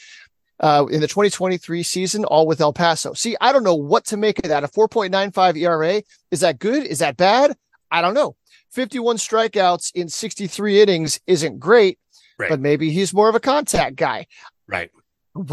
uh, 0.60 0.86
in 0.90 1.02
the 1.02 1.06
2023 1.06 1.82
season, 1.82 2.24
all 2.24 2.46
with 2.46 2.62
El 2.62 2.72
Paso. 2.72 3.12
See, 3.12 3.36
I 3.38 3.52
don't 3.52 3.64
know 3.64 3.74
what 3.74 4.06
to 4.06 4.16
make 4.16 4.38
of 4.38 4.48
that. 4.48 4.64
A 4.64 4.68
4.95 4.68 5.58
ERA. 5.58 6.02
Is 6.30 6.40
that 6.40 6.58
good? 6.58 6.86
Is 6.86 7.00
that 7.00 7.18
bad? 7.18 7.54
I 7.90 8.00
don't 8.00 8.14
know. 8.14 8.34
51 8.70 9.18
strikeouts 9.18 9.92
in 9.94 10.08
63 10.08 10.80
innings 10.80 11.20
isn't 11.26 11.58
great, 11.58 11.98
right. 12.38 12.48
but 12.48 12.60
maybe 12.60 12.90
he's 12.90 13.12
more 13.12 13.28
of 13.28 13.34
a 13.34 13.40
contact 13.40 13.96
guy. 13.96 14.26
Right. 14.66 14.90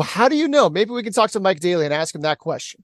How 0.03 0.29
do 0.29 0.35
you 0.35 0.47
know? 0.47 0.69
Maybe 0.69 0.91
we 0.91 1.03
can 1.03 1.13
talk 1.13 1.31
to 1.31 1.39
Mike 1.39 1.59
Daly 1.59 1.85
and 1.85 1.93
ask 1.93 2.13
him 2.13 2.21
that 2.21 2.39
question. 2.39 2.83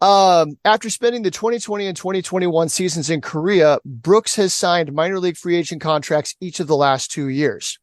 Um, 0.00 0.58
after 0.64 0.90
spending 0.90 1.22
the 1.22 1.30
2020 1.30 1.86
and 1.86 1.96
2021 1.96 2.68
seasons 2.68 3.08
in 3.08 3.20
Korea, 3.20 3.78
Brooks 3.84 4.36
has 4.36 4.52
signed 4.52 4.92
minor 4.92 5.18
league 5.18 5.36
free 5.36 5.56
agent 5.56 5.80
contracts 5.80 6.34
each 6.40 6.60
of 6.60 6.66
the 6.66 6.76
last 6.76 7.10
two 7.10 7.28
years. 7.28 7.78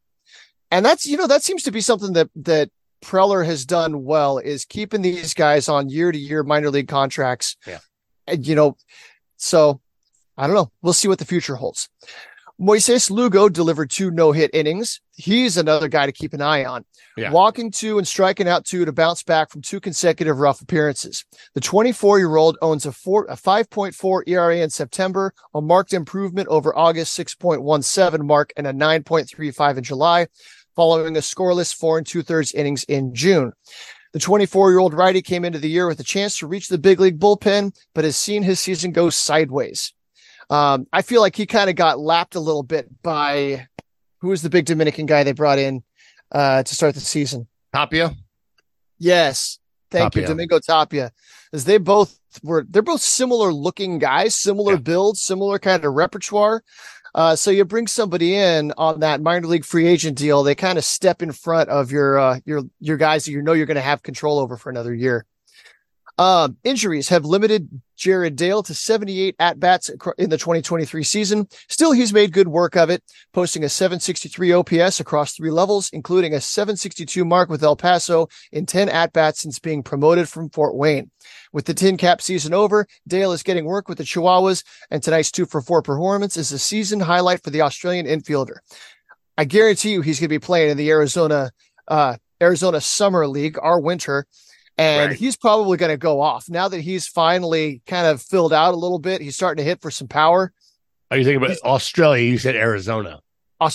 And 0.70 0.86
that's 0.86 1.06
you 1.06 1.18
know 1.18 1.28
that 1.28 1.44
seems 1.44 1.64
to 1.64 1.72
be 1.72 1.82
something 1.82 2.14
that 2.14 2.30
that 2.36 2.70
Preller 3.04 3.46
has 3.46 3.66
done 3.66 4.04
well 4.04 4.38
is 4.38 4.66
keeping 4.66 5.02
these 5.02 5.34
guys 5.34 5.68
on 5.68 5.90
year 5.90 6.12
to 6.12 6.18
year 6.18 6.44
minor 6.44 6.70
league 6.70 6.88
contracts. 6.88 7.58
Yeah. 7.66 7.80
And 8.28 8.46
you 8.46 8.56
know, 8.56 8.78
so 9.38 9.82
I 10.38 10.48
don't 10.48 10.56
know. 10.56 10.72
We'll 10.82 10.94
see 10.94 11.08
what 11.08 11.20
the 11.20 11.26
future 11.26 11.56
holds. 11.56 11.90
Moises 12.62 13.10
Lugo 13.10 13.50
delivered 13.50 13.90
two 13.90 14.12
no 14.12 14.32
hit 14.32 14.52
innings. 14.54 15.02
He's 15.16 15.58
another 15.58 15.88
guy 15.88 16.06
to 16.06 16.12
keep 16.12 16.32
an 16.32 16.42
eye 16.42 16.64
on. 16.64 16.86
Yeah. 17.18 17.32
Walking 17.32 17.72
two 17.72 17.98
and 17.98 18.08
striking 18.08 18.48
out 18.48 18.66
two 18.66 18.86
to 18.86 18.92
bounce 18.92 19.24
back 19.24 19.50
from 19.50 19.64
two 19.64 19.80
consecutive 19.80 20.38
rough 20.38 20.62
appearances. 20.62 21.26
The 21.56 21.62
24 21.62 22.20
year 22.20 22.36
old 22.36 22.60
owns 22.62 22.86
a 22.86 22.92
four, 22.92 23.26
a 23.26 23.36
5.4 23.36 24.22
ERA 24.28 24.58
in 24.58 24.70
September, 24.70 25.34
a 25.56 25.62
marked 25.62 25.92
improvement 25.92 26.50
over 26.50 26.78
August 26.78 27.18
6.17 27.18 28.24
mark 28.24 28.54
and 28.56 28.68
a 28.68 28.74
9.35 28.74 29.78
in 29.78 29.84
July, 29.84 30.28
following 30.76 31.18
a 31.18 31.20
scoreless 31.20 31.74
four 31.74 31.98
and 31.98 32.06
two 32.06 32.22
thirds 32.22 32.54
innings 32.54 32.84
in 32.84 33.16
June. 33.16 33.54
The 34.14 34.20
24 34.20 34.70
year 34.70 34.80
old 34.80 34.94
righty 34.94 35.24
came 35.24 35.46
into 35.46 35.58
the 35.58 35.70
year 35.70 35.88
with 35.88 36.00
a 36.00 36.04
chance 36.04 36.38
to 36.38 36.48
reach 36.48 36.68
the 36.68 36.78
big 36.78 37.00
league 37.00 37.20
bullpen, 37.20 37.76
but 37.96 38.04
has 38.04 38.18
seen 38.18 38.44
his 38.44 38.60
season 38.60 38.92
go 38.92 39.10
sideways. 39.10 39.94
Um, 40.52 40.86
I 40.92 41.02
feel 41.02 41.22
like 41.22 41.36
he 41.36 41.46
kind 41.46 41.70
of 41.70 41.76
got 41.78 41.98
lapped 42.00 42.36
a 42.36 42.40
little 42.40 42.62
bit 42.64 42.88
by 43.02 43.68
who 44.20 44.28
was 44.28 44.42
the 44.42 44.50
big 44.50 44.66
Dominican 44.66 45.06
guy 45.06 45.24
they 45.24 45.32
brought 45.32 45.58
in 45.60 45.82
uh, 46.32 46.62
to 46.64 46.76
start 46.76 46.94
the 46.94 47.00
season. 47.00 47.48
Tapia. 47.74 48.14
Yes, 49.00 49.60
thank 49.90 50.14
you, 50.16 50.22
Tapia. 50.22 50.28
Domingo 50.28 50.60
Tapia, 50.60 51.12
as 51.54 51.66
they 51.66 51.78
both 51.78 52.20
were. 52.44 52.66
They're 52.70 52.82
both 52.82 53.02
similar 53.02 53.54
looking 53.54 53.98
guys, 53.98 54.36
similar 54.36 54.74
Yeah. 54.74 54.80
builds, 54.80 55.22
similar 55.22 55.58
kind 55.58 55.84
of 55.86 55.94
repertoire. 55.94 56.64
Uh, 57.16 57.36
so 57.36 57.50
you 57.52 57.66
bring 57.66 57.88
somebody 57.88 58.36
in 58.36 58.72
on 58.78 59.00
that 59.02 59.22
minor 59.22 59.48
league 59.48 59.66
free 59.66 59.88
agent 59.88 60.18
deal, 60.18 60.44
they 60.44 60.56
kind 60.56 60.78
of 60.78 60.86
step 60.86 61.22
in 61.22 61.32
front 61.32 61.70
of 61.70 61.92
your 61.92 62.20
uh, 62.20 62.40
your 62.46 62.64
your 62.80 62.98
guys 62.98 63.26
that 63.26 63.32
you 63.32 63.42
know 63.42 63.54
you're 63.54 63.66
going 63.66 63.76
to 63.76 63.82
have 63.82 64.04
control 64.04 64.38
over 64.40 64.56
for 64.58 64.70
another 64.70 64.94
year. 64.94 65.26
Um, 66.18 66.58
injuries 66.64 67.10
have 67.10 67.26
limited 67.26 67.70
Jarryd 67.98 68.36
Dale 68.36 68.64
to 68.64 68.74
78 68.74 69.36
at 69.40 69.60
bats 69.60 69.90
in 70.18 70.30
the 70.30 70.38
2023 70.38 71.04
season. 71.04 71.48
Still, 71.70 71.92
he's 71.92 72.14
made 72.14 72.34
good 72.34 72.48
work 72.48 72.76
of 72.76 72.90
it, 72.90 73.04
posting 73.32 73.64
a 73.64 73.70
763 73.70 74.54
OPS 74.54 75.00
across 75.00 75.36
three 75.36 75.52
levels, 75.52 75.90
including 75.94 76.34
a 76.34 76.42
762 76.42 77.24
mark 77.24 77.50
with 77.50 77.64
El 77.64 77.76
Paso 77.76 78.28
in 78.52 78.66
10 78.66 78.90
at 78.90 79.14
bats 79.14 79.42
since 79.42 79.60
being 79.60 79.84
promoted 79.84 80.28
from 80.28 80.50
Fort 80.50 80.76
Wayne. 80.76 81.12
With 81.54 81.66
the 81.66 81.74
TinCap 81.74 82.22
season 82.22 82.54
over, 82.54 82.88
Dale 83.08 83.34
is 83.34 83.44
getting 83.44 83.66
work 83.66 83.88
with 83.88 83.98
the 83.98 84.04
Chihuahuas, 84.04 84.64
and 84.90 85.04
tonight's 85.04 85.32
two 85.32 85.46
for 85.46 85.62
four 85.62 85.82
performance 85.82 86.38
is 86.38 86.52
a 86.52 86.60
season 86.60 87.00
highlight 87.00 87.44
for 87.44 87.52
the 87.52 87.62
Australian 87.62 88.06
infielder. 88.06 88.58
I 89.38 89.46
guarantee 89.46 89.92
you 89.92 90.02
he's 90.02 90.20
going 90.20 90.30
to 90.30 90.36
be 90.36 90.40
playing 90.40 90.72
in 90.72 90.78
the 90.78 90.90
Arizona, 90.90 91.52
uh, 91.88 92.18
Arizona 92.42 92.82
Summer 92.82 93.28
League, 93.28 93.58
our 93.62 93.80
winter. 93.80 94.26
And 94.78 95.10
Right. 95.10 95.18
he's 95.18 95.36
probably 95.38 95.78
going 95.78 95.92
to 95.92 95.98
go 95.98 96.22
off 96.22 96.50
now 96.50 96.68
that 96.68 96.80
he's 96.82 97.08
finally 97.08 97.82
kind 97.86 98.08
of 98.08 98.22
filled 98.22 98.54
out 98.54 98.74
a 98.74 98.78
little 98.78 99.00
bit. 99.00 99.22
He's 99.22 99.36
starting 99.36 99.64
to 99.64 99.68
hit 99.70 99.82
for 99.82 99.92
some 99.92 100.08
power. 100.08 100.54
Are 101.12 101.18
you 101.18 101.24
thinking 101.26 101.44
about 101.44 101.58
Australia? 101.64 102.24
You 102.24 102.38
said 102.38 102.56
Arizona. 102.56 103.20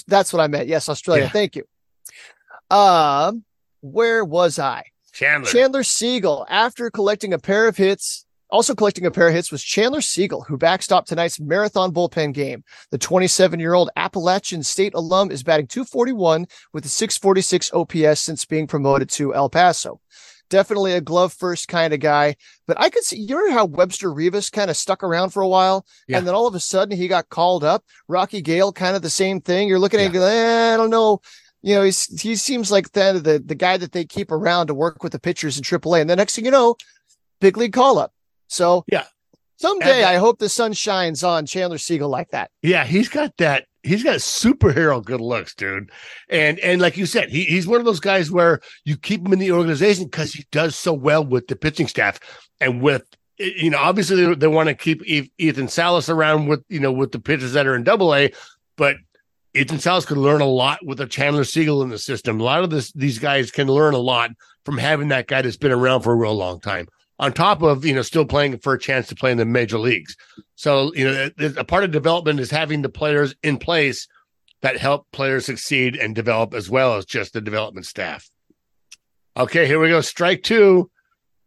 That's 0.09 0.33
what 0.33 0.41
I 0.41 0.49
meant. 0.49 0.69
Yes, 0.69 0.89
Australia. 0.89 1.25
Yeah. 1.25 1.29
Thank 1.31 1.57
you. 1.57 1.65
Um, 2.77 3.45
where 3.81 4.25
was 4.25 4.59
I? 4.59 4.85
Chandler. 5.13 5.49
Chandler 5.51 5.83
Seagle, 5.83 6.45
after 6.49 6.91
collecting 6.91 7.33
a 7.33 7.39
pair 7.39 7.69
of 7.69 7.77
hits, 7.77 8.27
also 8.51 8.75
collecting 8.75 9.07
a 9.07 9.11
pair 9.11 9.29
of 9.29 9.35
hits 9.35 9.51
was 9.51 9.63
Chandler 9.63 10.01
Seagle, 10.01 10.47
who 10.47 10.59
backstopped 10.59 11.07
tonight's 11.07 11.41
marathon 11.41 11.93
bullpen 11.93 12.33
game. 12.35 12.65
The 12.91 12.99
27 12.99 13.61
year 13.61 13.75
old 13.75 13.91
Appalachian 13.97 14.63
State 14.63 14.95
alum 14.95 15.31
is 15.31 15.43
batting 15.43 15.67
241 15.69 16.47
with 16.73 16.85
a 16.85 16.89
646 16.89 17.71
OPS 17.73 18.21
since 18.21 18.45
being 18.45 18.67
promoted 18.67 19.09
to 19.11 19.35
El 19.35 19.49
Paso. 19.49 20.01
Definitely 20.49 20.93
a 20.93 21.01
glove 21.01 21.33
first 21.33 21.67
kind 21.69 21.93
of 21.93 21.99
guy, 22.01 22.37
but 22.69 22.79
I 22.81 22.89
could 22.89 23.03
see, 23.03 23.17
you 23.19 23.37
remember 23.37 23.59
how 23.59 23.65
Webster 23.65 24.13
Rivas 24.13 24.49
kind 24.51 24.71
of 24.71 24.77
stuck 24.77 25.03
around 25.03 25.31
for 25.31 25.43
a 25.43 25.49
while 25.49 25.85
Yeah. 26.07 26.19
and 26.19 26.27
then 26.27 26.35
all 26.37 26.47
of 26.47 26.55
a 26.55 26.61
sudden 26.61 26.97
he 26.97 27.09
got 27.09 27.29
called 27.31 27.65
up. 27.65 27.85
Rocky 28.07 28.41
Gale, 28.41 28.73
kind 28.73 28.95
of 28.95 29.03
the 29.03 29.11
same 29.11 29.41
thing. 29.41 29.69
You're 29.69 29.81
looking 29.81 29.99
at, 30.01 30.13
you 30.15 30.23
eh, 30.23 30.75
I 30.75 30.77
don't 30.77 30.91
know. 30.91 31.21
You 31.63 31.75
know, 31.75 31.83
he's, 31.83 32.21
he 32.23 32.37
seems 32.37 32.71
like 32.71 32.93
the, 32.93 33.21
the 33.21 33.43
the 33.45 33.55
guy 33.57 33.77
that 33.77 33.91
they 33.91 34.05
keep 34.05 34.31
around 34.31 34.69
to 34.69 34.75
work 34.75 35.03
with 35.03 35.11
the 35.11 35.19
pitchers 35.19 35.57
in 35.59 35.65
AAA. 35.65 36.03
And 36.03 36.09
the 36.11 36.15
next 36.15 36.37
thing 36.37 36.45
you 36.45 36.53
know, 36.53 36.77
big 37.41 37.57
league 37.57 37.73
call 37.73 37.99
up. 37.99 38.13
So 38.47 38.85
Yeah. 38.87 39.07
someday 39.57 40.03
And- 40.03 40.11
I 40.11 40.17
hope 40.17 40.39
the 40.39 40.49
sun 40.49 40.75
shines 40.75 41.25
on 41.25 41.45
Chandler 41.47 41.79
Seagle 41.79 42.09
like 42.09 42.31
that. 42.31 42.53
Yeah, 42.63 42.85
he's 42.85 43.09
got 43.09 43.37
that. 43.39 43.65
He's 43.87 44.03
got 44.03 44.17
superhero 44.17 45.05
good 45.05 45.21
looks, 45.21 45.55
dude. 45.55 45.91
And 46.29 46.59
and 46.61 46.81
like 46.81 46.97
you 46.97 47.07
said, 47.07 47.31
he, 47.31 47.45
he's 47.45 47.67
one 47.67 47.81
of 47.81 47.87
those 47.87 48.01
guys 48.01 48.31
where 48.31 48.61
you 48.85 48.97
keep 48.97 49.25
him 49.25 49.33
in 49.33 49.39
the 49.39 49.53
organization 49.53 50.05
because 50.05 50.33
he 50.33 50.45
does 50.51 50.77
so 50.77 50.93
well 50.93 51.25
with 51.25 51.47
the 51.47 51.57
pitching 51.57 51.87
staff 51.87 52.19
and 52.61 52.83
with 52.83 53.05
you 53.39 53.71
know 53.71 53.79
obviously 53.79 54.25
they, 54.25 54.35
they 54.35 54.47
want 54.49 54.69
to 54.69 54.75
keep 54.75 55.03
Ethan 55.07 55.69
Salas 55.69 56.09
around 56.09 56.47
with 56.47 56.65
you 56.69 56.81
know 56.81 56.93
with 56.93 57.13
the 57.13 57.21
pitchers 57.21 57.53
that 57.53 57.67
are 57.67 57.77
in 57.77 57.85
Double 57.85 58.15
A, 58.15 58.33
but 58.77 58.97
Ethan 59.55 59.79
Salas 59.79 60.05
could 60.05 60.19
learn 60.19 60.41
a 60.41 60.47
lot 60.47 60.85
with 60.85 61.01
a 61.01 61.07
Chandler 61.07 61.45
Seagle 61.45 61.83
in 61.83 61.89
the 61.89 61.99
system. 61.99 62.41
A 62.41 62.45
lot 62.45 62.65
of 62.65 62.71
this 62.71 62.93
these 62.93 63.19
guys 63.19 63.51
can 63.51 63.69
learn 63.69 63.95
a 63.95 63.99
lot 63.99 64.31
from 64.65 64.79
having 64.79 65.09
that 65.09 65.29
guy 65.29 65.43
that's 65.43 65.57
been 65.57 65.73
around 65.73 66.03
for 66.03 66.13
a 66.13 66.17
real 66.17 66.35
long 66.35 66.61
time. 66.61 66.89
On 67.19 67.33
top 67.33 67.63
of 67.63 67.85
you 67.85 67.95
know 67.95 68.03
still 68.03 68.27
playing 68.27 68.59
for 68.59 68.75
a 68.75 68.79
chance 68.79 69.07
to 69.09 69.15
play 69.15 69.31
in 69.31 69.39
the 69.39 69.45
major 69.45 69.79
leagues. 69.79 70.17
So, 70.55 70.93
you 70.95 71.05
know, 71.05 71.31
a 71.57 71.65
part 71.65 71.85
of 71.85 71.91
development 71.91 72.41
is 72.41 72.51
having 72.51 72.83
the 72.83 72.89
players 72.89 73.35
in 73.43 73.59
place 73.59 74.07
that 74.63 74.79
help 74.79 75.07
players 75.13 75.47
succeed 75.47 75.97
and 75.97 76.15
develop 76.15 76.55
as 76.55 76.69
well 76.69 76.97
as 76.97 77.05
just 77.05 77.33
the 77.33 77.41
development 77.41 77.87
staff. 77.87 78.29
Okay, 79.37 79.67
here 79.67 79.79
we 79.79 79.89
go. 79.89 80.01
Strike 80.01 80.43
two. 80.43 80.91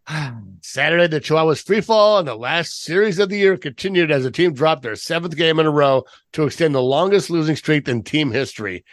Saturday, 0.61 1.07
the 1.07 1.21
Chihuahuas 1.21 1.65
free 1.65 1.81
fall 1.81 2.19
and 2.19 2.27
the 2.27 2.35
last 2.35 2.83
series 2.83 3.19
of 3.19 3.29
the 3.29 3.37
year 3.37 3.57
continued 3.57 4.11
as 4.11 4.23
the 4.23 4.31
team 4.31 4.53
dropped 4.53 4.83
their 4.83 4.95
seventh 4.95 5.35
game 5.35 5.59
in 5.59 5.65
a 5.65 5.71
row 5.71 6.03
to 6.33 6.43
extend 6.43 6.75
the 6.75 6.81
longest 6.81 7.29
losing 7.29 7.55
streak 7.55 7.87
in 7.87 8.03
team 8.03 8.31
history. 8.31 8.83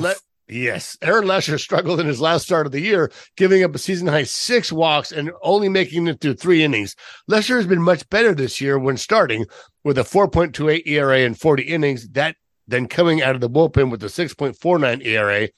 Le- 0.00 0.14
yes, 0.48 0.96
Aaron 1.02 1.24
Leasher 1.24 1.58
struggled 1.58 2.00
in 2.00 2.06
his 2.06 2.20
last 2.20 2.44
start 2.44 2.66
of 2.66 2.72
the 2.72 2.80
year, 2.80 3.10
giving 3.36 3.62
up 3.64 3.74
a 3.74 3.78
season 3.78 4.06
high 4.06 4.24
six 4.24 4.72
walks 4.72 5.12
and 5.12 5.30
only 5.42 5.68
making 5.68 6.06
it 6.06 6.20
through 6.20 6.34
three 6.34 6.62
innings. 6.62 6.94
Leasher 7.30 7.56
has 7.56 7.66
been 7.66 7.82
much 7.82 8.08
better 8.08 8.34
this 8.34 8.60
year 8.60 8.78
when 8.78 8.96
starting 8.96 9.46
with 9.84 9.98
a 9.98 10.02
4.28 10.02 10.86
ERA 10.86 11.20
in 11.20 11.34
40 11.34 11.62
innings. 11.62 12.08
That 12.08 12.36
then 12.66 12.86
coming 12.86 13.22
out 13.22 13.34
of 13.34 13.40
the 13.40 13.50
bullpen 13.50 13.90
with 13.90 14.02
a 14.02 14.06
6.49 14.06 15.04
ERA 15.04 15.48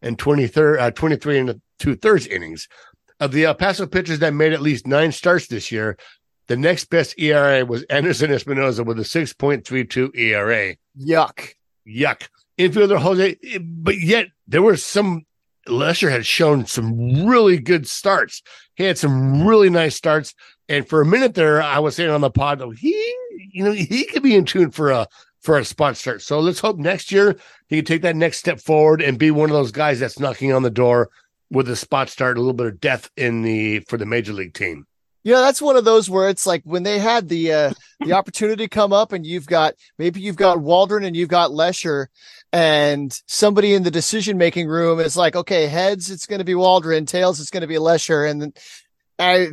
and 0.00 0.18
23, 0.18 0.78
uh, 0.78 0.90
23 0.90 1.38
and 1.38 1.60
two 1.78 1.96
thirds 1.96 2.26
innings. 2.26 2.68
Of 3.20 3.32
the 3.32 3.44
El 3.44 3.54
Paso 3.54 3.86
pitchers 3.86 4.18
that 4.18 4.34
made 4.34 4.52
at 4.52 4.60
least 4.60 4.86
nine 4.86 5.12
starts 5.12 5.46
this 5.46 5.70
year, 5.70 5.96
the 6.48 6.56
next 6.56 6.90
best 6.90 7.14
ERA 7.18 7.64
was 7.64 7.84
Anderson 7.84 8.30
Espinoza 8.30 8.84
with 8.84 8.98
a 8.98 9.02
6.32 9.02 10.16
ERA 10.16 10.76
Yuck. 10.98 11.54
yuck. 11.86 12.28
Infielder 12.58 12.98
Jose, 12.98 13.36
but 13.60 13.98
yet 13.98 14.28
there 14.46 14.62
were 14.62 14.76
some. 14.76 15.22
Leasher 15.68 16.10
had 16.10 16.26
shown 16.26 16.66
some 16.66 17.24
really 17.24 17.56
good 17.56 17.86
starts. 17.86 18.42
He 18.74 18.82
had 18.82 18.98
some 18.98 19.46
really 19.46 19.70
nice 19.70 19.94
starts, 19.94 20.34
and 20.68 20.88
for 20.88 21.00
a 21.00 21.06
minute 21.06 21.34
there, 21.34 21.62
I 21.62 21.78
was 21.78 21.94
saying 21.94 22.10
on 22.10 22.20
the 22.20 22.30
pod, 22.30 22.60
he, 22.78 22.90
you 23.52 23.62
know, 23.62 23.70
he 23.70 24.04
could 24.04 24.24
be 24.24 24.34
in 24.34 24.44
tune 24.44 24.72
for 24.72 24.90
a 24.90 25.06
for 25.40 25.58
a 25.58 25.64
spot 25.64 25.96
start. 25.96 26.22
So 26.22 26.40
let's 26.40 26.60
hope 26.60 26.78
next 26.78 27.12
year 27.12 27.36
he 27.68 27.76
can 27.76 27.84
take 27.84 28.02
that 28.02 28.16
next 28.16 28.38
step 28.38 28.60
forward 28.60 29.02
and 29.02 29.18
be 29.18 29.30
one 29.30 29.50
of 29.50 29.54
those 29.54 29.72
guys 29.72 30.00
that's 30.00 30.18
knocking 30.18 30.52
on 30.52 30.62
the 30.62 30.70
door 30.70 31.10
with 31.50 31.68
a 31.68 31.76
spot 31.76 32.08
start, 32.08 32.38
a 32.38 32.40
little 32.40 32.54
bit 32.54 32.66
of 32.66 32.80
death 32.80 33.10
in 33.16 33.42
the 33.42 33.80
for 33.80 33.98
the 33.98 34.06
major 34.06 34.32
league 34.32 34.54
team. 34.54 34.86
Yeah, 35.24 35.40
that's 35.40 35.62
one 35.62 35.76
of 35.76 35.84
those 35.84 36.10
where 36.10 36.28
it's 36.28 36.46
like 36.46 36.62
when 36.64 36.82
they 36.82 36.98
had 36.98 37.28
the 37.28 37.52
uh 37.52 37.72
the 38.00 38.12
opportunity 38.12 38.66
come 38.68 38.92
up 38.92 39.12
and 39.12 39.24
you've 39.24 39.46
got 39.46 39.74
maybe 39.98 40.20
you've 40.20 40.36
got 40.36 40.60
Waldron 40.60 41.04
and 41.04 41.16
you've 41.16 41.28
got 41.28 41.50
Leasher 41.50 42.06
and 42.52 43.16
somebody 43.26 43.74
in 43.74 43.82
the 43.82 43.90
decision 43.90 44.36
making 44.36 44.66
room 44.66 44.98
is 44.98 45.16
like, 45.16 45.36
okay, 45.36 45.66
heads 45.66 46.10
it's 46.10 46.26
gonna 46.26 46.44
be 46.44 46.54
Waldron, 46.54 47.06
tails 47.06 47.40
it's 47.40 47.50
gonna 47.50 47.66
be 47.66 47.76
Leasher. 47.76 48.28
And 48.28 48.42
then 48.42 48.52
I 49.18 49.48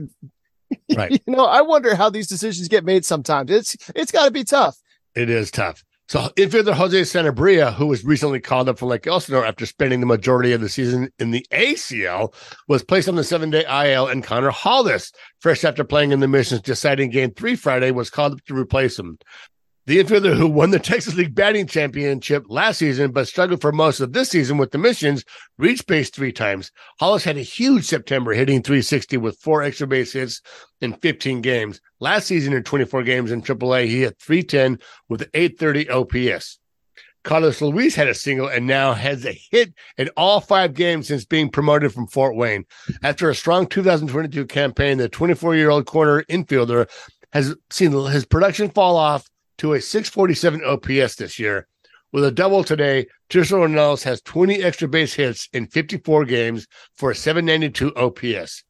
Right. 0.96 1.12
you 1.28 1.36
know, 1.36 1.46
I 1.46 1.62
wonder 1.62 1.96
how 1.96 2.10
these 2.10 2.28
decisions 2.28 2.68
get 2.68 2.84
made 2.84 3.06
sometimes. 3.06 3.52
It's 3.52 3.76
it's 3.96 4.12
gotta 4.12 4.32
be 4.32 4.44
tough. 4.44 4.78
It 5.16 5.30
is 5.30 5.52
tough. 5.52 5.84
So 6.10 6.22
infielder 6.38 6.74
Jose 6.74 7.02
Sanabria, 7.02 7.72
who 7.72 7.86
was 7.86 8.04
recently 8.04 8.40
called 8.40 8.68
up 8.68 8.80
from 8.80 8.88
Lake 8.88 9.06
Elsinore 9.06 9.46
after 9.46 9.68
spending 9.68 10.00
the 10.00 10.08
majority 10.08 10.54
of 10.54 10.60
the 10.60 10.68
season 10.68 11.12
in 11.20 11.30
the 11.30 11.46
ACL, 11.52 12.34
was 12.68 12.84
placed 12.84 13.08
on 13.08 13.16
the 13.16 13.24
seven-day 13.24 13.64
IL, 13.64 14.08
and 14.08 14.24
Connor 14.24 14.50
Hollis, 14.50 15.12
fresh 15.40 15.64
after 15.64 15.84
playing 15.84 16.12
in 16.12 16.20
the 16.20 16.28
Missions 16.28 16.62
deciding 16.62 17.12
game 17.12 17.32
three 17.36 17.56
Friday, 17.56 17.92
was 17.92 18.10
called 18.10 18.34
up 18.34 18.46
to 18.46 18.56
replace 18.56 18.98
him. 18.98 19.20
The 19.86 20.04
infielder 20.04 20.36
who 20.36 20.48
won 20.48 20.70
the 20.70 20.78
Texas 20.78 21.16
League 21.16 21.34
batting 21.34 21.66
championship 21.66 22.46
last 22.48 22.78
season, 22.78 23.12
but 23.12 23.28
struggled 23.28 23.62
for 23.62 23.72
most 23.72 24.00
of 24.00 24.14
this 24.14 24.30
season 24.30 24.58
with 24.58 24.70
the 24.70 24.78
Missions, 24.78 25.26
reached 25.58 25.88
base 25.88 26.12
three 26.12 26.32
times. 26.32 26.72
Hollis 27.00 27.24
had 27.24 27.38
a 27.38 27.42
huge 27.42 27.86
September, 27.86 28.34
hitting 28.34 28.62
360 28.62 29.18
with 29.18 29.40
four 29.40 29.64
extra 29.64 29.88
base 29.88 30.14
hits 30.14 30.42
in 30.82 30.94
15 30.94 31.42
games. 31.42 31.82
Last 32.00 32.28
season, 32.28 32.54
in 32.54 32.64
24 32.64 33.02
games 33.04 33.32
in 33.32 33.42
AAA, 33.42 33.88
he 33.88 34.02
hit 34.02 34.20
310 34.20 34.80
with 35.08 35.28
830 35.34 35.90
OPS. 35.90 36.60
Carlos 37.24 37.62
Luis 37.62 37.96
had 37.96 38.08
a 38.08 38.14
single 38.14 38.48
and 38.48 38.68
now 38.68 38.94
has 38.94 39.26
a 39.26 39.34
hit 39.52 39.74
in 39.98 40.10
all 40.16 40.40
five 40.40 40.74
games 40.74 41.08
since 41.08 41.26
being 41.26 41.50
promoted 41.50 41.94
from 41.94 42.08
Fort 42.08 42.36
Wayne. 42.36 42.66
After 43.04 43.30
a 43.30 43.36
strong 43.36 43.68
2022 43.68 44.46
campaign, 44.46 45.00
the 45.00 45.10
24 45.10 45.56
year 45.56 45.70
old 45.70 45.86
corner 45.86 46.24
infielder 46.30 46.90
has 47.34 47.56
seen 47.70 47.92
his 47.92 48.26
production 48.26 48.70
fall 48.70 48.96
off 48.96 49.28
to 49.60 49.74
a 49.74 49.82
647 49.82 50.64
OPS 50.64 51.16
this 51.16 51.38
year. 51.38 51.68
With 52.12 52.24
a 52.24 52.32
double 52.32 52.64
today, 52.64 53.08
Tirso 53.30 53.60
Ornelas 53.60 54.04
has 54.04 54.22
20 54.22 54.64
extra 54.64 54.88
base 54.88 55.14
hits 55.14 55.48
in 55.54 55.68
54 55.68 56.26
games 56.26 56.66
for 56.96 57.12
a 57.12 57.16
792 57.16 57.96
OPS. 57.96 58.64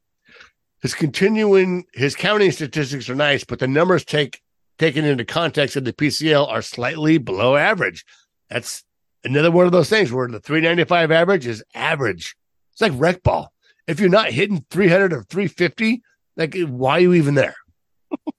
His 0.81 0.93
continuing 0.93 1.85
his 1.93 2.15
counting 2.15 2.51
statistics 2.51 3.09
are 3.09 3.15
nice, 3.15 3.43
but 3.43 3.59
the 3.59 3.67
numbers 3.67 4.03
take 4.03 4.41
taken 4.77 5.05
into 5.05 5.25
context 5.25 5.75
of 5.75 5.83
the 5.83 5.93
PCL 5.93 6.47
are 6.47 6.61
slightly 6.61 7.17
below 7.17 7.55
average. 7.55 8.05
That's 8.49 8.83
another 9.23 9.51
one 9.51 9.65
of 9.65 9.71
those 9.71 9.89
things 9.89 10.11
where 10.11 10.27
the 10.27 10.39
395 10.39 11.11
average 11.11 11.47
is 11.47 11.63
average. 11.75 12.35
It's 12.71 12.81
like 12.81 12.93
rec 12.95 13.23
ball. 13.23 13.51
If 13.87 13.99
you're 13.99 14.09
not 14.09 14.31
hitting 14.31 14.65
300 14.69 15.13
or 15.13 15.23
350, 15.23 16.01
like 16.37 16.57
why 16.67 16.97
are 16.97 16.99
you 16.99 17.13
even 17.13 17.35
there? 17.35 17.55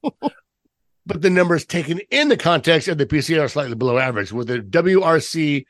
but 1.11 1.22
the 1.22 1.30
numbers 1.30 1.66
taken 1.66 1.98
in 2.12 2.28
the 2.28 2.36
context 2.36 2.86
of 2.86 2.96
the 2.96 3.04
PCL 3.04 3.42
are 3.42 3.48
slightly 3.48 3.74
below 3.74 3.98
average 3.98 4.30
with 4.30 4.48
a 4.48 4.61
WRC 4.61 5.66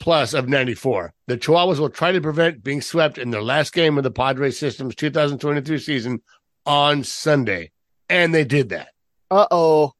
plus 0.00 0.32
of 0.32 0.48
94. 0.48 1.12
The 1.26 1.36
Chihuahuas 1.36 1.78
will 1.78 1.90
try 1.90 2.10
to 2.10 2.22
prevent 2.22 2.64
being 2.64 2.80
swept 2.80 3.18
in 3.18 3.30
their 3.30 3.42
last 3.42 3.74
game 3.74 3.98
of 3.98 4.04
the 4.04 4.10
Padres 4.10 4.58
system's 4.58 4.94
2023 4.94 5.78
season 5.78 6.22
on 6.64 7.04
Sunday. 7.04 7.70
And 8.08 8.34
they 8.34 8.44
did 8.44 8.70
that. 8.70 8.88
Uh 9.30 9.46
oh. 9.50 9.92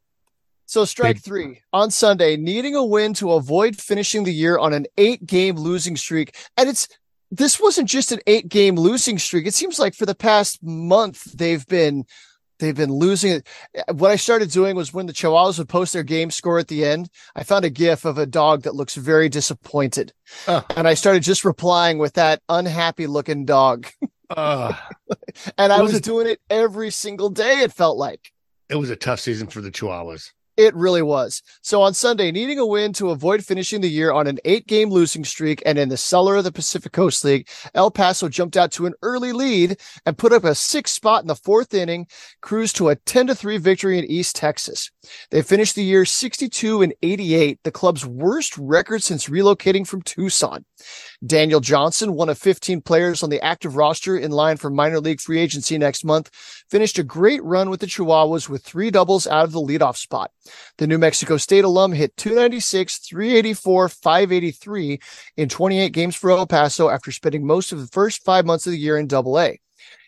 So 0.64 0.86
strike 0.86 1.22
three 1.22 1.60
on 1.74 1.90
Sunday, 1.90 2.38
needing 2.38 2.74
a 2.74 2.82
win 2.82 3.12
to 3.14 3.32
avoid 3.32 3.76
finishing 3.76 4.24
the 4.24 4.32
year 4.32 4.56
on 4.56 4.72
an 4.72 4.86
eight 4.96 5.26
game 5.26 5.56
losing 5.56 5.98
streak. 5.98 6.34
And 6.56 6.70
it's 6.70 6.88
this 7.30 7.60
wasn't 7.60 7.90
just 7.90 8.10
an 8.10 8.20
eight 8.26 8.48
game 8.48 8.76
losing 8.76 9.18
streak. 9.18 9.46
It 9.46 9.52
seems 9.52 9.78
like 9.78 9.94
for 9.94 10.06
the 10.06 10.14
past 10.14 10.62
month 10.62 11.24
they've 11.36 11.66
been 11.66 12.06
they've 12.62 12.74
been 12.74 12.92
losing 12.92 13.32
it. 13.32 13.48
What 13.92 14.10
I 14.10 14.16
started 14.16 14.50
doing 14.50 14.76
was 14.76 14.94
when 14.94 15.06
the 15.06 15.12
Chihuahuas 15.12 15.58
would 15.58 15.68
post 15.68 15.92
their 15.92 16.02
game 16.02 16.30
score 16.30 16.58
at 16.58 16.68
the 16.68 16.84
end, 16.84 17.10
I 17.34 17.44
found 17.44 17.64
a 17.64 17.70
gif 17.70 18.04
of 18.04 18.16
a 18.16 18.26
dog 18.26 18.62
that 18.62 18.74
looks 18.74 18.94
very 18.94 19.28
disappointed. 19.28 20.12
Uh, 20.46 20.62
and 20.76 20.88
I 20.88 20.94
started 20.94 21.22
just 21.22 21.44
replying 21.44 21.98
with 21.98 22.14
that 22.14 22.40
unhappy 22.48 23.06
looking 23.06 23.44
dog. 23.44 23.88
Uh, 24.30 24.72
and 25.58 25.72
I 25.72 25.82
was, 25.82 25.92
was 25.92 26.00
doing 26.00 26.26
it 26.26 26.40
every 26.48 26.90
single 26.90 27.28
day, 27.28 27.60
it 27.60 27.72
felt 27.72 27.98
like. 27.98 28.32
It 28.70 28.76
was 28.76 28.88
a 28.88 28.96
tough 28.96 29.20
season 29.20 29.48
for 29.48 29.60
the 29.60 29.70
Chihuahuas. 29.70 30.30
It 30.56 30.74
really 30.74 31.00
was. 31.00 31.42
So 31.62 31.80
on 31.80 31.94
Sunday, 31.94 32.30
needing 32.30 32.58
a 32.58 32.66
win 32.66 32.92
to 32.94 33.10
avoid 33.10 33.42
finishing 33.42 33.80
the 33.80 33.88
year 33.88 34.12
on 34.12 34.26
an 34.26 34.38
eight 34.44 34.66
game 34.66 34.90
losing 34.90 35.24
streak 35.24 35.62
and 35.64 35.78
in 35.78 35.88
the 35.88 35.96
cellar 35.96 36.36
of 36.36 36.44
the 36.44 36.52
Pacific 36.52 36.92
Coast 36.92 37.24
League, 37.24 37.48
El 37.74 37.90
Paso 37.90 38.28
jumped 38.28 38.56
out 38.58 38.70
to 38.72 38.84
an 38.84 38.92
early 39.00 39.32
lead 39.32 39.80
and 40.04 40.18
put 40.18 40.32
up 40.32 40.44
a 40.44 40.54
six 40.54 40.92
spot 40.92 41.22
in 41.22 41.28
the 41.28 41.34
fourth 41.34 41.72
inning, 41.72 42.06
cruised 42.42 42.76
to 42.76 42.90
a 42.90 42.96
10 42.96 43.28
to 43.28 43.34
3 43.34 43.56
victory 43.56 43.98
in 43.98 44.04
East 44.04 44.36
Texas. 44.36 44.90
They 45.30 45.40
finished 45.40 45.74
the 45.74 45.84
year 45.84 46.04
62 46.04 46.82
and 46.82 46.94
88, 47.02 47.60
the 47.64 47.70
club's 47.70 48.04
worst 48.04 48.56
record 48.58 49.02
since 49.02 49.28
relocating 49.28 49.86
from 49.86 50.02
Tucson. 50.02 50.66
Daniel 51.24 51.60
Johnson, 51.60 52.14
one 52.14 52.28
of 52.28 52.38
15 52.38 52.82
players 52.82 53.22
on 53.22 53.30
the 53.30 53.42
active 53.42 53.76
roster 53.76 54.16
in 54.16 54.30
line 54.30 54.56
for 54.56 54.70
minor 54.70 55.00
league 55.00 55.20
free 55.20 55.38
agency 55.38 55.78
next 55.78 56.04
month, 56.04 56.30
finished 56.68 56.98
a 56.98 57.04
great 57.04 57.42
run 57.42 57.70
with 57.70 57.80
the 57.80 57.86
Chihuahuas 57.86 58.48
with 58.48 58.64
three 58.64 58.90
doubles 58.90 59.26
out 59.26 59.44
of 59.44 59.52
the 59.52 59.60
leadoff 59.60 59.96
spot. 59.96 60.30
The 60.78 60.86
New 60.86 60.98
Mexico 60.98 61.36
State 61.36 61.64
alum 61.64 61.92
hit 61.92 62.16
296, 62.16 62.98
384, 62.98 63.88
583 63.88 65.00
in 65.36 65.48
28 65.48 65.92
games 65.92 66.16
for 66.16 66.30
El 66.30 66.46
Paso 66.46 66.88
after 66.88 67.12
spending 67.12 67.46
most 67.46 67.72
of 67.72 67.80
the 67.80 67.86
first 67.88 68.24
five 68.24 68.44
months 68.46 68.66
of 68.66 68.72
the 68.72 68.78
year 68.78 68.96
in 68.98 69.06
double 69.06 69.38
A. 69.38 69.60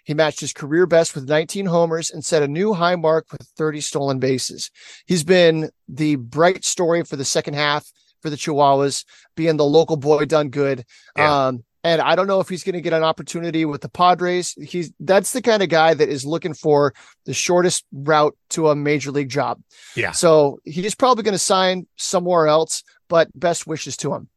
He 0.05 0.15
matched 0.15 0.41
his 0.41 0.53
career 0.53 0.87
best 0.87 1.15
with 1.15 1.29
19 1.29 1.67
homers 1.67 2.11
and 2.11 2.25
set 2.25 2.43
a 2.43 2.49
new 2.49 2.75
high 2.75 2.97
mark 2.97 3.27
with 3.33 3.43
30 3.57 3.81
stolen 3.81 4.19
bases. 4.19 4.71
He's 5.07 5.25
been 5.25 5.71
the 5.89 6.17
bright 6.17 6.65
story 6.65 7.03
for 7.05 7.17
the 7.17 7.25
second 7.25 7.55
half 7.55 7.91
for 8.21 8.31
the 8.31 8.37
Chihuahuas, 8.37 9.05
being 9.35 9.57
the 9.57 9.65
local 9.65 9.97
boy 9.97 10.25
done 10.27 10.51
good. 10.51 10.85
Yeah. 11.17 11.47
Um, 11.47 11.65
and 11.85 12.01
I 12.01 12.17
don't 12.17 12.27
know 12.27 12.41
if 12.41 12.49
he's 12.49 12.65
going 12.65 12.75
to 12.75 12.81
get 12.81 12.95
an 12.95 13.05
opportunity 13.05 13.67
with 13.67 13.83
the 13.83 13.91
Padres. 13.91 14.55
He's 14.61 14.91
that's 14.99 15.33
the 15.33 15.43
kind 15.43 15.63
of 15.63 15.69
guy 15.69 15.93
that 15.93 16.09
is 16.09 16.25
looking 16.25 16.55
for 16.55 16.95
the 17.27 17.35
shortest 17.35 17.85
route 17.93 18.35
to 18.51 18.71
a 18.71 18.75
major 18.75 19.11
league 19.11 19.29
job. 19.29 19.61
Yeah. 19.95 20.13
So 20.13 20.61
he's 20.65 20.95
probably 20.95 21.23
going 21.23 21.33
to 21.33 21.39
sign 21.39 21.87
somewhere 21.97 22.49
else, 22.49 22.83
but 23.09 23.29
best 23.39 23.67
wishes 23.67 23.99
to 23.99 24.15
him. 24.15 24.29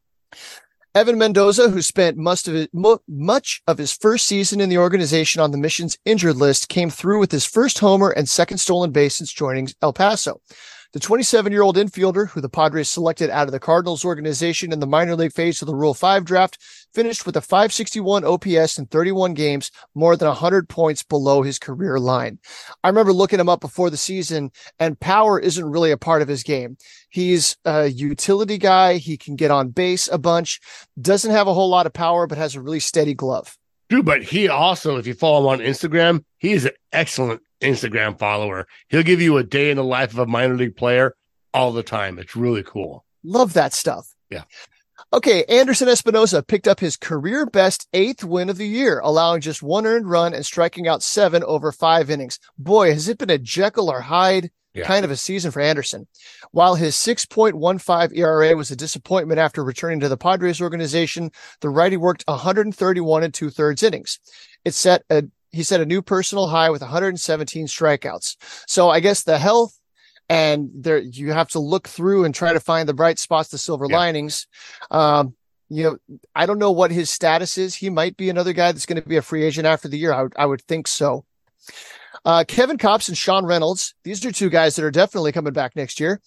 Evan 0.94 1.18
Mendoza, 1.18 1.70
who 1.70 1.80
spent 1.80 2.16
much 2.16 2.46
of 2.48 2.54
his, 2.54 2.68
much 3.08 3.62
of 3.66 3.78
his 3.78 3.92
first 3.92 4.26
season 4.26 4.60
in 4.60 4.68
the 4.68 4.78
organization 4.78 5.40
on 5.40 5.50
the 5.50 5.58
mission's 5.58 5.96
injured 6.04 6.36
list, 6.36 6.68
came 6.68 6.90
through 6.90 7.20
with 7.20 7.30
his 7.30 7.46
first 7.46 7.78
homer 7.78 8.10
and 8.10 8.28
second 8.28 8.58
stolen 8.58 8.90
base 8.90 9.16
since 9.16 9.32
joining 9.32 9.68
El 9.80 9.92
Paso. 9.92 10.40
The 10.94 11.00
27 11.00 11.52
year 11.52 11.60
old 11.60 11.76
infielder, 11.76 12.30
who 12.30 12.40
the 12.40 12.48
Padres 12.48 12.88
selected 12.88 13.28
out 13.28 13.46
of 13.46 13.52
the 13.52 13.60
Cardinals 13.60 14.06
organization 14.06 14.72
in 14.72 14.80
the 14.80 14.86
minor 14.86 15.14
league 15.14 15.34
phase 15.34 15.60
of 15.60 15.66
the 15.66 15.74
Rule 15.74 15.92
5 15.92 16.24
draft, 16.24 16.56
finished 16.94 17.26
with 17.26 17.36
a 17.36 17.42
561 17.42 18.24
OPS 18.24 18.78
in 18.78 18.86
31 18.86 19.34
games, 19.34 19.70
more 19.94 20.16
than 20.16 20.28
100 20.28 20.66
points 20.66 21.02
below 21.02 21.42
his 21.42 21.58
career 21.58 21.98
line. 21.98 22.38
I 22.82 22.88
remember 22.88 23.12
looking 23.12 23.38
him 23.38 23.50
up 23.50 23.60
before 23.60 23.90
the 23.90 23.98
season, 23.98 24.50
and 24.78 24.98
power 24.98 25.38
isn't 25.38 25.62
really 25.62 25.90
a 25.90 25.98
part 25.98 26.22
of 26.22 26.28
his 26.28 26.42
game. 26.42 26.78
He's 27.10 27.58
a 27.66 27.88
utility 27.88 28.56
guy. 28.56 28.96
He 28.96 29.18
can 29.18 29.36
get 29.36 29.50
on 29.50 29.68
base 29.68 30.08
a 30.08 30.16
bunch, 30.16 30.58
doesn't 30.98 31.30
have 31.30 31.48
a 31.48 31.54
whole 31.54 31.68
lot 31.68 31.84
of 31.84 31.92
power, 31.92 32.26
but 32.26 32.38
has 32.38 32.54
a 32.54 32.62
really 32.62 32.80
steady 32.80 33.12
glove. 33.12 33.58
Dude, 33.90 34.06
but 34.06 34.22
he 34.22 34.48
also, 34.48 34.96
if 34.96 35.06
you 35.06 35.12
follow 35.12 35.40
him 35.40 35.60
on 35.60 35.66
Instagram, 35.66 36.24
he 36.38 36.52
is 36.52 36.64
an 36.64 36.72
excellent 36.92 37.42
Instagram 37.60 38.18
follower. 38.18 38.66
He'll 38.88 39.02
give 39.02 39.20
you 39.20 39.36
a 39.36 39.44
day 39.44 39.70
in 39.70 39.76
the 39.76 39.84
life 39.84 40.12
of 40.12 40.18
a 40.18 40.26
minor 40.26 40.56
league 40.56 40.76
player 40.76 41.14
all 41.52 41.72
the 41.72 41.82
time. 41.82 42.18
It's 42.18 42.36
really 42.36 42.62
cool. 42.62 43.04
Love 43.22 43.52
that 43.54 43.72
stuff. 43.72 44.14
Yeah. 44.30 44.44
Okay, 45.12 45.44
Anderson 45.44 45.88
Espinoza 45.88 46.46
picked 46.46 46.68
up 46.68 46.80
his 46.80 46.96
career 46.96 47.46
best 47.46 47.88
eighth 47.92 48.24
win 48.24 48.50
of 48.50 48.58
the 48.58 48.66
year, 48.66 49.00
allowing 49.02 49.40
just 49.40 49.62
one 49.62 49.86
earned 49.86 50.10
run 50.10 50.34
and 50.34 50.44
striking 50.44 50.86
out 50.86 51.02
seven 51.02 51.42
over 51.44 51.72
five 51.72 52.10
innings. 52.10 52.38
Boy, 52.58 52.92
has 52.92 53.08
it 53.08 53.16
been 53.16 53.30
a 53.30 53.38
Jekyll 53.38 53.90
or 53.90 54.02
Hyde 54.02 54.50
yeah. 54.78 54.86
kind 54.86 55.04
of 55.04 55.10
a 55.10 55.16
season 55.16 55.50
for 55.50 55.60
Anderson. 55.60 56.06
While 56.52 56.74
his 56.74 56.94
6.15 56.96 58.16
ERA 58.16 58.56
was 58.56 58.70
a 58.70 58.76
disappointment 58.76 59.40
after 59.40 59.64
returning 59.64 60.00
to 60.00 60.08
the 60.08 60.16
Padres 60.16 60.60
organization, 60.60 61.30
the 61.60 61.68
righty 61.68 61.96
worked 61.96 62.24
131 62.26 63.22
and 63.22 63.34
two 63.34 63.50
thirds 63.50 63.82
innings. 63.82 64.18
It 64.64 64.74
set 64.74 65.02
a 65.10 65.24
he 65.50 65.62
set 65.62 65.80
a 65.80 65.86
new 65.86 66.02
personal 66.02 66.46
high 66.46 66.70
with 66.70 66.82
117 66.82 67.66
strikeouts. 67.66 68.36
So 68.66 68.90
I 68.90 69.00
guess 69.00 69.22
the 69.22 69.38
health 69.38 69.78
and 70.28 70.70
there 70.74 70.98
you 70.98 71.32
have 71.32 71.48
to 71.48 71.58
look 71.58 71.88
through 71.88 72.24
and 72.24 72.34
try 72.34 72.52
to 72.52 72.60
find 72.60 72.88
the 72.88 72.94
bright 72.94 73.18
spots, 73.18 73.48
the 73.48 73.58
silver 73.58 73.86
yeah. 73.88 73.96
linings. 73.96 74.46
Um, 74.90 75.34
you 75.70 75.84
know, 75.84 76.18
I 76.34 76.46
don't 76.46 76.58
know 76.58 76.72
what 76.72 76.90
his 76.90 77.10
status 77.10 77.58
is. 77.58 77.74
He 77.74 77.90
might 77.90 78.16
be 78.16 78.30
another 78.30 78.52
guy 78.52 78.72
that's 78.72 78.86
going 78.86 79.00
to 79.00 79.08
be 79.08 79.16
a 79.16 79.22
free 79.22 79.44
agent 79.44 79.66
after 79.66 79.88
the 79.88 79.98
year. 79.98 80.12
I, 80.12 80.26
I 80.36 80.46
would 80.46 80.62
think 80.62 80.86
so. 80.86 81.24
Uh, 82.24 82.44
Kevin 82.46 82.78
Kopps 82.78 83.08
and 83.08 83.16
Sean 83.16 83.44
Reynolds, 83.44 83.94
these 84.02 84.24
are 84.24 84.32
two 84.32 84.50
guys 84.50 84.76
that 84.76 84.84
are 84.84 84.90
definitely 84.90 85.32
coming 85.32 85.52
back 85.52 85.76
next 85.76 86.00
year. 86.00 86.20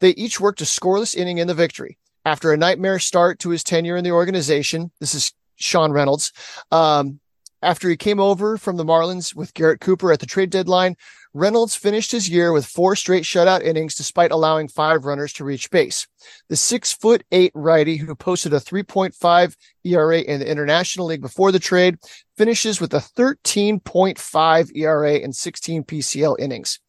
They 0.00 0.10
each 0.10 0.40
worked 0.40 0.60
a 0.60 0.64
scoreless 0.64 1.16
inning 1.16 1.38
in 1.38 1.46
the 1.46 1.54
victory. 1.54 1.96
After 2.24 2.52
a 2.52 2.56
nightmare 2.56 2.98
start 2.98 3.38
to 3.40 3.50
his 3.50 3.64
tenure 3.64 3.96
in 3.96 4.04
the 4.04 4.10
organization, 4.10 4.90
this 5.00 5.14
is 5.14 5.32
Sean 5.56 5.92
Reynolds. 5.92 6.32
Um, 6.70 7.20
after 7.62 7.88
he 7.88 7.96
came 7.96 8.20
over 8.20 8.56
from 8.56 8.76
the 8.76 8.84
Marlins 8.84 9.34
with 9.34 9.54
Garrett 9.54 9.80
Cooper 9.80 10.12
at 10.12 10.20
the 10.20 10.26
trade 10.26 10.50
deadline, 10.50 10.96
Reynolds 11.34 11.74
finished 11.74 12.12
his 12.12 12.28
year 12.28 12.52
with 12.52 12.66
four 12.66 12.96
straight 12.96 13.24
shutout 13.24 13.62
innings 13.62 13.94
despite 13.94 14.30
allowing 14.30 14.68
five 14.68 15.04
runners 15.04 15.32
to 15.34 15.44
reach 15.44 15.70
base. 15.70 16.06
The 16.48 16.56
six 16.56 16.92
foot 16.92 17.22
eight 17.30 17.52
righty 17.54 17.96
who 17.96 18.14
posted 18.14 18.52
a 18.52 18.60
3.5 18.60 19.56
ERA 19.84 20.20
in 20.20 20.40
the 20.40 20.50
International 20.50 21.06
League 21.06 21.20
before 21.20 21.52
the 21.52 21.58
trade 21.58 21.98
finishes 22.36 22.80
with 22.80 22.94
a 22.94 22.98
13.5 22.98 24.76
ERA 24.76 25.14
in 25.16 25.32
16 25.32 25.84
PCL 25.84 26.36
innings. 26.38 26.80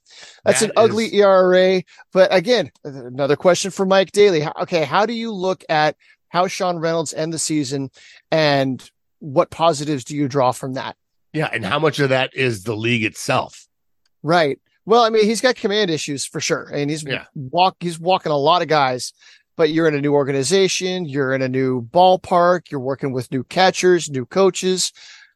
That's 0.44 0.62
that 0.62 0.68
an 0.68 0.72
is... 0.72 0.90
ugly 0.90 1.16
ERA. 1.16 1.84
But 2.14 2.34
again, 2.34 2.72
another 2.84 3.36
question 3.36 3.72
for 3.72 3.86
Mike 3.86 4.12
Daly. 4.12 4.48
Okay, 4.62 4.84
how 4.84 5.06
do 5.06 5.14
you 5.14 5.32
look 5.32 5.64
at 5.70 5.96
how 6.30 6.48
Sean 6.48 6.78
Reynolds 6.78 7.14
end 7.14 7.34
the 7.34 7.40
season 7.40 7.90
and 8.32 8.90
what 9.20 9.50
positives 9.50 10.04
do 10.04 10.16
you 10.16 10.28
draw 10.28 10.52
from 10.52 10.74
that? 10.74 10.96
Yeah, 11.34 11.50
and 11.52 11.64
how 11.64 11.80
much 11.80 12.00
of 12.00 12.10
that 12.10 12.36
is 12.36 12.64
the 12.64 12.76
league 12.76 13.04
itself? 13.04 13.68
Right. 14.24 14.60
Well, 14.86 15.04
I 15.04 15.10
mean, 15.10 15.26
he's 15.26 15.42
got 15.42 15.56
command 15.56 15.92
issues 15.92 16.26
for 16.26 16.40
sure, 16.40 16.70
and 16.74 16.90
he's 16.90 17.04
yeah. 17.04 17.26
walk 17.36 17.76
he's 17.80 18.00
walking 18.00 18.32
a 18.32 18.38
lot 18.38 18.62
of 18.62 18.68
guys. 18.68 19.14
But 19.56 19.72
you're 19.72 19.90
in 19.90 19.94
a 19.94 20.02
new 20.02 20.14
organization, 20.14 21.06
you're 21.06 21.34
in 21.34 21.42
a 21.42 21.50
new 21.50 21.82
ballpark, 21.82 22.72
you're 22.72 22.80
working 22.80 23.12
with 23.12 23.30
new 23.30 23.44
catchers, 23.44 24.10
new 24.10 24.26
coaches. 24.26 24.94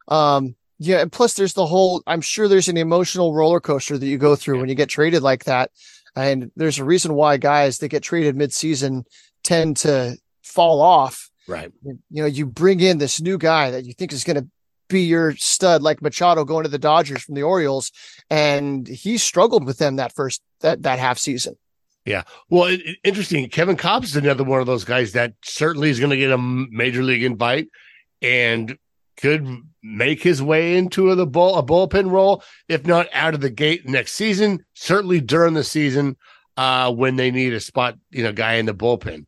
Um, 0.08 0.56
yeah, 0.78 1.00
and 1.00 1.12
plus 1.12 1.34
there's 1.34 1.52
the 1.52 1.66
whole. 1.66 2.02
I'm 2.06 2.22
sure 2.22 2.48
there's 2.48 2.68
an 2.68 2.78
emotional 2.78 3.34
roller 3.34 3.60
coaster 3.60 3.96
that 3.98 4.06
you 4.06 4.18
go 4.18 4.34
through 4.34 4.56
yeah. 4.56 4.60
when 4.62 4.70
you 4.70 4.74
get 4.74 4.88
traded 4.88 5.22
like 5.22 5.44
that, 5.44 5.70
and 6.16 6.50
there's 6.56 6.78
a 6.78 6.84
reason 6.84 7.14
why 7.14 7.36
guys 7.36 7.78
that 7.78 7.88
get 7.88 8.02
traded 8.02 8.34
mid-season 8.34 9.04
tend 9.42 9.76
to 9.78 10.16
fall 10.42 10.80
off. 10.80 11.30
Right. 11.46 11.72
You 11.84 11.98
know, 12.10 12.26
you 12.26 12.46
bring 12.46 12.80
in 12.80 12.98
this 12.98 13.20
new 13.20 13.38
guy 13.38 13.70
that 13.70 13.84
you 13.84 13.92
think 13.92 14.12
is 14.12 14.24
going 14.24 14.36
to 14.36 14.48
be 14.88 15.02
your 15.02 15.34
stud, 15.36 15.82
like 15.82 16.02
Machado 16.02 16.44
going 16.44 16.64
to 16.64 16.70
the 16.70 16.78
Dodgers 16.78 17.22
from 17.22 17.34
the 17.34 17.42
Orioles, 17.42 17.90
and 18.30 18.86
he 18.86 19.18
struggled 19.18 19.64
with 19.64 19.78
them 19.78 19.96
that 19.96 20.14
first 20.14 20.42
that 20.60 20.82
that 20.82 20.98
half 20.98 21.18
season. 21.18 21.56
Yeah. 22.04 22.22
Well, 22.50 22.64
it, 22.64 22.80
it, 22.84 22.98
interesting. 23.02 23.48
Kevin 23.48 23.76
Kopps 23.76 24.04
is 24.04 24.16
another 24.16 24.44
one 24.44 24.60
of 24.60 24.66
those 24.66 24.84
guys 24.84 25.12
that 25.12 25.34
certainly 25.42 25.90
is 25.90 25.98
going 25.98 26.10
to 26.10 26.16
get 26.16 26.30
a 26.30 26.38
major 26.38 27.02
league 27.02 27.22
invite 27.22 27.68
and 28.20 28.76
could 29.16 29.46
make 29.82 30.22
his 30.22 30.42
way 30.42 30.76
into 30.76 31.14
the 31.14 31.26
bull, 31.26 31.56
a 31.56 31.62
bullpen 31.62 32.10
role, 32.10 32.42
if 32.68 32.86
not 32.86 33.06
out 33.12 33.34
of 33.34 33.40
the 33.40 33.50
gate 33.50 33.88
next 33.88 34.12
season, 34.12 34.64
certainly 34.74 35.20
during 35.20 35.54
the 35.54 35.64
season 35.64 36.16
uh, 36.56 36.92
when 36.92 37.16
they 37.16 37.30
need 37.30 37.52
a 37.52 37.60
spot, 37.60 37.96
you 38.10 38.22
know, 38.22 38.32
guy 38.32 38.54
in 38.54 38.66
the 38.66 38.74
bullpen. 38.74 39.26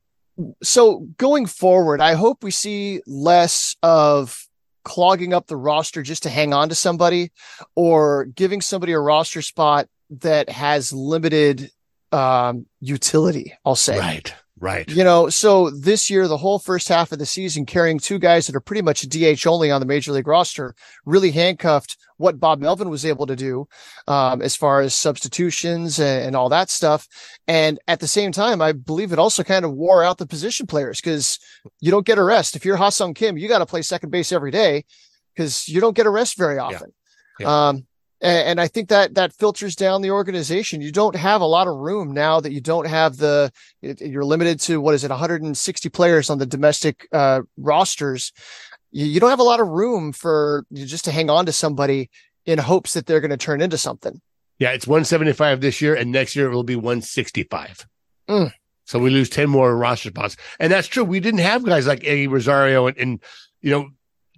So 0.62 1.00
going 1.18 1.46
forward, 1.46 2.00
I 2.00 2.14
hope 2.14 2.42
we 2.42 2.50
see 2.50 3.00
less 3.06 3.76
of 3.82 4.46
clogging 4.84 5.34
up 5.34 5.46
the 5.46 5.56
roster 5.56 6.02
just 6.02 6.22
to 6.22 6.30
hang 6.30 6.52
on 6.52 6.68
to 6.68 6.74
somebody 6.74 7.32
or 7.74 8.26
giving 8.26 8.60
somebody 8.60 8.92
a 8.92 9.00
roster 9.00 9.42
spot 9.42 9.88
that 10.10 10.48
has 10.48 10.92
limited 10.92 11.70
um, 12.12 12.66
utility, 12.80 13.54
I'll 13.64 13.74
say. 13.74 13.98
Right. 13.98 14.32
Right. 14.58 14.88
You 14.88 15.04
know, 15.04 15.28
so 15.28 15.68
this 15.68 16.08
year, 16.08 16.26
the 16.28 16.38
whole 16.38 16.58
first 16.58 16.88
half 16.88 17.12
of 17.12 17.18
the 17.18 17.26
season, 17.26 17.66
carrying 17.66 17.98
two 17.98 18.18
guys 18.18 18.46
that 18.46 18.56
are 18.56 18.60
pretty 18.60 18.80
much 18.80 19.02
DH 19.02 19.46
only 19.46 19.70
on 19.70 19.80
the 19.80 19.86
major 19.86 20.12
league 20.12 20.26
roster, 20.26 20.74
really 21.04 21.30
handcuffed 21.30 21.98
what 22.16 22.40
Bob 22.40 22.60
Melvin 22.60 22.88
was 22.88 23.04
able 23.04 23.26
to 23.26 23.36
do 23.36 23.68
um, 24.08 24.40
as 24.40 24.56
far 24.56 24.80
as 24.80 24.94
substitutions 24.94 25.98
and, 25.98 26.28
and, 26.28 26.36
all 26.36 26.48
that 26.48 26.70
stuff. 26.70 27.06
And 27.46 27.78
at 27.86 28.00
the 28.00 28.06
same 28.06 28.32
time, 28.32 28.62
I 28.62 28.72
believe 28.72 29.12
it 29.12 29.18
also 29.18 29.44
kind 29.44 29.66
of 29.66 29.74
wore 29.74 30.02
out 30.02 30.16
the 30.16 30.26
position 30.26 30.66
players 30.66 31.02
because 31.02 31.38
you 31.80 31.90
don't 31.90 32.06
get 32.06 32.16
a 32.16 32.24
rest. 32.24 32.56
If 32.56 32.64
you're 32.64 32.76
Ha-Seong 32.76 33.14
Kim, 33.14 33.36
you 33.36 33.48
got 33.48 33.58
to 33.58 33.66
play 33.66 33.82
second 33.82 34.08
base 34.08 34.32
every 34.32 34.50
day 34.50 34.86
because 35.34 35.68
you 35.68 35.82
don't 35.82 35.96
get 35.96 36.06
a 36.06 36.10
rest 36.10 36.38
very 36.38 36.58
often. 36.58 36.92
Yeah. 37.38 37.46
Yeah. 37.46 37.68
Um, 37.68 37.86
and, 38.20 38.48
and 38.48 38.60
I 38.60 38.68
think 38.68 38.88
that 38.88 39.14
that 39.14 39.32
filters 39.32 39.76
down 39.76 40.02
the 40.02 40.10
organization. 40.10 40.80
You 40.80 40.92
don't 40.92 41.16
have 41.16 41.40
a 41.40 41.46
lot 41.46 41.68
of 41.68 41.76
room 41.76 42.12
now 42.12 42.40
that 42.40 42.52
you 42.52 42.60
don't 42.60 42.86
have 42.86 43.16
the. 43.16 43.52
You're 43.80 44.24
limited 44.24 44.60
to 44.60 44.80
what 44.80 44.94
is 44.94 45.04
it, 45.04 45.10
160 45.10 45.88
players 45.90 46.30
on 46.30 46.38
the 46.38 46.46
domestic 46.46 47.08
uh, 47.12 47.42
rosters. 47.56 48.32
You, 48.90 49.06
you 49.06 49.20
don't 49.20 49.30
have 49.30 49.40
a 49.40 49.44
lot 49.44 49.60
of 49.60 49.68
room 49.68 50.12
for 50.12 50.64
you 50.70 50.86
just 50.86 51.04
to 51.06 51.12
hang 51.12 51.30
on 51.30 51.46
to 51.46 51.52
somebody 51.52 52.10
in 52.44 52.58
hopes 52.58 52.94
that 52.94 53.06
they're 53.06 53.20
going 53.20 53.30
to 53.30 53.36
turn 53.36 53.60
into 53.60 53.78
something. 53.78 54.20
Yeah, 54.58 54.70
it's 54.70 54.86
175 54.86 55.60
this 55.60 55.82
year, 55.82 55.94
and 55.94 56.10
next 56.10 56.34
year 56.34 56.50
it 56.50 56.54
will 56.54 56.64
be 56.64 56.76
165. 56.76 57.86
Mm. 58.28 58.52
So 58.86 58.98
we 58.98 59.10
lose 59.10 59.28
10 59.28 59.50
more 59.50 59.76
roster 59.76 60.08
spots. 60.08 60.36
And 60.58 60.72
that's 60.72 60.88
true. 60.88 61.04
We 61.04 61.20
didn't 61.20 61.40
have 61.40 61.64
guys 61.64 61.86
like 61.86 62.04
Eddie 62.04 62.28
Rosario 62.28 62.86
and, 62.86 62.96
and 62.96 63.22
you 63.60 63.70
know, 63.70 63.88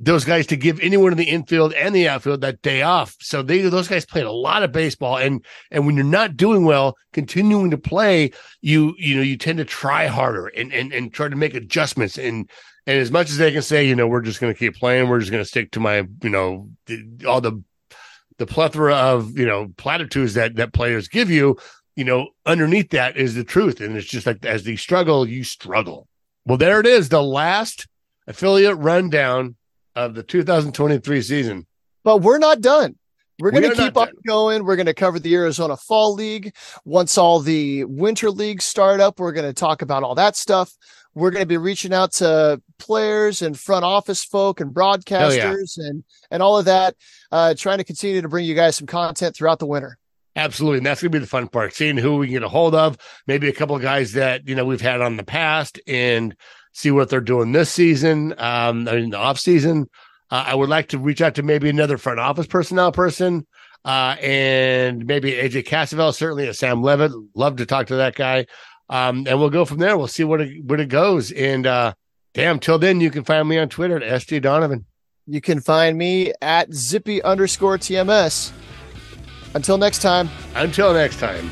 those 0.00 0.24
guys 0.24 0.46
to 0.46 0.56
give 0.56 0.78
anyone 0.80 1.12
in 1.12 1.18
the 1.18 1.28
infield 1.28 1.72
and 1.74 1.94
the 1.94 2.08
outfield 2.08 2.40
that 2.40 2.62
day 2.62 2.82
off. 2.82 3.16
So 3.20 3.42
they 3.42 3.60
those 3.62 3.88
guys 3.88 4.06
played 4.06 4.26
a 4.26 4.32
lot 4.32 4.62
of 4.62 4.72
baseball 4.72 5.16
and 5.16 5.44
and 5.70 5.86
when 5.86 5.96
you're 5.96 6.04
not 6.04 6.36
doing 6.36 6.64
well, 6.64 6.96
continuing 7.12 7.70
to 7.70 7.78
play, 7.78 8.30
you 8.60 8.94
you 8.98 9.16
know, 9.16 9.22
you 9.22 9.36
tend 9.36 9.58
to 9.58 9.64
try 9.64 10.06
harder 10.06 10.46
and 10.48 10.72
and 10.72 10.92
and 10.92 11.12
try 11.12 11.28
to 11.28 11.36
make 11.36 11.54
adjustments 11.54 12.16
and 12.16 12.48
and 12.86 12.98
as 12.98 13.10
much 13.10 13.28
as 13.28 13.36
they 13.36 13.52
can 13.52 13.62
say, 13.62 13.86
you 13.86 13.94
know, 13.94 14.06
we're 14.06 14.22
just 14.22 14.40
going 14.40 14.52
to 14.52 14.58
keep 14.58 14.74
playing, 14.74 15.08
we're 15.08 15.18
just 15.18 15.30
going 15.30 15.42
to 15.42 15.48
stick 15.48 15.72
to 15.72 15.80
my, 15.80 16.06
you 16.22 16.30
know, 16.30 16.70
all 17.26 17.40
the 17.40 17.62
the 18.38 18.46
plethora 18.46 18.94
of, 18.94 19.36
you 19.36 19.46
know, 19.46 19.72
platitudes 19.76 20.34
that 20.34 20.56
that 20.56 20.72
players 20.72 21.08
give 21.08 21.28
you, 21.28 21.56
you 21.96 22.04
know, 22.04 22.28
underneath 22.46 22.90
that 22.90 23.16
is 23.16 23.34
the 23.34 23.44
truth 23.44 23.80
and 23.80 23.96
it's 23.96 24.06
just 24.06 24.26
like 24.26 24.44
as 24.44 24.62
they 24.62 24.76
struggle, 24.76 25.28
you 25.28 25.42
struggle. 25.42 26.06
Well, 26.46 26.56
there 26.56 26.80
it 26.80 26.86
is, 26.86 27.08
the 27.08 27.22
last 27.22 27.88
affiliate 28.26 28.78
rundown 28.78 29.56
of 29.98 30.14
the 30.14 30.22
2023 30.22 31.22
season. 31.22 31.66
But 32.04 32.18
we're 32.18 32.38
not 32.38 32.60
done. 32.60 32.96
We're 33.40 33.52
going 33.52 33.70
to 33.70 33.76
keep 33.76 33.96
on 33.96 34.10
going. 34.26 34.64
We're 34.64 34.76
going 34.76 34.86
to 34.86 34.94
cover 34.94 35.18
the 35.18 35.34
Arizona 35.34 35.76
Fall 35.76 36.14
League. 36.14 36.54
Once 36.84 37.16
all 37.16 37.38
the 37.38 37.84
winter 37.84 38.30
leagues 38.30 38.64
start 38.64 39.00
up, 39.00 39.20
we're 39.20 39.32
going 39.32 39.46
to 39.46 39.52
talk 39.52 39.82
about 39.82 40.02
all 40.02 40.16
that 40.16 40.34
stuff. 40.34 40.72
We're 41.14 41.30
going 41.30 41.42
to 41.42 41.46
be 41.46 41.56
reaching 41.56 41.92
out 41.92 42.12
to 42.14 42.60
players 42.78 43.42
and 43.42 43.58
front 43.58 43.84
office 43.84 44.24
folk 44.24 44.60
and 44.60 44.72
broadcasters 44.72 45.78
yeah. 45.78 45.86
and 45.86 46.04
and 46.30 46.42
all 46.42 46.58
of 46.58 46.64
that, 46.66 46.94
uh, 47.30 47.54
trying 47.54 47.78
to 47.78 47.84
continue 47.84 48.20
to 48.20 48.28
bring 48.28 48.44
you 48.44 48.54
guys 48.54 48.76
some 48.76 48.86
content 48.86 49.36
throughout 49.36 49.58
the 49.58 49.66
winter. 49.66 49.98
Absolutely. 50.36 50.78
And 50.78 50.86
that's 50.86 51.02
going 51.02 51.10
to 51.10 51.18
be 51.18 51.22
the 51.22 51.28
fun 51.28 51.48
part, 51.48 51.74
seeing 51.74 51.96
who 51.96 52.18
we 52.18 52.26
can 52.26 52.34
get 52.34 52.42
a 52.44 52.48
hold 52.48 52.74
of, 52.74 52.96
maybe 53.26 53.48
a 53.48 53.52
couple 53.52 53.74
of 53.74 53.82
guys 53.82 54.12
that, 54.12 54.46
you 54.48 54.54
know, 54.54 54.64
we've 54.64 54.80
had 54.80 55.00
on 55.00 55.16
the 55.16 55.24
past 55.24 55.80
and 55.86 56.36
see 56.72 56.90
what 56.90 57.08
they're 57.08 57.20
doing 57.20 57.52
this 57.52 57.70
season, 57.70 58.34
um, 58.38 58.86
in 58.88 59.10
the 59.10 59.18
off 59.18 59.38
season. 59.38 59.86
Uh, 60.30 60.44
I 60.48 60.54
would 60.54 60.68
like 60.68 60.88
to 60.88 60.98
reach 60.98 61.20
out 61.20 61.36
to 61.36 61.42
maybe 61.42 61.68
another 61.68 61.98
front 61.98 62.20
office 62.20 62.46
personnel 62.46 62.92
person, 62.92 63.46
uh, 63.84 64.16
and 64.20 65.06
maybe 65.06 65.32
AJ 65.32 65.66
Cassavell, 65.66 66.14
certainly 66.14 66.46
a 66.46 66.54
Sam 66.54 66.82
Levitt. 66.82 67.12
Love 67.34 67.56
to 67.56 67.66
talk 67.66 67.86
to 67.88 67.96
that 67.96 68.14
guy. 68.14 68.46
Um, 68.90 69.26
and 69.26 69.38
we'll 69.38 69.50
go 69.50 69.64
from 69.64 69.78
there. 69.78 69.96
We'll 69.98 70.06
see 70.06 70.24
what 70.24 70.40
it, 70.40 70.64
what 70.64 70.80
it 70.80 70.88
goes. 70.88 71.30
And, 71.30 71.66
uh, 71.66 71.94
damn, 72.34 72.58
till 72.58 72.78
then, 72.78 73.00
you 73.00 73.10
can 73.10 73.24
find 73.24 73.48
me 73.48 73.58
on 73.58 73.68
Twitter 73.68 74.02
at 74.02 74.22
SJ 74.22 74.42
Donovan. 74.42 74.86
You 75.26 75.42
can 75.42 75.60
find 75.60 75.98
me 75.98 76.32
at 76.40 76.72
zippy 76.72 77.22
underscore 77.22 77.76
TMS. 77.76 78.50
Until 79.54 79.78
next 79.78 80.00
time. 80.00 80.30
Until 80.54 80.94
next 80.94 81.18
time. 81.18 81.50